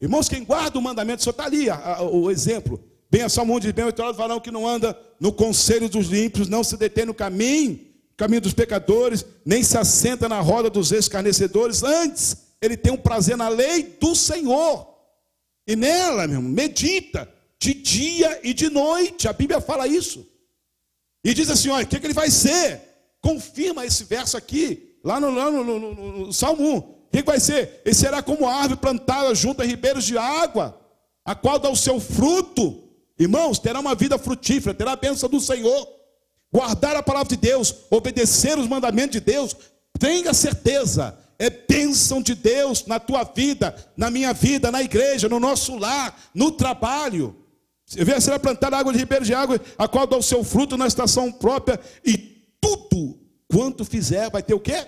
1. 0.00 0.02
Irmãos, 0.02 0.28
quem 0.28 0.44
guarda 0.44 0.78
o 0.78 0.82
mandamento, 0.82 1.22
só 1.22 1.30
está 1.30 1.46
ali 1.46 1.70
a, 1.70 1.76
a, 1.76 2.02
o 2.02 2.30
exemplo. 2.30 2.78
Bem, 3.10 3.26
Salmo 3.30 3.56
1 3.56 3.60
diz: 3.60 3.72
Bem-aventurado 3.72 4.14
o 4.14 4.18
varão 4.18 4.40
que 4.40 4.50
não 4.50 4.68
anda 4.68 4.98
no 5.18 5.32
conselho 5.32 5.88
dos 5.88 6.12
ímpios, 6.12 6.48
não 6.48 6.62
se 6.62 6.76
detém 6.76 7.06
no 7.06 7.14
caminho 7.14 7.85
caminho 8.16 8.40
dos 8.40 8.54
pecadores, 8.54 9.24
nem 9.44 9.62
se 9.62 9.76
assenta 9.76 10.28
na 10.28 10.40
roda 10.40 10.70
dos 10.70 10.90
escarnecedores. 10.90 11.82
Antes, 11.82 12.36
ele 12.60 12.76
tem 12.76 12.92
um 12.92 12.96
prazer 12.96 13.36
na 13.36 13.48
lei 13.48 13.82
do 14.00 14.14
Senhor. 14.14 14.88
E 15.66 15.76
nela, 15.76 16.26
meu 16.26 16.38
irmão, 16.38 16.50
medita 16.50 17.30
de 17.58 17.74
dia 17.74 18.40
e 18.42 18.54
de 18.54 18.70
noite. 18.70 19.28
A 19.28 19.32
Bíblia 19.32 19.60
fala 19.60 19.86
isso. 19.86 20.26
E 21.24 21.34
diz 21.34 21.50
assim: 21.50 21.68
olha, 21.68 21.84
o 21.84 21.88
que, 21.88 22.00
que 22.00 22.06
ele 22.06 22.14
vai 22.14 22.30
ser? 22.30 22.80
Confirma 23.20 23.84
esse 23.84 24.04
verso 24.04 24.36
aqui, 24.36 24.96
lá 25.04 25.20
no, 25.20 25.30
no, 25.30 25.64
no, 25.64 25.94
no 26.26 26.32
Salmo 26.32 26.62
1. 26.62 26.76
O 26.76 27.08
que, 27.10 27.22
que 27.22 27.30
vai 27.30 27.40
ser? 27.40 27.82
Ele 27.84 27.94
será 27.94 28.22
como 28.22 28.48
árvore 28.48 28.80
plantada 28.80 29.34
junto 29.34 29.60
a 29.60 29.64
ribeiros 29.64 30.04
de 30.04 30.16
água, 30.16 30.80
a 31.24 31.34
qual 31.34 31.58
dá 31.58 31.68
o 31.68 31.76
seu 31.76 32.00
fruto. 32.00 32.84
Irmãos, 33.18 33.58
terá 33.58 33.80
uma 33.80 33.94
vida 33.94 34.18
frutífera, 34.18 34.74
terá 34.74 34.92
a 34.92 34.96
bênção 34.96 35.28
do 35.28 35.40
Senhor 35.40 35.95
guardar 36.56 36.96
a 36.96 37.02
palavra 37.02 37.28
de 37.28 37.36
Deus, 37.36 37.74
obedecer 37.90 38.58
os 38.58 38.66
mandamentos 38.66 39.12
de 39.12 39.20
Deus, 39.20 39.54
tenha 39.98 40.32
certeza, 40.32 41.14
é 41.38 41.50
bênção 41.50 42.22
de 42.22 42.34
Deus 42.34 42.86
na 42.86 42.98
tua 42.98 43.24
vida, 43.24 43.76
na 43.94 44.08
minha 44.08 44.32
vida, 44.32 44.72
na 44.72 44.82
igreja, 44.82 45.28
no 45.28 45.38
nosso 45.38 45.76
lar, 45.76 46.18
no 46.34 46.50
trabalho. 46.50 47.36
Você 47.84 48.20
será 48.22 48.38
plantar 48.38 48.72
água 48.72 48.90
de 48.90 48.98
ribeiro 48.98 49.22
de 49.22 49.34
água, 49.34 49.60
a 49.76 49.86
qual 49.86 50.06
dá 50.06 50.16
o 50.16 50.22
seu 50.22 50.42
fruto 50.42 50.78
na 50.78 50.86
estação 50.86 51.30
própria, 51.30 51.78
e 52.02 52.16
tudo 52.58 53.20
quanto 53.52 53.84
fizer 53.84 54.30
vai 54.30 54.42
ter 54.42 54.54
o 54.54 54.60
quê? 54.60 54.86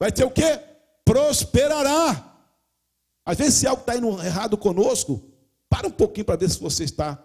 Vai 0.00 0.10
ter 0.10 0.24
o 0.24 0.32
quê? 0.32 0.58
Prosperará. 1.04 2.26
Às 3.24 3.38
vezes, 3.38 3.54
se 3.54 3.68
algo 3.68 3.82
está 3.82 3.96
indo 3.96 4.20
errado 4.20 4.58
conosco, 4.58 5.22
para 5.68 5.86
um 5.86 5.92
pouquinho 5.92 6.24
para 6.24 6.34
ver 6.34 6.50
se 6.50 6.58
você 6.58 6.82
está 6.82 7.22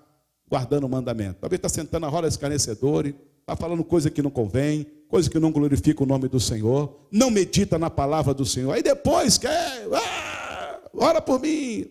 guardando 0.49 0.85
o 0.85 0.89
mandamento. 0.89 1.37
Talvez 1.41 1.59
está 1.59 1.69
sentando 1.69 2.01
na 2.01 2.07
roda 2.07 2.27
escarnecedora, 2.27 3.13
está 3.41 3.55
falando 3.55 3.83
coisa 3.83 4.09
que 4.09 4.21
não 4.21 4.29
convém, 4.29 4.85
coisa 5.07 5.29
que 5.29 5.39
não 5.39 5.51
glorifica 5.51 6.03
o 6.03 6.05
nome 6.05 6.27
do 6.27 6.39
Senhor, 6.39 7.07
não 7.11 7.29
medita 7.29 7.77
na 7.77 7.89
palavra 7.89 8.33
do 8.33 8.45
Senhor. 8.45 8.73
Aí 8.73 8.83
depois 8.83 9.37
quer, 9.37 9.87
ah, 9.93 10.79
ora 10.93 11.21
por 11.21 11.39
mim. 11.39 11.85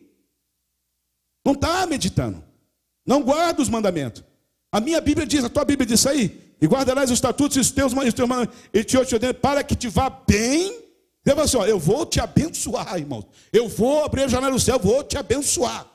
Não 1.44 1.52
está 1.52 1.86
meditando. 1.86 2.42
Não 3.06 3.22
guarda 3.22 3.60
os 3.60 3.68
mandamentos. 3.68 4.24
A 4.72 4.80
minha 4.80 5.00
Bíblia 5.00 5.26
diz, 5.26 5.44
a 5.44 5.48
tua 5.48 5.64
Bíblia 5.64 5.86
diz 5.86 6.06
aí, 6.06 6.40
e 6.60 6.66
guardarás 6.66 7.10
os 7.10 7.18
estatutos 7.18 7.56
e 7.56 7.60
os 7.60 7.70
teus, 7.70 7.92
os 7.92 8.14
teus 8.14 8.28
e 8.72 8.84
te 8.84 9.32
para 9.34 9.62
que 9.62 9.76
te 9.76 9.88
vá 9.88 10.08
bem. 10.08 10.82
Deus 11.24 11.38
assim, 11.38 11.56
ó, 11.56 11.66
eu 11.66 11.78
vou 11.78 12.04
te 12.04 12.20
abençoar, 12.20 12.98
irmãos. 12.98 13.24
Eu 13.52 13.68
vou 13.68 14.04
abrir 14.04 14.22
a 14.22 14.28
janela 14.28 14.52
do 14.52 14.60
céu, 14.60 14.78
vou 14.78 15.02
te 15.04 15.16
abençoar. 15.16 15.86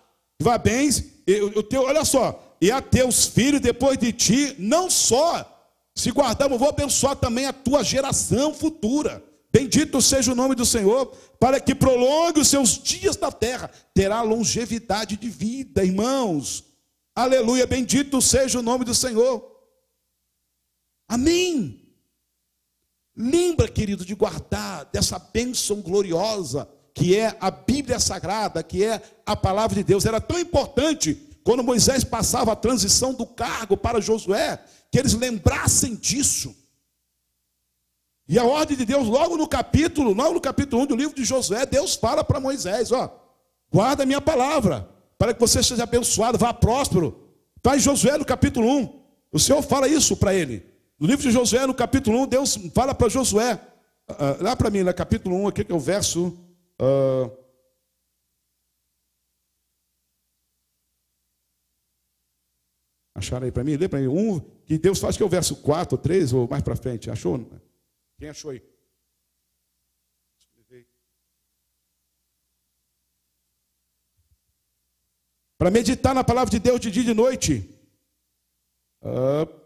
Vá 0.42 0.58
bem, 0.58 0.90
eu, 1.28 1.52
eu 1.52 1.62
teu, 1.62 1.84
olha 1.84 2.06
só, 2.06 2.49
e 2.62 2.72
a 2.72 2.82
teus 2.82 3.26
filhos 3.26 3.62
depois 3.62 3.98
de 3.98 4.12
ti, 4.12 4.56
não 4.60 4.90
só 4.90 5.60
se 5.96 6.12
guardarmos, 6.12 6.60
vou 6.60 6.70
abençoar 6.70 7.16
também 7.16 7.46
a 7.46 7.54
tua 7.54 7.84
geração 7.84 8.54
futura. 8.54 9.24
Bendito 9.52 10.02
seja 10.02 10.32
o 10.32 10.36
nome 10.36 10.56
do 10.56 10.66
Senhor, 10.66 11.08
para 11.40 11.60
que 11.60 11.74
prolongue 11.74 12.40
os 12.40 12.48
seus 12.48 12.78
dias 12.78 13.18
na 13.18 13.32
terra, 13.32 13.70
terá 13.94 14.22
longevidade 14.22 15.18
de 15.18 15.30
vida, 15.30 15.84
irmãos. 15.84 16.64
Aleluia, 17.16 17.66
bendito 17.66 18.22
seja 18.22 18.60
o 18.60 18.64
nome 18.64 18.86
do 18.86 18.94
Senhor. 18.94 19.44
Amém. 21.08 21.82
Lembra, 23.16 23.68
querido, 23.68 24.06
de 24.06 24.16
guardar 24.16 24.86
dessa 24.86 25.18
bênção 25.18 25.82
gloriosa 25.82 26.70
que 26.94 27.18
é 27.18 27.36
a 27.40 27.50
Bíblia 27.50 28.00
Sagrada, 28.00 28.62
que 28.62 28.84
é 28.84 29.02
a 29.26 29.36
palavra 29.36 29.76
de 29.76 29.84
Deus. 29.84 30.06
Era 30.06 30.20
tão 30.20 30.40
importante 30.40 31.29
quando 31.50 31.64
Moisés 31.64 32.04
passava 32.04 32.52
a 32.52 32.56
transição 32.56 33.12
do 33.12 33.26
cargo 33.26 33.76
para 33.76 34.00
Josué, 34.00 34.64
que 34.92 35.00
eles 35.00 35.16
lembrassem 35.16 35.96
disso. 35.96 36.56
E 38.28 38.38
a 38.38 38.44
ordem 38.44 38.78
de 38.78 38.86
Deus, 38.86 39.08
logo 39.08 39.36
no 39.36 39.48
capítulo, 39.48 40.14
logo 40.14 40.36
no 40.36 40.42
capítulo 40.42 40.84
1 40.84 40.86
do 40.86 40.96
livro 40.96 41.16
de 41.16 41.26
Josué, 41.26 41.66
Deus 41.66 41.96
fala 41.96 42.24
para 42.24 42.40
Moisés: 42.40 42.92
ó, 42.92 43.12
guarda 43.74 44.04
a 44.04 44.06
minha 44.06 44.22
palavra, 44.22 44.88
para 45.18 45.34
que 45.34 45.40
você 45.40 45.64
seja 45.64 45.86
abençoado, 45.86 46.38
vá 46.38 46.54
próspero. 46.54 47.20
Está 47.58 47.76
em 47.76 47.80
Josué 47.80 48.16
no 48.20 48.26
capítulo 48.26 48.70
1. 48.70 49.02
O 49.32 49.40
Senhor 49.40 49.64
fala 49.64 49.88
isso 49.88 50.16
para 50.16 50.36
ele. 50.36 50.64
No 51.00 51.08
livro 51.08 51.24
de 51.24 51.32
Josué, 51.32 51.66
no 51.66 51.74
capítulo 51.74 52.22
1, 52.26 52.28
Deus 52.28 52.60
fala 52.76 52.94
para 52.94 53.10
Josué. 53.10 53.60
Uh, 54.08 54.44
lá 54.44 54.56
para 54.56 54.70
mim, 54.70 54.84
no 54.84 54.94
capítulo 54.94 55.36
1, 55.36 55.48
aqui 55.48 55.64
que 55.64 55.72
é 55.72 55.76
o 55.76 55.80
verso. 55.80 56.28
Uh, 56.80 57.39
Acharam 63.20 63.46
aí 63.46 63.52
para 63.52 63.64
mim? 63.64 63.76
Lê 63.76 63.88
para 63.88 64.00
mim. 64.00 64.08
Um, 64.08 64.40
que 64.66 64.78
Deus 64.78 65.00
faz 65.00 65.16
que 65.16 65.24
é 65.24 65.26
o 65.26 65.30
verso 65.30 65.58
4, 65.58 65.98
3 65.98 66.34
ou 66.34 66.48
mais 66.48 66.64
para 66.64 66.76
frente. 66.76 67.12
Achou? 67.12 67.48
Quem 68.18 68.30
achou 68.30 68.52
aí? 68.52 68.62
Para 75.58 75.70
meditar 75.70 76.16
na 76.16 76.24
palavra 76.24 76.50
de 76.50 76.58
Deus 76.58 76.80
de 76.80 76.90
dia 76.90 77.04
e 77.04 77.06
de 77.06 77.14
noite. 77.14 77.70
Uh, 79.02 79.60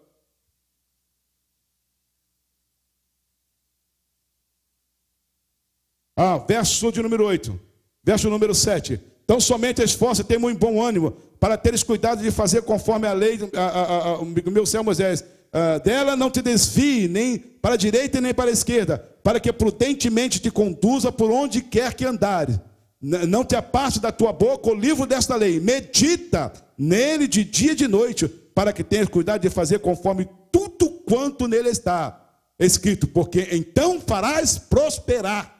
Ah, 6.15 6.37
verso 6.37 6.91
de 6.91 7.01
número 7.01 7.25
8. 7.25 7.59
Verso 8.03 8.29
número 8.29 8.53
7. 8.53 9.01
Então 9.23 9.39
somente 9.39 9.81
esforça 9.81 10.23
tem 10.23 10.37
muito 10.37 10.59
bom 10.59 10.81
ânimo 10.81 11.15
para 11.39 11.57
teres 11.57 11.83
cuidado 11.83 12.21
de 12.21 12.31
fazer 12.31 12.61
conforme 12.61 13.07
a 13.07 13.13
lei 13.13 13.37
do 13.37 14.51
meu 14.51 14.65
céu 14.65 14.83
Moisés. 14.83 15.21
Uh, 15.21 15.79
dela 15.83 16.15
não 16.15 16.31
te 16.31 16.41
desvie 16.41 17.07
nem 17.07 17.37
para 17.37 17.75
a 17.75 17.77
direita 17.77 18.19
nem 18.19 18.33
para 18.33 18.49
a 18.49 18.53
esquerda, 18.53 18.97
para 19.23 19.39
que 19.39 19.53
prudentemente 19.53 20.39
te 20.39 20.49
conduza 20.49 21.11
por 21.11 21.29
onde 21.29 21.61
quer 21.61 21.93
que 21.93 22.05
andares. 22.05 22.59
Não 22.99 23.43
te 23.43 23.55
aparte 23.55 23.99
da 23.99 24.11
tua 24.11 24.31
boca 24.31 24.69
o 24.69 24.73
livro 24.73 25.05
desta 25.05 25.35
lei. 25.35 25.59
Medita 25.59 26.53
nele 26.77 27.27
de 27.27 27.43
dia 27.43 27.73
e 27.73 27.75
de 27.75 27.87
noite, 27.87 28.27
para 28.27 28.71
que 28.71 28.83
tenhas 28.83 29.09
cuidado 29.09 29.41
de 29.41 29.49
fazer 29.49 29.79
conforme 29.79 30.27
tudo 30.51 30.89
quanto 31.05 31.47
nele 31.47 31.69
está 31.69 32.19
escrito, 32.57 33.05
porque 33.07 33.49
então 33.51 33.99
farás 33.99 34.57
prosperar. 34.57 35.52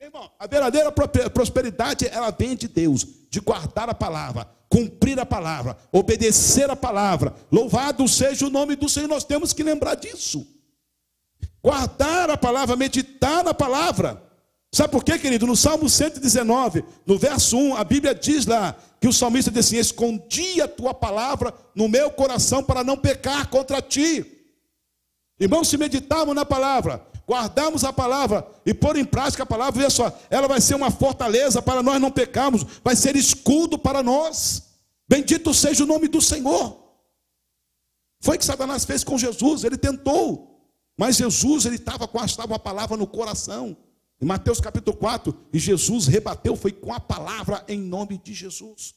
Irmão, 0.00 0.30
a 0.38 0.46
verdadeira 0.46 0.92
prosperidade 0.92 2.06
ela 2.06 2.30
vem 2.30 2.54
de 2.54 2.68
Deus, 2.68 3.04
de 3.28 3.40
guardar 3.40 3.90
a 3.90 3.94
palavra, 3.94 4.48
cumprir 4.68 5.18
a 5.18 5.26
palavra, 5.26 5.76
obedecer 5.90 6.70
a 6.70 6.76
palavra. 6.76 7.34
Louvado 7.50 8.06
seja 8.06 8.46
o 8.46 8.50
nome 8.50 8.76
do 8.76 8.88
Senhor, 8.88 9.08
nós 9.08 9.24
temos 9.24 9.52
que 9.52 9.64
lembrar 9.64 9.96
disso. 9.96 10.46
Guardar 11.60 12.30
a 12.30 12.36
palavra, 12.36 12.76
meditar 12.76 13.42
na 13.42 13.52
palavra. 13.52 14.22
Sabe 14.72 14.92
por 14.92 15.02
quê, 15.02 15.18
querido? 15.18 15.48
No 15.48 15.56
Salmo 15.56 15.88
119, 15.88 16.84
no 17.04 17.18
verso 17.18 17.56
1, 17.56 17.76
a 17.76 17.82
Bíblia 17.82 18.14
diz 18.14 18.46
lá 18.46 18.76
que 19.00 19.08
o 19.08 19.12
salmista 19.12 19.50
diz 19.50 19.66
assim: 19.66 19.78
Escondi 19.78 20.60
a 20.62 20.68
tua 20.68 20.94
palavra 20.94 21.52
no 21.74 21.88
meu 21.88 22.08
coração 22.12 22.62
para 22.62 22.84
não 22.84 22.96
pecar 22.96 23.48
contra 23.48 23.82
ti. 23.82 24.24
Irmãos, 25.40 25.68
se 25.68 25.76
meditarmos 25.76 26.36
na 26.36 26.44
palavra, 26.44 27.04
guardarmos 27.28 27.84
a 27.84 27.92
palavra 27.92 28.48
e 28.64 28.72
pôr 28.72 28.96
em 28.96 29.04
prática 29.04 29.42
a 29.42 29.46
palavra, 29.46 29.82
veja 29.82 29.90
só, 29.90 30.18
ela 30.30 30.48
vai 30.48 30.60
ser 30.62 30.74
uma 30.74 30.90
fortaleza 30.90 31.60
para 31.60 31.82
nós 31.82 32.00
não 32.00 32.10
pecarmos, 32.10 32.64
vai 32.82 32.96
ser 32.96 33.14
escudo 33.16 33.78
para 33.78 34.02
nós. 34.02 34.62
Bendito 35.06 35.52
seja 35.52 35.84
o 35.84 35.86
nome 35.86 36.08
do 36.08 36.22
Senhor. 36.22 36.88
Foi 38.22 38.36
o 38.36 38.38
que 38.38 38.44
Satanás 38.44 38.84
fez 38.86 39.04
com 39.04 39.18
Jesus, 39.18 39.62
ele 39.62 39.76
tentou, 39.76 40.72
mas 40.98 41.16
Jesus 41.16 41.66
ele 41.66 41.76
estava 41.76 42.08
com 42.08 42.24
estava 42.24 42.56
a 42.56 42.58
palavra 42.58 42.96
no 42.96 43.06
coração. 43.06 43.76
Em 44.20 44.24
Mateus 44.24 44.60
capítulo 44.60 44.96
4, 44.96 45.32
e 45.52 45.58
Jesus 45.60 46.08
rebateu, 46.08 46.56
foi 46.56 46.72
com 46.72 46.92
a 46.92 46.98
palavra 46.98 47.62
em 47.68 47.78
nome 47.78 48.18
de 48.18 48.32
Jesus. 48.34 48.94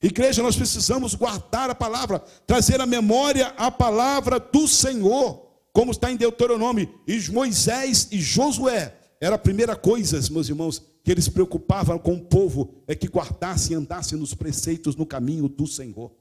Igreja, 0.00 0.42
nós 0.42 0.54
precisamos 0.54 1.14
guardar 1.14 1.70
a 1.70 1.74
palavra, 1.74 2.20
trazer 2.46 2.80
à 2.80 2.86
memória 2.86 3.48
a 3.56 3.70
palavra 3.70 4.38
do 4.38 4.68
Senhor 4.68 5.43
como 5.74 5.90
está 5.90 6.10
em 6.10 6.16
Deuteronômio, 6.16 6.88
e 7.04 7.20
Moisés 7.32 8.06
e 8.12 8.20
Josué, 8.20 8.94
era 9.20 9.34
a 9.34 9.38
primeira 9.38 9.74
coisa, 9.74 10.20
meus 10.30 10.48
irmãos, 10.48 10.80
que 11.02 11.10
eles 11.10 11.28
preocupavam 11.28 11.98
com 11.98 12.14
o 12.14 12.24
povo, 12.24 12.72
é 12.86 12.94
que 12.94 13.08
guardasse 13.08 13.72
e 13.72 13.74
andasse 13.74 14.14
nos 14.14 14.34
preceitos, 14.34 14.94
no 14.94 15.04
caminho 15.04 15.48
do 15.48 15.66
Senhor. 15.66 16.12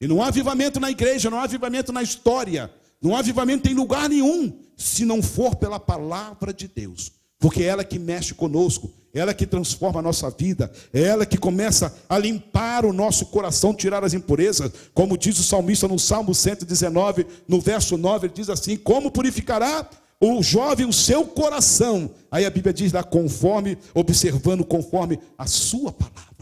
E 0.00 0.08
não 0.08 0.20
há 0.20 0.26
avivamento 0.26 0.80
na 0.80 0.90
igreja, 0.90 1.30
não 1.30 1.38
há 1.38 1.44
avivamento 1.44 1.92
na 1.92 2.02
história, 2.02 2.74
não 3.00 3.14
há 3.14 3.20
avivamento 3.20 3.70
em 3.70 3.74
lugar 3.74 4.08
nenhum, 4.08 4.52
se 4.76 5.04
não 5.04 5.22
for 5.22 5.54
pela 5.54 5.78
palavra 5.78 6.52
de 6.52 6.66
Deus, 6.66 7.12
porque 7.38 7.62
é 7.62 7.66
ela 7.66 7.84
que 7.84 8.00
mexe 8.00 8.34
conosco, 8.34 8.92
ela 9.14 9.34
que 9.34 9.46
transforma 9.46 10.00
a 10.00 10.02
nossa 10.02 10.30
vida, 10.30 10.72
é 10.92 11.02
ela 11.02 11.26
que 11.26 11.36
começa 11.36 11.94
a 12.08 12.18
limpar 12.18 12.86
o 12.86 12.92
nosso 12.92 13.26
coração, 13.26 13.74
tirar 13.74 14.02
as 14.02 14.14
impurezas, 14.14 14.72
como 14.94 15.18
diz 15.18 15.38
o 15.38 15.44
salmista 15.44 15.86
no 15.86 15.98
Salmo 15.98 16.34
119, 16.34 17.26
no 17.46 17.60
verso 17.60 17.98
9, 17.98 18.26
ele 18.26 18.34
diz 18.34 18.48
assim: 18.48 18.76
Como 18.76 19.10
purificará 19.10 19.88
o 20.18 20.42
jovem 20.42 20.86
o 20.86 20.92
seu 20.92 21.26
coração? 21.26 22.10
Aí 22.30 22.46
a 22.46 22.50
Bíblia 22.50 22.72
diz 22.72 22.90
lá, 22.92 23.04
conforme, 23.04 23.76
observando 23.92 24.64
conforme 24.64 25.18
a 25.36 25.46
sua 25.46 25.92
palavra. 25.92 26.32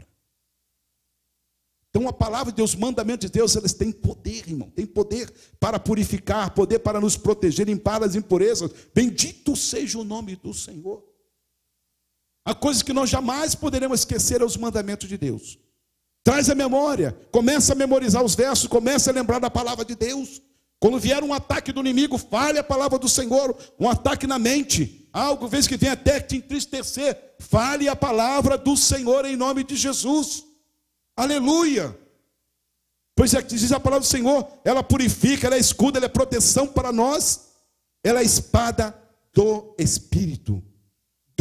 Então 1.88 2.06
a 2.06 2.12
palavra 2.12 2.52
de 2.52 2.56
Deus, 2.56 2.74
os 2.74 2.78
mandamentos 2.78 3.26
de 3.26 3.32
Deus, 3.32 3.56
eles 3.56 3.72
têm 3.72 3.90
poder, 3.90 4.48
irmão, 4.48 4.70
tem 4.70 4.86
poder 4.86 5.28
para 5.58 5.76
purificar, 5.80 6.54
poder 6.54 6.78
para 6.78 7.00
nos 7.00 7.16
proteger, 7.16 7.66
limpar 7.66 8.00
as 8.04 8.14
impurezas. 8.14 8.70
Bendito 8.94 9.56
seja 9.56 9.98
o 9.98 10.04
nome 10.04 10.36
do 10.36 10.54
Senhor. 10.54 11.09
A 12.44 12.54
coisa 12.54 12.84
que 12.84 12.92
nós 12.92 13.10
jamais 13.10 13.54
poderemos 13.54 14.00
esquecer 14.00 14.40
é 14.40 14.44
os 14.44 14.56
mandamentos 14.56 15.08
de 15.08 15.18
Deus. 15.18 15.58
Traz 16.22 16.50
a 16.50 16.54
memória, 16.54 17.18
começa 17.30 17.72
a 17.72 17.76
memorizar 17.76 18.22
os 18.22 18.34
versos, 18.34 18.66
começa 18.66 19.10
a 19.10 19.14
lembrar 19.14 19.38
da 19.38 19.50
palavra 19.50 19.84
de 19.84 19.94
Deus. 19.94 20.40
Quando 20.78 20.98
vier 20.98 21.22
um 21.22 21.32
ataque 21.32 21.72
do 21.72 21.80
inimigo, 21.80 22.16
fale 22.16 22.58
a 22.58 22.64
palavra 22.64 22.98
do 22.98 23.08
Senhor, 23.08 23.56
um 23.78 23.88
ataque 23.88 24.26
na 24.26 24.38
mente, 24.38 25.08
algo 25.12 25.46
vez 25.46 25.66
que 25.66 25.76
vem 25.76 25.90
até 25.90 26.20
te 26.20 26.36
entristecer, 26.36 27.34
fale 27.38 27.88
a 27.88 27.96
palavra 27.96 28.56
do 28.56 28.76
Senhor 28.76 29.24
em 29.26 29.36
nome 29.36 29.62
de 29.62 29.76
Jesus. 29.76 30.44
Aleluia. 31.16 31.96
Pois 33.14 33.34
é 33.34 33.42
diz 33.42 33.70
a 33.72 33.78
palavra 33.78 34.06
do 34.06 34.10
Senhor, 34.10 34.48
ela 34.64 34.82
purifica, 34.82 35.46
ela 35.46 35.56
é 35.56 35.60
ela 35.96 36.06
é 36.06 36.08
proteção 36.08 36.66
para 36.66 36.90
nós, 36.90 37.48
ela 38.02 38.20
é 38.20 38.24
espada 38.24 38.96
do 39.34 39.74
Espírito. 39.78 40.62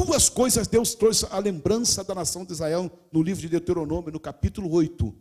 Duas 0.06 0.30
coisas 0.30 0.66
Deus 0.66 0.96
trouxe 0.96 1.28
a 1.30 1.38
lembrança 1.40 2.06
da 2.06 2.16
nação 2.16 2.46
de 2.46 2.54
Israel 2.54 2.90
no 3.12 3.22
livro 3.22 3.42
de 3.42 3.50
Deuteronômio, 3.50 4.14
no 4.14 4.20
capítulo 4.20 4.72
8. 4.72 5.14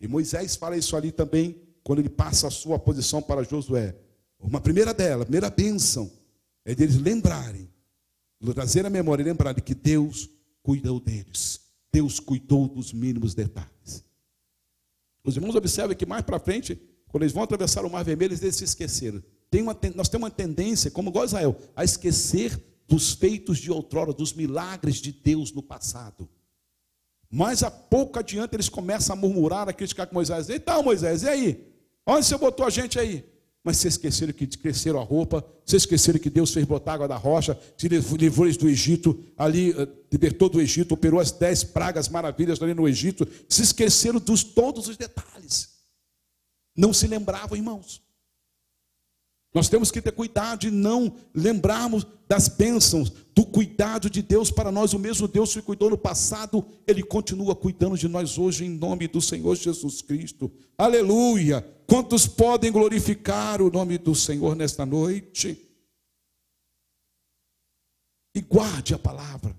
E 0.00 0.08
Moisés 0.08 0.56
fala 0.56 0.74
isso 0.74 0.96
ali 0.96 1.12
também, 1.12 1.60
quando 1.82 1.98
ele 1.98 2.08
passa 2.08 2.48
a 2.48 2.50
sua 2.50 2.78
posição 2.78 3.20
para 3.20 3.42
Josué. 3.42 3.94
Uma 4.38 4.58
primeira 4.58 4.94
dela, 4.94 5.24
a 5.24 5.26
primeira 5.26 5.50
bênção, 5.50 6.10
é 6.64 6.74
deles 6.74 6.96
lembrarem, 6.96 7.68
trazer 8.54 8.86
a 8.86 8.90
memória 8.90 9.22
e 9.22 9.26
lembrarem 9.26 9.62
que 9.62 9.74
Deus 9.74 10.30
cuidou 10.62 10.98
deles. 10.98 11.60
Deus 11.92 12.18
cuidou 12.18 12.68
dos 12.68 12.94
mínimos 12.94 13.34
detalhes. 13.34 14.02
Os 15.22 15.36
irmãos 15.36 15.54
observam 15.54 15.94
que 15.94 16.06
mais 16.06 16.22
para 16.22 16.40
frente, 16.40 16.80
quando 17.08 17.24
eles 17.24 17.34
vão 17.34 17.42
atravessar 17.42 17.84
o 17.84 17.90
Mar 17.90 18.02
Vermelho, 18.02 18.32
eles 18.32 18.56
se 18.56 18.64
esqueceram. 18.64 19.22
Tem 19.50 19.60
uma, 19.60 19.76
nós 19.94 20.08
temos 20.08 20.24
uma 20.24 20.30
tendência, 20.30 20.90
como 20.90 21.10
igual 21.10 21.26
Israel, 21.26 21.54
a 21.76 21.84
esquecer 21.84 22.69
dos 22.90 23.12
feitos 23.12 23.58
de 23.58 23.70
outrora, 23.70 24.12
dos 24.12 24.32
milagres 24.32 24.96
de 24.96 25.12
Deus 25.12 25.52
no 25.52 25.62
passado. 25.62 26.28
Mas 27.30 27.62
a 27.62 27.70
pouco 27.70 28.18
adiante 28.18 28.56
eles 28.56 28.68
começam 28.68 29.14
a 29.14 29.16
murmurar, 29.16 29.68
a 29.68 29.72
criticar 29.72 30.08
com 30.08 30.14
Moisés. 30.14 30.50
Então, 30.50 30.82
Moisés, 30.82 31.22
e 31.22 31.28
aí? 31.28 31.72
Onde 32.04 32.26
você 32.26 32.36
botou 32.36 32.66
a 32.66 32.70
gente 32.70 32.98
aí? 32.98 33.24
Mas 33.62 33.76
vocês 33.76 33.94
esqueceram 33.94 34.32
que 34.32 34.44
cresceram 34.46 34.98
a 34.98 35.04
roupa, 35.04 35.44
vocês 35.64 35.82
esqueceram 35.82 36.18
que 36.18 36.28
Deus 36.28 36.52
fez 36.52 36.66
brotar 36.66 36.94
água 36.94 37.06
da 37.06 37.16
rocha, 37.16 37.56
se 37.78 37.86
livrou 37.86 38.52
do 38.54 38.68
Egito, 38.68 39.22
ali 39.36 39.70
eh, 39.70 39.86
libertou 40.10 40.48
do 40.48 40.60
Egito, 40.60 40.94
operou 40.94 41.20
as 41.20 41.30
dez 41.30 41.62
pragas 41.62 42.08
maravilhas 42.08 42.60
ali 42.60 42.74
no 42.74 42.88
Egito. 42.88 43.28
Se 43.48 43.62
esqueceram 43.62 44.18
dos 44.18 44.42
todos 44.42 44.88
os 44.88 44.96
detalhes. 44.96 45.68
Não 46.76 46.92
se 46.92 47.06
lembravam, 47.06 47.56
irmãos. 47.56 48.02
Nós 49.52 49.68
temos 49.68 49.90
que 49.90 50.00
ter 50.00 50.12
cuidado 50.12 50.60
de 50.60 50.70
não 50.70 51.12
lembrarmos 51.34 52.06
das 52.28 52.46
bênçãos, 52.46 53.10
do 53.34 53.44
cuidado 53.44 54.08
de 54.08 54.22
Deus 54.22 54.48
para 54.50 54.70
nós. 54.70 54.92
O 54.92 54.98
mesmo 54.98 55.26
Deus 55.26 55.52
que 55.52 55.60
cuidou 55.60 55.90
no 55.90 55.98
passado, 55.98 56.64
Ele 56.86 57.02
continua 57.02 57.56
cuidando 57.56 57.98
de 57.98 58.06
nós 58.06 58.38
hoje, 58.38 58.64
em 58.64 58.70
nome 58.70 59.08
do 59.08 59.20
Senhor 59.20 59.56
Jesus 59.56 60.02
Cristo. 60.02 60.52
Aleluia! 60.78 61.66
Quantos 61.88 62.28
podem 62.28 62.70
glorificar 62.70 63.60
o 63.60 63.70
nome 63.70 63.98
do 63.98 64.14
Senhor 64.14 64.54
nesta 64.54 64.86
noite? 64.86 65.58
E 68.32 68.40
guarde 68.40 68.94
a 68.94 68.98
palavra, 68.98 69.58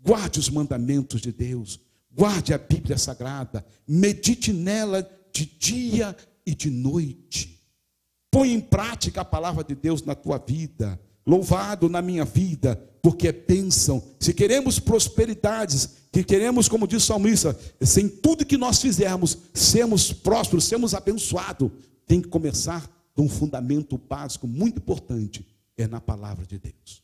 guarde 0.00 0.38
os 0.38 0.48
mandamentos 0.48 1.20
de 1.20 1.32
Deus, 1.32 1.80
guarde 2.08 2.54
a 2.54 2.58
Bíblia 2.58 2.96
Sagrada, 2.96 3.66
medite 3.88 4.52
nela 4.52 5.02
de 5.32 5.44
dia 5.44 6.16
e 6.46 6.54
de 6.54 6.70
noite. 6.70 7.61
Põe 8.32 8.50
em 8.50 8.60
prática 8.60 9.20
a 9.20 9.24
palavra 9.26 9.62
de 9.62 9.74
Deus 9.74 10.02
na 10.02 10.14
tua 10.14 10.38
vida. 10.38 10.98
Louvado 11.24 11.86
na 11.86 12.00
minha 12.00 12.24
vida, 12.24 12.82
porque 13.02 13.28
é 13.28 13.32
bênção. 13.32 14.02
Se 14.18 14.32
queremos 14.32 14.78
prosperidades, 14.78 15.90
que 16.10 16.24
queremos, 16.24 16.66
como 16.66 16.88
diz 16.88 17.02
o 17.02 17.06
salmista, 17.06 17.56
sem 17.82 18.08
tudo 18.08 18.46
que 18.46 18.56
nós 18.56 18.80
fizermos, 18.80 19.36
sermos 19.52 20.14
prósperos, 20.14 20.64
sermos 20.64 20.94
abençoados, 20.94 21.70
tem 22.06 22.22
que 22.22 22.28
começar 22.28 22.90
de 23.14 23.22
um 23.22 23.28
fundamento 23.28 23.98
básico 23.98 24.48
muito 24.48 24.78
importante, 24.78 25.46
é 25.76 25.86
na 25.86 26.00
palavra 26.00 26.46
de 26.46 26.58
Deus. 26.58 27.02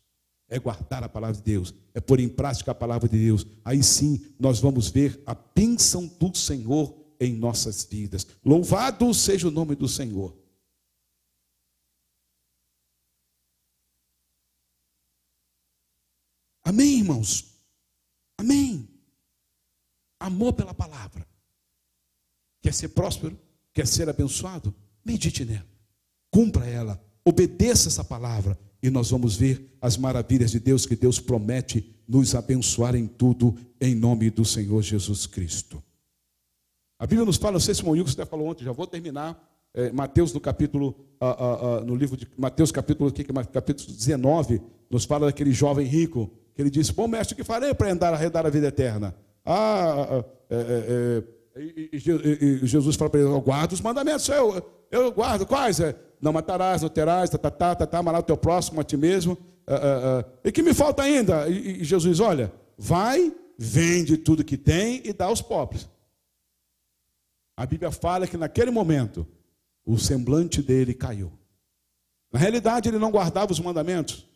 É 0.49 0.59
guardar 0.59 1.05
a 1.05 1.11
palavra 1.11 1.37
de 1.37 1.43
Deus, 1.43 1.75
é 1.93 2.01
pôr 2.01 2.21
em 2.21 2.29
prática 2.29 2.71
a 2.71 2.75
palavra 2.75 3.07
de 3.07 3.19
Deus. 3.19 3.47
Aí 3.63 3.83
sim 3.83 4.19
nós 4.41 4.61
vamos 4.61 4.89
ver 4.89 5.23
a 5.27 5.37
bênção 5.55 6.11
do 6.19 6.35
Senhor 6.35 6.95
em 7.21 7.35
nossas 7.35 7.85
vidas. 7.85 8.27
Louvado 8.43 9.13
seja 9.13 9.47
o 9.47 9.51
nome 9.51 9.75
do 9.75 9.87
Senhor. 9.87 10.35
Amém, 16.69 16.99
irmãos? 16.99 17.47
Amém. 18.37 18.87
Amor 20.21 20.53
pela 20.53 20.75
palavra. 20.75 21.27
Quer 22.61 22.75
ser 22.75 22.89
próspero? 22.89 23.39
Quer 23.73 23.87
ser 23.87 24.07
abençoado? 24.07 24.75
Medite 25.03 25.47
nela. 25.47 25.65
Cumpra 26.31 26.67
ela. 26.67 27.03
Obedeça 27.25 27.89
essa 27.89 28.05
palavra. 28.05 28.59
E 28.83 28.91
nós 28.91 29.11
vamos 29.11 29.35
ver 29.35 29.79
as 29.81 29.97
maravilhas 29.97 30.51
de 30.51 30.61
Deus 30.61 30.85
que 30.85 30.95
Deus 30.95 31.19
promete 31.19 31.97
nos 32.07 32.35
abençoar 32.35 32.95
em 32.95 33.07
tudo, 33.07 33.57
em 33.81 33.95
nome 33.95 34.29
do 34.29 34.45
Senhor 34.45 34.83
Jesus 34.83 35.27
Cristo. 35.27 35.83
A 36.99 37.07
Bíblia 37.07 37.25
nos 37.25 37.39
fala, 37.39 37.53
não 37.53 37.61
sei 37.61 37.75
se 37.75 37.83
o 37.83 37.89
Wilson 37.89 38.27
falou 38.27 38.47
ontem, 38.47 38.65
já 38.65 38.73
vou 38.73 38.87
terminar. 38.87 39.43
É, 39.73 39.91
Mateus 39.91 40.35
no 40.35 40.41
capítulo, 40.41 40.95
ah, 41.19 41.31
ah, 41.31 41.79
ah, 41.79 41.81
no 41.81 41.95
livro 41.95 42.15
de 42.15 42.29
Mateus, 42.37 42.71
capítulo, 42.71 43.11
capítulo 43.11 43.91
19, 43.91 44.61
nos 44.91 45.07
fala 45.07 45.27
daquele 45.29 45.53
jovem 45.53 45.87
rico 45.87 46.31
que 46.59 46.63
ele 46.63 46.71
disse: 46.71 46.93
Bom, 46.93 47.07
mestre, 47.07 47.35
o 47.35 47.37
que 47.37 47.45
farei 47.45 47.73
para 47.73 47.93
andar 47.93 48.13
arredar 48.13 48.45
a 48.45 48.51
vida 48.51 48.67
eterna? 48.67 49.15
Ah, 49.47 50.25
é, 50.51 50.57
é, 50.57 51.23
é, 51.57 51.63
e, 51.93 52.67
Jesus 52.67 52.97
fala 52.97 53.09
para 53.09 53.21
ele: 53.21 53.29
Eu 53.29 53.41
guardo 53.41 53.71
os 53.75 53.81
mandamentos, 53.81 54.29
eu, 54.29 54.61
eu 54.91 55.13
guardo. 55.13 55.47
Quais? 55.47 55.79
É, 55.79 55.95
não 56.21 56.33
matarás, 56.33 56.83
não 56.83 56.89
terás, 56.89 57.31
tá, 57.31 57.39
tá, 57.39 57.49
tá, 57.49 57.75
tá, 57.77 57.87
tá 57.87 57.99
amarás 57.99 58.25
o 58.25 58.27
teu 58.27 58.37
próximo 58.37 58.81
a 58.81 58.85
ti 58.85 58.97
mesmo. 58.97 59.39
Ah, 59.69 59.75
ah, 59.77 60.19
ah. 60.19 60.25
E 60.43 60.51
que 60.51 60.61
me 60.61 60.75
falta 60.75 61.05
ainda? 61.05 61.49
E, 61.49 61.85
Jesus, 61.85 62.19
olha, 62.19 62.53
vai, 62.77 63.33
vende 63.57 64.17
tudo 64.17 64.43
que 64.43 64.57
tem 64.57 65.01
e 65.05 65.13
dá 65.13 65.27
aos 65.27 65.41
pobres. 65.41 65.89
A 67.57 67.65
Bíblia 67.67 67.93
fala 67.93 68.27
que 68.27 68.37
naquele 68.37 68.73
momento 68.73 69.25
o 69.87 69.97
semblante 69.97 70.61
dele 70.61 70.93
caiu. 70.93 71.31
Na 72.33 72.41
realidade, 72.41 72.89
ele 72.89 72.99
não 72.99 73.13
guardava 73.13 73.53
os 73.53 73.61
mandamentos. 73.61 74.27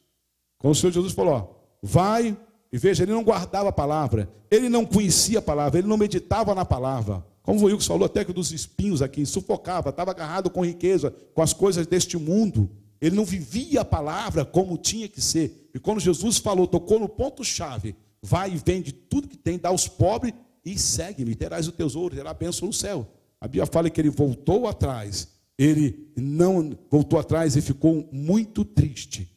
Como 0.56 0.70
o 0.70 0.74
Senhor 0.76 0.92
Jesus 0.92 1.12
falou: 1.12 1.61
vai 1.82 2.36
e 2.72 2.78
veja, 2.78 3.02
ele 3.02 3.12
não 3.12 3.22
guardava 3.22 3.68
a 3.68 3.72
palavra, 3.72 4.30
ele 4.50 4.68
não 4.68 4.86
conhecia 4.86 5.40
a 5.40 5.42
palavra, 5.42 5.78
ele 5.78 5.88
não 5.88 5.98
meditava 5.98 6.54
na 6.54 6.64
palavra. 6.64 7.24
Como 7.42 7.60
o 7.60 7.64
Wilkes 7.64 7.86
falou, 7.86 8.06
até 8.06 8.24
que 8.24 8.32
dos 8.32 8.52
espinhos 8.52 9.02
aqui, 9.02 9.26
sufocava, 9.26 9.90
estava 9.90 10.12
agarrado 10.12 10.48
com 10.48 10.64
riqueza, 10.64 11.12
com 11.34 11.42
as 11.42 11.52
coisas 11.52 11.86
deste 11.86 12.16
mundo. 12.16 12.70
Ele 13.00 13.16
não 13.16 13.24
vivia 13.24 13.80
a 13.80 13.84
palavra 13.84 14.44
como 14.44 14.78
tinha 14.78 15.08
que 15.08 15.20
ser. 15.20 15.68
E 15.74 15.78
quando 15.78 16.00
Jesus 16.00 16.38
falou, 16.38 16.66
tocou 16.66 17.00
no 17.00 17.08
ponto-chave: 17.08 17.96
vai 18.22 18.52
e 18.52 18.62
vende 18.64 18.92
tudo 18.92 19.28
que 19.28 19.36
tem, 19.36 19.58
dá 19.58 19.70
aos 19.70 19.88
pobres 19.88 20.32
e 20.64 20.78
segue-me, 20.78 21.34
terás 21.34 21.66
o 21.66 21.72
tesouro, 21.72 22.14
terá 22.14 22.30
a 22.30 22.34
bênção 22.34 22.68
no 22.68 22.72
céu. 22.72 23.06
A 23.40 23.48
Bíblia 23.48 23.66
fala 23.66 23.90
que 23.90 24.00
ele 24.00 24.10
voltou 24.10 24.68
atrás, 24.68 25.28
ele 25.58 26.12
não 26.16 26.78
voltou 26.88 27.18
atrás 27.18 27.56
e 27.56 27.60
ficou 27.60 28.08
muito 28.12 28.64
triste. 28.64 29.28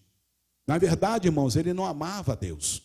Na 0.68 0.78
verdade, 0.78 1.28
irmãos, 1.28 1.56
ele 1.56 1.74
não 1.74 1.86
amava 1.86 2.34
a 2.34 2.36
Deus. 2.36 2.84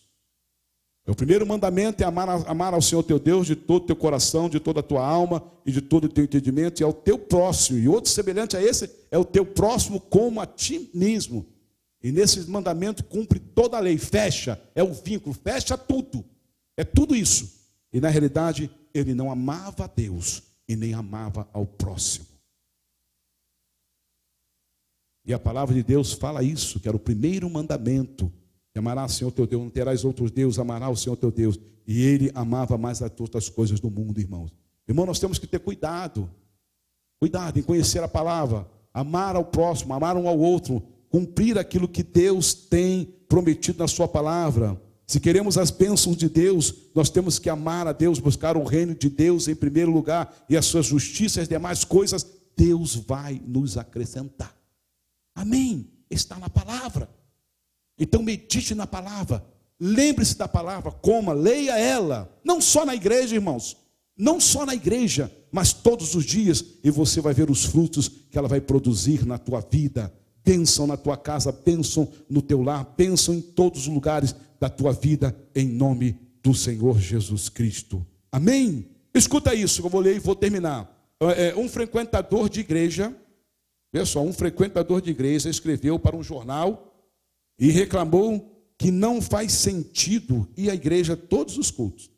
O 1.07 1.15
primeiro 1.15 1.47
mandamento 1.47 2.03
é 2.03 2.07
amar, 2.07 2.29
amar 2.49 2.75
ao 2.75 2.83
Senhor 2.83 3.03
teu 3.03 3.19
Deus 3.19 3.47
de 3.47 3.57
todo 3.57 3.83
o 3.83 3.87
teu 3.87 3.97
coração, 3.97 4.49
de 4.49 4.61
toda 4.61 4.81
a 4.81 4.83
tua 4.83 5.05
alma 5.05 5.43
e 5.65 5.73
de 5.73 5.81
todo 5.81 6.05
o 6.05 6.09
teu 6.09 6.23
entendimento, 6.25 6.81
e 6.81 6.85
ao 6.85 6.93
teu 6.93 7.19
próximo. 7.19 7.79
E 7.79 7.89
outro 7.89 8.11
semelhante 8.11 8.57
a 8.57 8.63
esse 8.63 8.89
é 9.11 9.19
o 9.19 9.25
teu 9.25 9.45
próximo 9.45 9.99
como 9.99 10.41
a 10.41 10.47
ti 10.47 10.91
mesmo. 10.95 11.47
E 12.03 12.13
nesse 12.13 12.49
mandamento 12.49 13.03
cumpre 13.03 13.41
toda 13.41 13.77
a 13.77 13.81
lei, 13.81 13.99
fecha, 13.99 14.61
é 14.75 14.83
o 14.83 14.93
vínculo, 14.93 15.35
fecha 15.35 15.77
tudo. 15.77 16.25
É 16.77 16.85
tudo 16.85 17.17
isso. 17.17 17.61
E 17.93 18.01
na 18.01 18.09
realidade, 18.09 18.71
ele 18.95 19.15
não 19.15 19.31
amava 19.31 19.85
a 19.85 19.89
Deus 19.89 20.43
e 20.69 20.77
nem 20.77 20.95
amava 20.95 21.49
ao 21.53 21.67
próximo. 21.67 22.30
E 25.25 25.33
a 25.35 25.39
palavra 25.39 25.75
de 25.75 25.83
Deus 25.83 26.13
fala 26.13 26.43
isso, 26.43 26.81
que 26.81 26.89
era 26.89 26.97
o 26.97 27.01
primeiro 27.01 27.49
mandamento. 27.49 28.33
Amarás 28.75 29.13
o 29.13 29.15
Senhor 29.17 29.31
teu 29.31 29.47
Deus, 29.47 29.63
não 29.63 29.71
terás 29.71 30.05
outros 30.05 30.31
deuses, 30.31 30.59
amarás 30.59 30.93
o 30.93 31.03
Senhor 31.03 31.17
teu 31.17 31.31
Deus. 31.31 31.59
E 31.87 32.03
ele 32.03 32.31
amava 32.35 32.79
mais 32.79 33.03
as 33.03 33.11
outras 33.19 33.49
coisas 33.49 33.81
do 33.81 33.91
mundo, 33.91 34.19
irmãos. 34.19 34.53
Irmão, 34.89 35.05
nós 35.05 35.19
temos 35.19 35.39
que 35.39 35.47
ter 35.47 35.59
cuidado. 35.59 36.31
Cuidado 37.19 37.59
em 37.59 37.63
conhecer 37.63 38.03
a 38.03 38.09
palavra, 38.09 38.67
amar 38.95 39.37
ao 39.37 39.45
próximo, 39.45 39.93
amar 39.93 40.17
um 40.17 40.27
ao 40.27 40.39
outro, 40.39 40.83
cumprir 41.11 41.59
aquilo 41.59 41.87
que 41.87 42.03
Deus 42.03 42.55
tem 42.55 43.15
prometido 43.29 43.79
na 43.81 43.89
sua 43.89 44.09
palavra. 44.09 44.81
Se 45.07 45.21
queremos 45.21 45.59
as 45.59 45.71
bênçãos 45.71 46.17
de 46.17 46.29
Deus, 46.29 46.75
nós 46.95 47.11
temos 47.11 47.39
que 47.39 47.51
amar 47.51 47.87
a 47.87 47.93
Deus, 47.93 48.19
buscar 48.19 48.57
o 48.57 48.65
reino 48.65 48.95
de 48.95 49.11
Deus 49.11 49.49
em 49.49 49.55
primeiro 49.55 49.91
lugar 49.91 50.35
e 50.49 50.57
a 50.57 50.63
sua 50.63 50.83
justiça 50.83 51.41
e 51.41 51.43
as 51.43 51.49
demais 51.49 51.85
coisas, 51.85 52.25
Deus 52.57 52.95
vai 52.95 53.43
nos 53.45 53.77
acrescentar. 53.77 54.60
Amém. 55.41 55.89
Está 56.11 56.39
na 56.39 56.51
palavra. 56.51 57.09
Então 57.99 58.23
medite 58.23 58.75
na 58.75 58.87
palavra. 58.87 59.43
Lembre-se 59.81 60.37
da 60.37 60.47
palavra, 60.47 60.93
coma, 60.93 61.33
leia 61.33 61.79
ela. 61.79 62.31
Não 62.45 62.61
só 62.61 62.85
na 62.85 62.95
igreja, 62.95 63.35
irmãos. 63.35 63.75
Não 64.17 64.39
só 64.39 64.67
na 64.67 64.75
igreja, 64.75 65.33
mas 65.51 65.73
todos 65.73 66.15
os 66.15 66.27
dias. 66.27 66.63
E 66.85 66.91
você 66.91 67.23
vai 67.23 67.33
ver 67.33 67.51
os 67.51 67.65
frutos 67.65 68.07
que 68.09 68.37
ela 68.37 68.49
vai 68.49 68.61
produzir 68.61 69.25
na 69.25 69.39
tua 69.39 69.61
vida. 69.61 70.13
Bênção 70.45 70.87
na 70.87 70.99
tua 70.99 71.17
casa, 71.17 71.51
bênção 71.53 72.07
no 72.29 72.43
teu 72.43 72.63
lar, 72.63 72.95
bênção 72.97 73.35
em 73.35 73.41
todos 73.41 73.83
os 73.83 73.95
lugares 73.95 74.35
da 74.59 74.69
tua 74.69 74.93
vida, 74.93 75.35
em 75.55 75.67
nome 75.67 76.19
do 76.43 76.55
Senhor 76.55 76.99
Jesus 76.99 77.49
Cristo. 77.49 78.07
Amém? 78.31 78.87
Escuta 79.15 79.55
isso, 79.55 79.83
eu 79.83 79.89
vou 79.89 80.01
ler 80.03 80.17
e 80.17 80.21
vou 80.21 80.35
terminar. 80.35 80.99
É, 81.37 81.55
um 81.57 81.69
frequentador 81.69 82.49
de 82.49 82.61
igreja 82.61 83.15
Só, 84.05 84.23
um 84.23 84.33
frequentador 84.33 85.01
de 85.01 85.11
igreja 85.11 85.51
escreveu 85.51 85.99
para 85.99 86.17
um 86.17 86.23
jornal 86.23 86.95
e 87.59 87.71
reclamou 87.71 88.51
que 88.79 88.91
não 88.91 89.21
faz 89.21 89.53
sentido 89.53 90.49
ir 90.57 90.71
à 90.71 90.75
igreja 90.75 91.17
todos 91.17 91.59
os 91.59 91.71
cultos. 91.71 92.11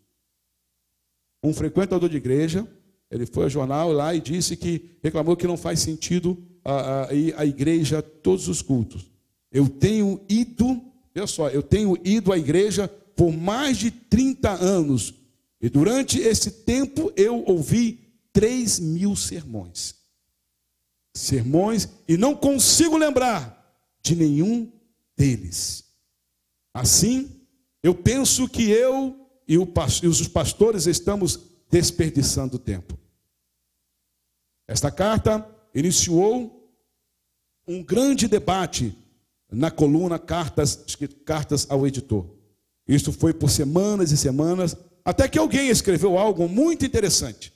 Um 1.43 1.53
frequentador 1.53 2.09
de 2.09 2.17
igreja, 2.17 2.69
ele 3.11 3.27
foi 3.27 3.45
ao 3.45 3.51
jornal 3.51 3.91
lá 3.91 4.15
e 4.15 4.21
disse 4.21 4.57
que 4.57 4.91
reclamou 5.03 5.37
que 5.37 5.47
não 5.47 5.57
faz 5.57 5.81
sentido 5.81 6.39
a, 6.65 7.09
a, 7.09 7.15
ir 7.15 7.35
à 7.37 7.45
igreja 7.45 8.01
todos 8.01 8.47
os 8.49 8.63
cultos. 8.63 9.11
Eu 9.51 9.69
tenho 9.69 10.21
ido, 10.29 10.81
só, 11.27 11.49
eu 11.49 11.63
tenho 11.63 11.99
ido 12.05 12.33
à 12.33 12.39
igreja 12.39 12.87
por 13.17 13.33
mais 13.33 13.79
de 13.79 13.91
30 13.91 14.51
anos. 14.51 15.15
E 15.61 15.69
durante 15.69 16.21
esse 16.21 16.51
tempo 16.51 17.13
eu 17.17 17.43
ouvi 17.47 17.99
3 18.33 18.79
mil 18.79 19.17
sermões. 19.17 20.02
Sermões, 21.15 21.89
e 22.09 22.17
não 22.17 22.35
consigo 22.35 22.97
lembrar 22.97 23.77
de 24.03 24.17
nenhum 24.17 24.73
deles. 25.17 25.85
Assim, 26.75 27.31
eu 27.83 27.95
penso 27.95 28.49
que 28.49 28.71
eu 28.71 29.23
e, 29.47 29.59
os 29.59 30.29
pastores 30.29 30.87
estamos 30.87 31.39
desperdiçando 31.71 32.59
tempo. 32.59 32.99
Esta 34.67 34.91
carta 34.91 35.47
iniciou 35.75 36.71
um 37.67 37.83
grande 37.83 38.27
debate 38.27 38.97
na 39.51 39.71
coluna 39.71 40.19
Cartas, 40.19 40.85
Cartas 41.25 41.67
ao 41.69 41.87
Editor. 41.87 42.27
Isso 42.89 43.13
foi 43.13 43.35
por 43.35 43.51
semanas 43.51 44.11
e 44.13 44.17
semanas, 44.17 44.77
até 45.05 45.29
que 45.29 45.39
alguém 45.39 45.69
escreveu 45.69 46.17
algo 46.19 46.49
muito 46.49 46.87
interessante. 46.87 47.53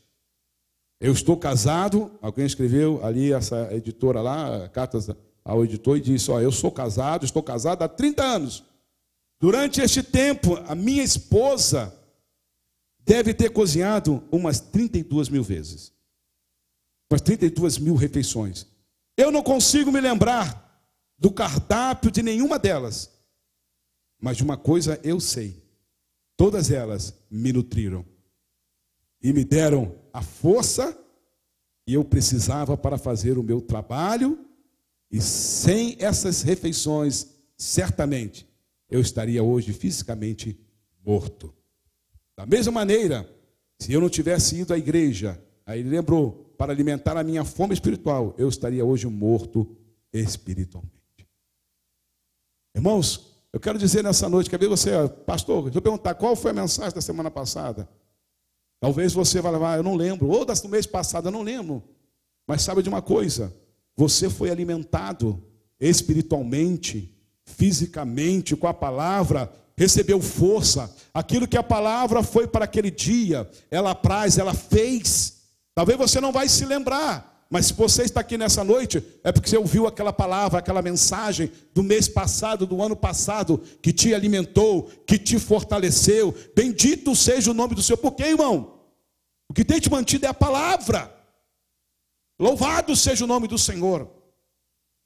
Eu 0.98 1.12
estou 1.12 1.36
casado, 1.36 2.10
alguém 2.22 2.46
escreveu 2.46 3.04
ali, 3.04 3.32
essa 3.32 3.72
editora 3.72 4.22
lá, 4.22 4.68
Cartas 4.70 5.08
ao 5.44 5.64
Editor, 5.64 5.98
e 5.98 6.00
disse: 6.00 6.30
Ó, 6.30 6.40
eu 6.40 6.50
sou 6.50 6.70
casado, 6.70 7.24
estou 7.24 7.42
casado 7.42 7.82
há 7.82 7.88
30 7.88 8.22
anos. 8.22 8.64
Durante 9.38 9.80
este 9.82 10.02
tempo, 10.02 10.56
a 10.66 10.74
minha 10.74 11.02
esposa 11.02 11.94
deve 13.00 13.34
ter 13.34 13.50
cozinhado 13.50 14.24
umas 14.32 14.58
32 14.58 15.28
mil 15.28 15.42
vezes. 15.42 15.92
Umas 17.10 17.20
32 17.20 17.78
mil 17.78 17.94
refeições. 17.94 18.66
Eu 19.16 19.30
não 19.30 19.42
consigo 19.42 19.92
me 19.92 20.00
lembrar 20.00 20.66
do 21.18 21.30
cardápio 21.30 22.10
de 22.10 22.22
nenhuma 22.22 22.58
delas. 22.58 23.10
Mas 24.20 24.38
de 24.38 24.42
uma 24.42 24.56
coisa 24.56 24.98
eu 25.04 25.20
sei: 25.20 25.62
todas 26.36 26.70
elas 26.70 27.14
me 27.30 27.52
nutriram 27.52 28.04
e 29.22 29.32
me 29.32 29.44
deram 29.44 29.94
a 30.16 30.22
força 30.22 30.98
que 31.84 31.92
eu 31.92 32.02
precisava 32.02 32.74
para 32.74 32.96
fazer 32.96 33.36
o 33.36 33.42
meu 33.42 33.60
trabalho, 33.60 34.38
e 35.10 35.20
sem 35.20 35.94
essas 36.00 36.40
refeições, 36.40 37.34
certamente 37.54 38.48
eu 38.88 38.98
estaria 38.98 39.42
hoje 39.42 39.74
fisicamente 39.74 40.58
morto. 41.04 41.54
Da 42.34 42.46
mesma 42.46 42.72
maneira, 42.72 43.28
se 43.78 43.92
eu 43.92 44.00
não 44.00 44.08
tivesse 44.08 44.56
ido 44.56 44.72
à 44.72 44.78
igreja, 44.78 45.38
aí 45.66 45.80
ele 45.80 45.90
lembrou, 45.90 46.54
para 46.56 46.72
alimentar 46.72 47.18
a 47.18 47.22
minha 47.22 47.44
fome 47.44 47.74
espiritual, 47.74 48.34
eu 48.38 48.48
estaria 48.48 48.82
hoje 48.82 49.06
morto 49.06 49.76
espiritualmente. 50.14 51.28
Irmãos, 52.74 53.36
eu 53.52 53.60
quero 53.60 53.78
dizer 53.78 54.02
nessa 54.02 54.30
noite, 54.30 54.48
quer 54.48 54.58
ver 54.58 54.68
você, 54.68 54.92
pastor, 55.26 55.64
deixa 55.64 55.76
eu 55.76 55.82
perguntar, 55.82 56.14
qual 56.14 56.34
foi 56.34 56.52
a 56.52 56.54
mensagem 56.54 56.94
da 56.94 57.02
semana 57.02 57.30
passada? 57.30 57.86
Talvez 58.86 59.12
você 59.12 59.40
vá 59.40 59.50
levar, 59.50 59.76
eu 59.76 59.82
não 59.82 59.96
lembro, 59.96 60.28
ou 60.28 60.44
do 60.44 60.68
mês 60.68 60.86
passado, 60.86 61.26
eu 61.26 61.32
não 61.32 61.42
lembro. 61.42 61.82
Mas 62.46 62.62
sabe 62.62 62.84
de 62.84 62.88
uma 62.88 63.02
coisa? 63.02 63.52
Você 63.96 64.30
foi 64.30 64.48
alimentado 64.48 65.42
espiritualmente, 65.80 67.12
fisicamente, 67.44 68.54
com 68.54 68.68
a 68.68 68.72
palavra, 68.72 69.52
recebeu 69.76 70.20
força. 70.22 70.88
Aquilo 71.12 71.48
que 71.48 71.56
a 71.56 71.64
palavra 71.64 72.22
foi 72.22 72.46
para 72.46 72.64
aquele 72.64 72.88
dia, 72.88 73.50
ela 73.72 73.90
apraz, 73.90 74.38
ela 74.38 74.54
fez. 74.54 75.38
Talvez 75.74 75.98
você 75.98 76.20
não 76.20 76.30
vai 76.30 76.48
se 76.48 76.64
lembrar, 76.64 77.44
mas 77.50 77.66
se 77.66 77.72
você 77.72 78.04
está 78.04 78.20
aqui 78.20 78.38
nessa 78.38 78.62
noite, 78.62 79.02
é 79.24 79.32
porque 79.32 79.50
você 79.50 79.56
ouviu 79.56 79.88
aquela 79.88 80.12
palavra, 80.12 80.60
aquela 80.60 80.80
mensagem 80.80 81.50
do 81.74 81.82
mês 81.82 82.06
passado, 82.06 82.64
do 82.64 82.80
ano 82.80 82.94
passado, 82.94 83.60
que 83.82 83.92
te 83.92 84.14
alimentou, 84.14 84.88
que 85.04 85.18
te 85.18 85.40
fortaleceu. 85.40 86.32
Bendito 86.54 87.16
seja 87.16 87.50
o 87.50 87.54
nome 87.54 87.74
do 87.74 87.82
Senhor. 87.82 87.98
Por 87.98 88.12
quê, 88.12 88.26
irmão? 88.26 88.75
Que 89.56 89.64
tem 89.64 89.80
te 89.80 89.90
mantido 89.90 90.26
é 90.26 90.28
a 90.28 90.34
palavra. 90.34 91.10
Louvado 92.38 92.94
seja 92.94 93.24
o 93.24 93.26
nome 93.26 93.48
do 93.48 93.56
Senhor. 93.56 94.06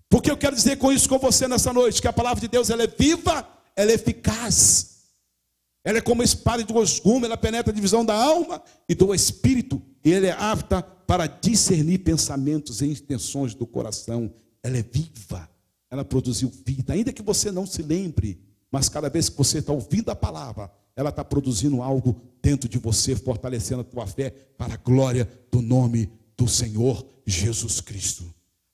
Porque 0.08 0.28
eu 0.28 0.36
quero 0.36 0.56
dizer 0.56 0.76
com 0.76 0.90
isso 0.90 1.08
com 1.08 1.20
você 1.20 1.46
nessa 1.46 1.72
noite, 1.72 2.02
que 2.02 2.08
a 2.08 2.12
palavra 2.12 2.40
de 2.40 2.48
Deus 2.48 2.68
ela 2.68 2.82
é 2.82 2.88
viva, 2.88 3.48
ela 3.76 3.92
é 3.92 3.94
eficaz. 3.94 5.04
Ela 5.84 5.98
é 5.98 6.00
como 6.00 6.24
espada 6.24 6.64
de 6.64 6.72
dois 6.72 6.98
gumes, 6.98 7.26
ela 7.26 7.36
penetra 7.36 7.70
a 7.70 7.74
divisão 7.74 8.04
da 8.04 8.12
alma 8.12 8.60
e 8.88 8.94
do 8.96 9.14
espírito, 9.14 9.80
e 10.04 10.12
ela 10.12 10.26
é 10.26 10.32
apta 10.32 10.82
para 10.82 11.28
discernir 11.28 11.98
pensamentos 11.98 12.82
e 12.82 12.86
intenções 12.86 13.54
do 13.54 13.68
coração. 13.68 14.34
Ela 14.64 14.78
é 14.78 14.82
viva, 14.82 15.48
ela 15.88 16.04
produziu 16.04 16.52
vida, 16.66 16.94
ainda 16.94 17.12
que 17.12 17.22
você 17.22 17.52
não 17.52 17.66
se 17.66 17.82
lembre, 17.82 18.42
mas 18.68 18.88
cada 18.88 19.08
vez 19.08 19.28
que 19.28 19.38
você 19.38 19.58
está 19.58 19.72
ouvindo 19.72 20.10
a 20.10 20.16
palavra, 20.16 20.72
ela 20.96 21.10
está 21.10 21.24
produzindo 21.24 21.82
algo 21.82 22.20
dentro 22.42 22.68
de 22.68 22.78
você, 22.78 23.14
fortalecendo 23.16 23.82
a 23.82 23.84
tua 23.84 24.06
fé 24.06 24.30
para 24.56 24.74
a 24.74 24.76
glória 24.76 25.28
do 25.50 25.60
nome 25.60 26.10
do 26.36 26.48
Senhor 26.48 27.06
Jesus 27.26 27.80
Cristo. 27.80 28.24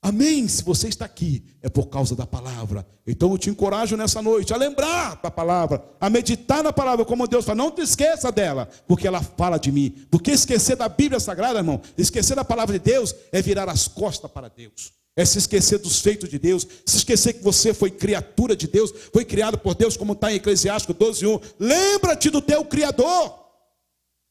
Amém? 0.01 0.47
Se 0.47 0.63
você 0.63 0.87
está 0.87 1.05
aqui, 1.05 1.43
é 1.61 1.67
por 1.67 1.87
causa 1.87 2.15
da 2.15 2.25
palavra. 2.25 2.87
Então 3.05 3.31
eu 3.31 3.37
te 3.37 3.49
encorajo 3.49 3.97
nessa 3.97 4.21
noite 4.21 4.53
a 4.53 4.57
lembrar 4.57 5.19
da 5.21 5.29
palavra, 5.29 5.83
a 5.99 6.09
meditar 6.09 6.63
na 6.63 6.71
palavra, 6.71 7.03
como 7.03 7.27
Deus 7.27 7.43
fala. 7.43 7.57
Não 7.57 7.71
te 7.71 7.81
esqueça 7.81 8.31
dela, 8.31 8.69
porque 8.87 9.07
ela 9.07 9.21
fala 9.21 9.57
de 9.57 9.71
mim. 9.71 9.89
Porque 10.09 10.31
esquecer 10.31 10.77
da 10.77 10.87
Bíblia 10.87 11.19
Sagrada, 11.19 11.59
irmão, 11.59 11.81
esquecer 11.97 12.35
da 12.35 12.45
palavra 12.45 12.79
de 12.79 12.85
Deus 12.85 13.13
é 13.31 13.41
virar 13.41 13.69
as 13.69 13.87
costas 13.87 14.31
para 14.31 14.47
Deus. 14.47 14.93
É 15.17 15.25
se 15.25 15.39
esquecer 15.39 15.79
dos 15.79 15.99
feitos 15.99 16.29
de 16.29 16.37
Deus, 16.37 16.67
se 16.85 16.97
esquecer 16.97 17.33
que 17.33 17.43
você 17.43 17.73
foi 17.73 17.89
criatura 17.89 18.55
de 18.55 18.67
Deus, 18.67 18.93
foi 19.11 19.25
criado 19.25 19.57
por 19.57 19.73
Deus, 19.73 19.97
como 19.97 20.13
está 20.13 20.31
em 20.31 20.35
Eclesiástico 20.35 20.93
12:1. 20.93 21.41
Lembra-te 21.59 22.29
do 22.29 22.39
teu 22.39 22.63
Criador. 22.63 23.47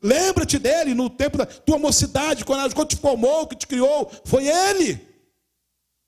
Lembra-te 0.01 0.61
dele 0.61 0.95
no 0.95 1.11
tempo 1.11 1.39
da 1.39 1.45
tua 1.45 1.77
mocidade, 1.77 2.45
quando 2.45 2.87
te 2.87 2.95
formou, 2.95 3.49
que 3.49 3.57
te 3.57 3.67
criou, 3.67 4.09
foi 4.25 4.47
ele. 4.47 5.01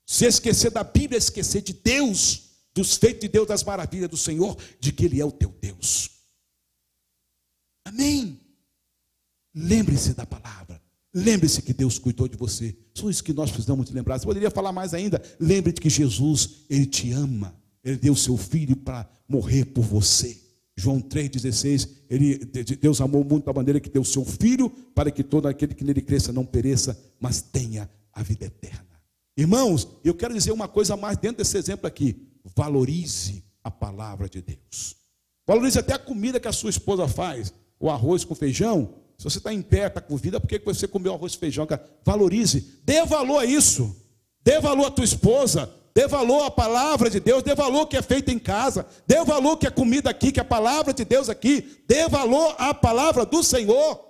Se 0.05 0.25
esquecer 0.25 0.71
da 0.71 0.83
Bíblia, 0.83 1.17
esquecer 1.17 1.61
de 1.61 1.73
Deus, 1.73 2.43
dos 2.73 2.95
feitos 2.95 3.19
de 3.19 3.27
Deus, 3.27 3.47
das 3.47 3.63
maravilhas 3.63 4.09
do 4.09 4.17
Senhor, 4.17 4.57
de 4.79 4.93
que 4.93 5.05
Ele 5.05 5.19
é 5.19 5.25
o 5.25 5.31
teu 5.31 5.49
Deus. 5.49 6.09
Amém. 7.83 8.39
Lembre-se 9.53 10.13
da 10.13 10.25
palavra. 10.25 10.81
Lembre-se 11.19 11.61
que 11.61 11.73
Deus 11.73 11.99
cuidou 11.99 12.27
de 12.27 12.37
você. 12.37 12.75
Só 12.93 13.09
isso 13.09 13.23
que 13.23 13.33
nós 13.33 13.51
precisamos 13.51 13.89
lembrar. 13.91 14.17
Você 14.17 14.25
poderia 14.25 14.49
falar 14.49 14.71
mais 14.71 14.93
ainda. 14.93 15.21
Lembre-te 15.39 15.81
que 15.81 15.89
Jesus, 15.89 16.65
Ele 16.69 16.85
te 16.85 17.11
ama. 17.11 17.53
Ele 17.83 17.97
deu 17.97 18.15
seu 18.15 18.37
filho 18.37 18.75
para 18.75 19.09
morrer 19.27 19.65
por 19.65 19.83
você. 19.83 20.37
João 20.79 21.01
3,16, 21.01 21.89
ele, 22.09 22.37
Deus 22.79 23.01
amou 23.01 23.21
o 23.21 23.25
mundo 23.25 23.43
da 23.43 23.51
maneira 23.51 23.81
que 23.81 23.89
deu 23.89 24.03
seu 24.05 24.23
filho 24.23 24.69
para 24.95 25.11
que 25.11 25.23
todo 25.23 25.47
aquele 25.47 25.73
que 25.73 25.83
nele 25.83 26.01
cresça 26.01 26.31
não 26.31 26.45
pereça, 26.45 26.97
mas 27.19 27.41
tenha 27.41 27.89
a 28.13 28.23
vida 28.23 28.45
eterna. 28.45 28.87
Irmãos, 29.35 29.87
eu 30.03 30.13
quero 30.13 30.33
dizer 30.33 30.53
uma 30.53 30.69
coisa 30.69 30.95
mais 30.95 31.17
dentro 31.17 31.37
desse 31.37 31.57
exemplo 31.57 31.85
aqui. 31.85 32.27
Valorize 32.55 33.43
a 33.61 33.69
palavra 33.69 34.29
de 34.29 34.41
Deus. 34.41 34.95
Valorize 35.45 35.77
até 35.79 35.93
a 35.93 35.99
comida 35.99 36.39
que 36.39 36.47
a 36.47 36.53
sua 36.53 36.69
esposa 36.69 37.07
faz. 37.07 37.53
O 37.79 37.89
arroz 37.89 38.23
com 38.23 38.33
feijão. 38.33 38.95
Se 39.19 39.25
você 39.25 39.37
está 39.37 39.53
em 39.53 39.61
pé, 39.61 39.87
está 39.87 39.99
com 39.99 40.15
vida, 40.15 40.39
por 40.39 40.47
que 40.47 40.59
você 40.59 40.87
comeu 40.87 41.13
arroz 41.13 41.35
com 41.35 41.41
feijão? 41.41 41.67
Valorize. 42.05 42.79
Dê 42.85 43.05
valor 43.05 43.39
a 43.39 43.45
isso. 43.45 43.93
Dê 44.41 44.61
valor 44.61 44.85
à 44.85 44.91
tua 44.91 45.03
esposa. 45.03 45.69
Dê 45.93 46.07
valor 46.07 46.45
à 46.45 46.49
palavra 46.49 47.09
de 47.09 47.19
Deus. 47.19 47.43
Dê 47.43 47.53
valor 47.53 47.85
que 47.87 47.97
é 47.97 48.01
feito 48.01 48.31
em 48.31 48.39
casa. 48.39 48.87
Dê 49.05 49.21
valor 49.25 49.57
que 49.57 49.67
é 49.67 49.69
comida 49.69 50.09
aqui, 50.09 50.31
que 50.31 50.39
é 50.39 50.41
a 50.41 50.45
palavra 50.45 50.93
de 50.93 51.03
Deus 51.03 51.27
aqui. 51.27 51.83
Dê 51.85 52.07
valor 52.07 52.55
à 52.57 52.73
palavra 52.73 53.25
do 53.25 53.43
Senhor. 53.43 54.09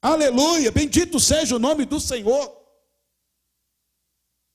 Aleluia. 0.00 0.72
Bendito 0.72 1.20
seja 1.20 1.56
o 1.56 1.58
nome 1.58 1.84
do 1.84 2.00
Senhor. 2.00 2.56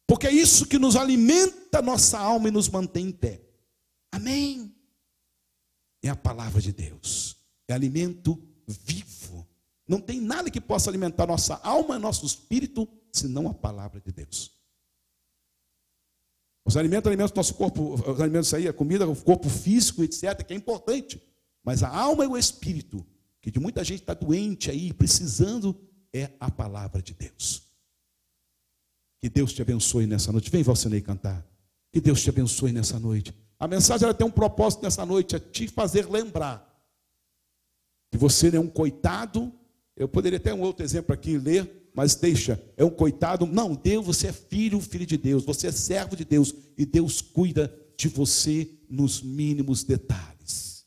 Porque 0.07 0.25
é 0.25 0.31
isso 0.31 0.65
que 0.65 0.79
nos 0.79 0.95
alimenta 0.95 1.79
nossa 1.79 2.17
alma 2.17 2.47
e 2.47 2.51
nos 2.51 2.69
mantém 2.69 3.05
em 3.05 3.11
pé. 3.11 3.39
Amém. 4.11 4.75
É 6.01 6.09
a 6.09 6.15
palavra 6.15 6.59
de 6.59 6.73
Deus. 6.73 7.37
É 7.67 7.73
alimento 7.73 8.41
vivo. 8.67 9.42
Não 9.87 9.99
tem 9.99 10.21
nada 10.21 10.49
que 10.49 10.61
possa 10.61 10.89
alimentar 10.89 11.27
nossa 11.27 11.55
alma 11.63 11.95
e 11.95 11.99
nosso 11.99 12.25
espírito 12.25 12.87
senão 13.11 13.49
a 13.49 13.53
palavra 13.53 13.99
de 13.99 14.11
Deus. 14.11 14.51
Os 16.65 16.77
alimentos 16.77 17.07
alimentam 17.07 17.35
nosso 17.35 17.55
corpo, 17.55 17.93
os 17.93 18.21
alimentos 18.21 18.53
aí, 18.53 18.67
a 18.67 18.73
comida, 18.73 19.07
o 19.07 19.15
corpo 19.15 19.49
físico, 19.49 20.01
etc., 20.03 20.43
que 20.45 20.53
é 20.53 20.55
importante. 20.55 21.21
Mas 21.63 21.83
a 21.83 21.89
alma 21.89 22.23
e 22.23 22.27
o 22.27 22.37
espírito, 22.37 23.05
que 23.41 23.51
de 23.51 23.59
muita 23.59 23.83
gente 23.83 23.99
está 23.99 24.13
doente 24.13 24.71
aí, 24.71 24.93
precisando, 24.93 25.77
é 26.13 26.31
a 26.39 26.49
palavra 26.49 27.01
de 27.01 27.13
Deus. 27.13 27.63
Que 29.19 29.29
Deus 29.29 29.53
te 29.53 29.61
abençoe 29.61 30.07
nessa 30.07 30.31
noite. 30.31 30.49
Vem, 30.49 30.63
Valcinei, 30.63 31.01
cantar. 31.01 31.45
Que 31.91 31.99
Deus 31.99 32.21
te 32.21 32.29
abençoe 32.29 32.71
nessa 32.71 32.99
noite. 32.99 33.33
A 33.59 33.67
mensagem 33.67 34.05
ela 34.05 34.13
tem 34.13 34.25
um 34.25 34.31
propósito 34.31 34.83
nessa 34.83 35.05
noite, 35.05 35.35
é 35.35 35.39
te 35.39 35.67
fazer 35.67 36.09
lembrar 36.09 36.69
que 38.11 38.17
você 38.17 38.51
não 38.51 38.57
é 38.57 38.61
um 38.61 38.67
coitado. 38.67 39.53
Eu 39.95 40.07
poderia 40.07 40.39
ter 40.39 40.53
um 40.53 40.61
outro 40.61 40.83
exemplo 40.83 41.13
aqui 41.13 41.37
ler, 41.37 41.89
mas 41.93 42.15
deixa, 42.15 42.61
é 42.75 42.83
um 42.83 42.89
coitado. 42.89 43.45
Não, 43.45 43.75
Deus, 43.75 44.05
você 44.05 44.27
é 44.27 44.33
filho, 44.33 44.79
filho 44.81 45.05
de 45.05 45.17
Deus, 45.17 45.45
você 45.45 45.67
é 45.67 45.71
servo 45.71 46.15
de 46.15 46.25
Deus 46.25 46.53
e 46.77 46.85
Deus 46.85 47.21
cuida 47.21 47.73
de 47.95 48.07
você 48.07 48.69
nos 48.89 49.21
mínimos 49.21 49.83
detalhes. 49.83 50.85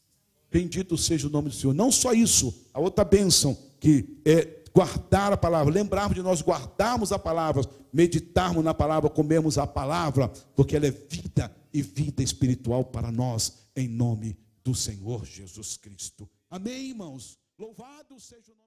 Bendito 0.50 0.96
seja 0.96 1.28
o 1.28 1.30
nome 1.30 1.50
do 1.50 1.54
Senhor. 1.54 1.74
Não 1.74 1.92
só 1.92 2.12
isso, 2.12 2.66
a 2.72 2.80
outra 2.80 3.04
bênção 3.04 3.56
que 3.78 4.20
é 4.24 4.64
guardar 4.74 5.32
a 5.32 5.36
palavra, 5.36 5.72
lembrarmos 5.72 6.14
de 6.14 6.22
nós 6.22 6.42
guardarmos 6.42 7.12
a 7.12 7.18
palavra, 7.18 7.62
meditarmos 7.92 8.64
na 8.64 8.74
palavra, 8.74 9.08
comermos 9.08 9.56
a 9.56 9.66
palavra, 9.66 10.28
porque 10.54 10.76
ela 10.76 10.86
é 10.86 10.90
vida 10.90 11.54
e 11.72 11.80
vida 11.80 12.22
espiritual 12.22 12.84
para 12.84 13.10
nós, 13.10 13.68
em 13.74 13.88
nome 13.88 14.36
do 14.64 14.74
Senhor 14.74 15.24
Jesus 15.24 15.76
Cristo. 15.76 16.28
Amém, 16.50 16.90
irmãos? 16.90 17.38
Louvado 17.58 18.20
seja 18.20 18.52
o 18.52 18.56
nome 18.56 18.65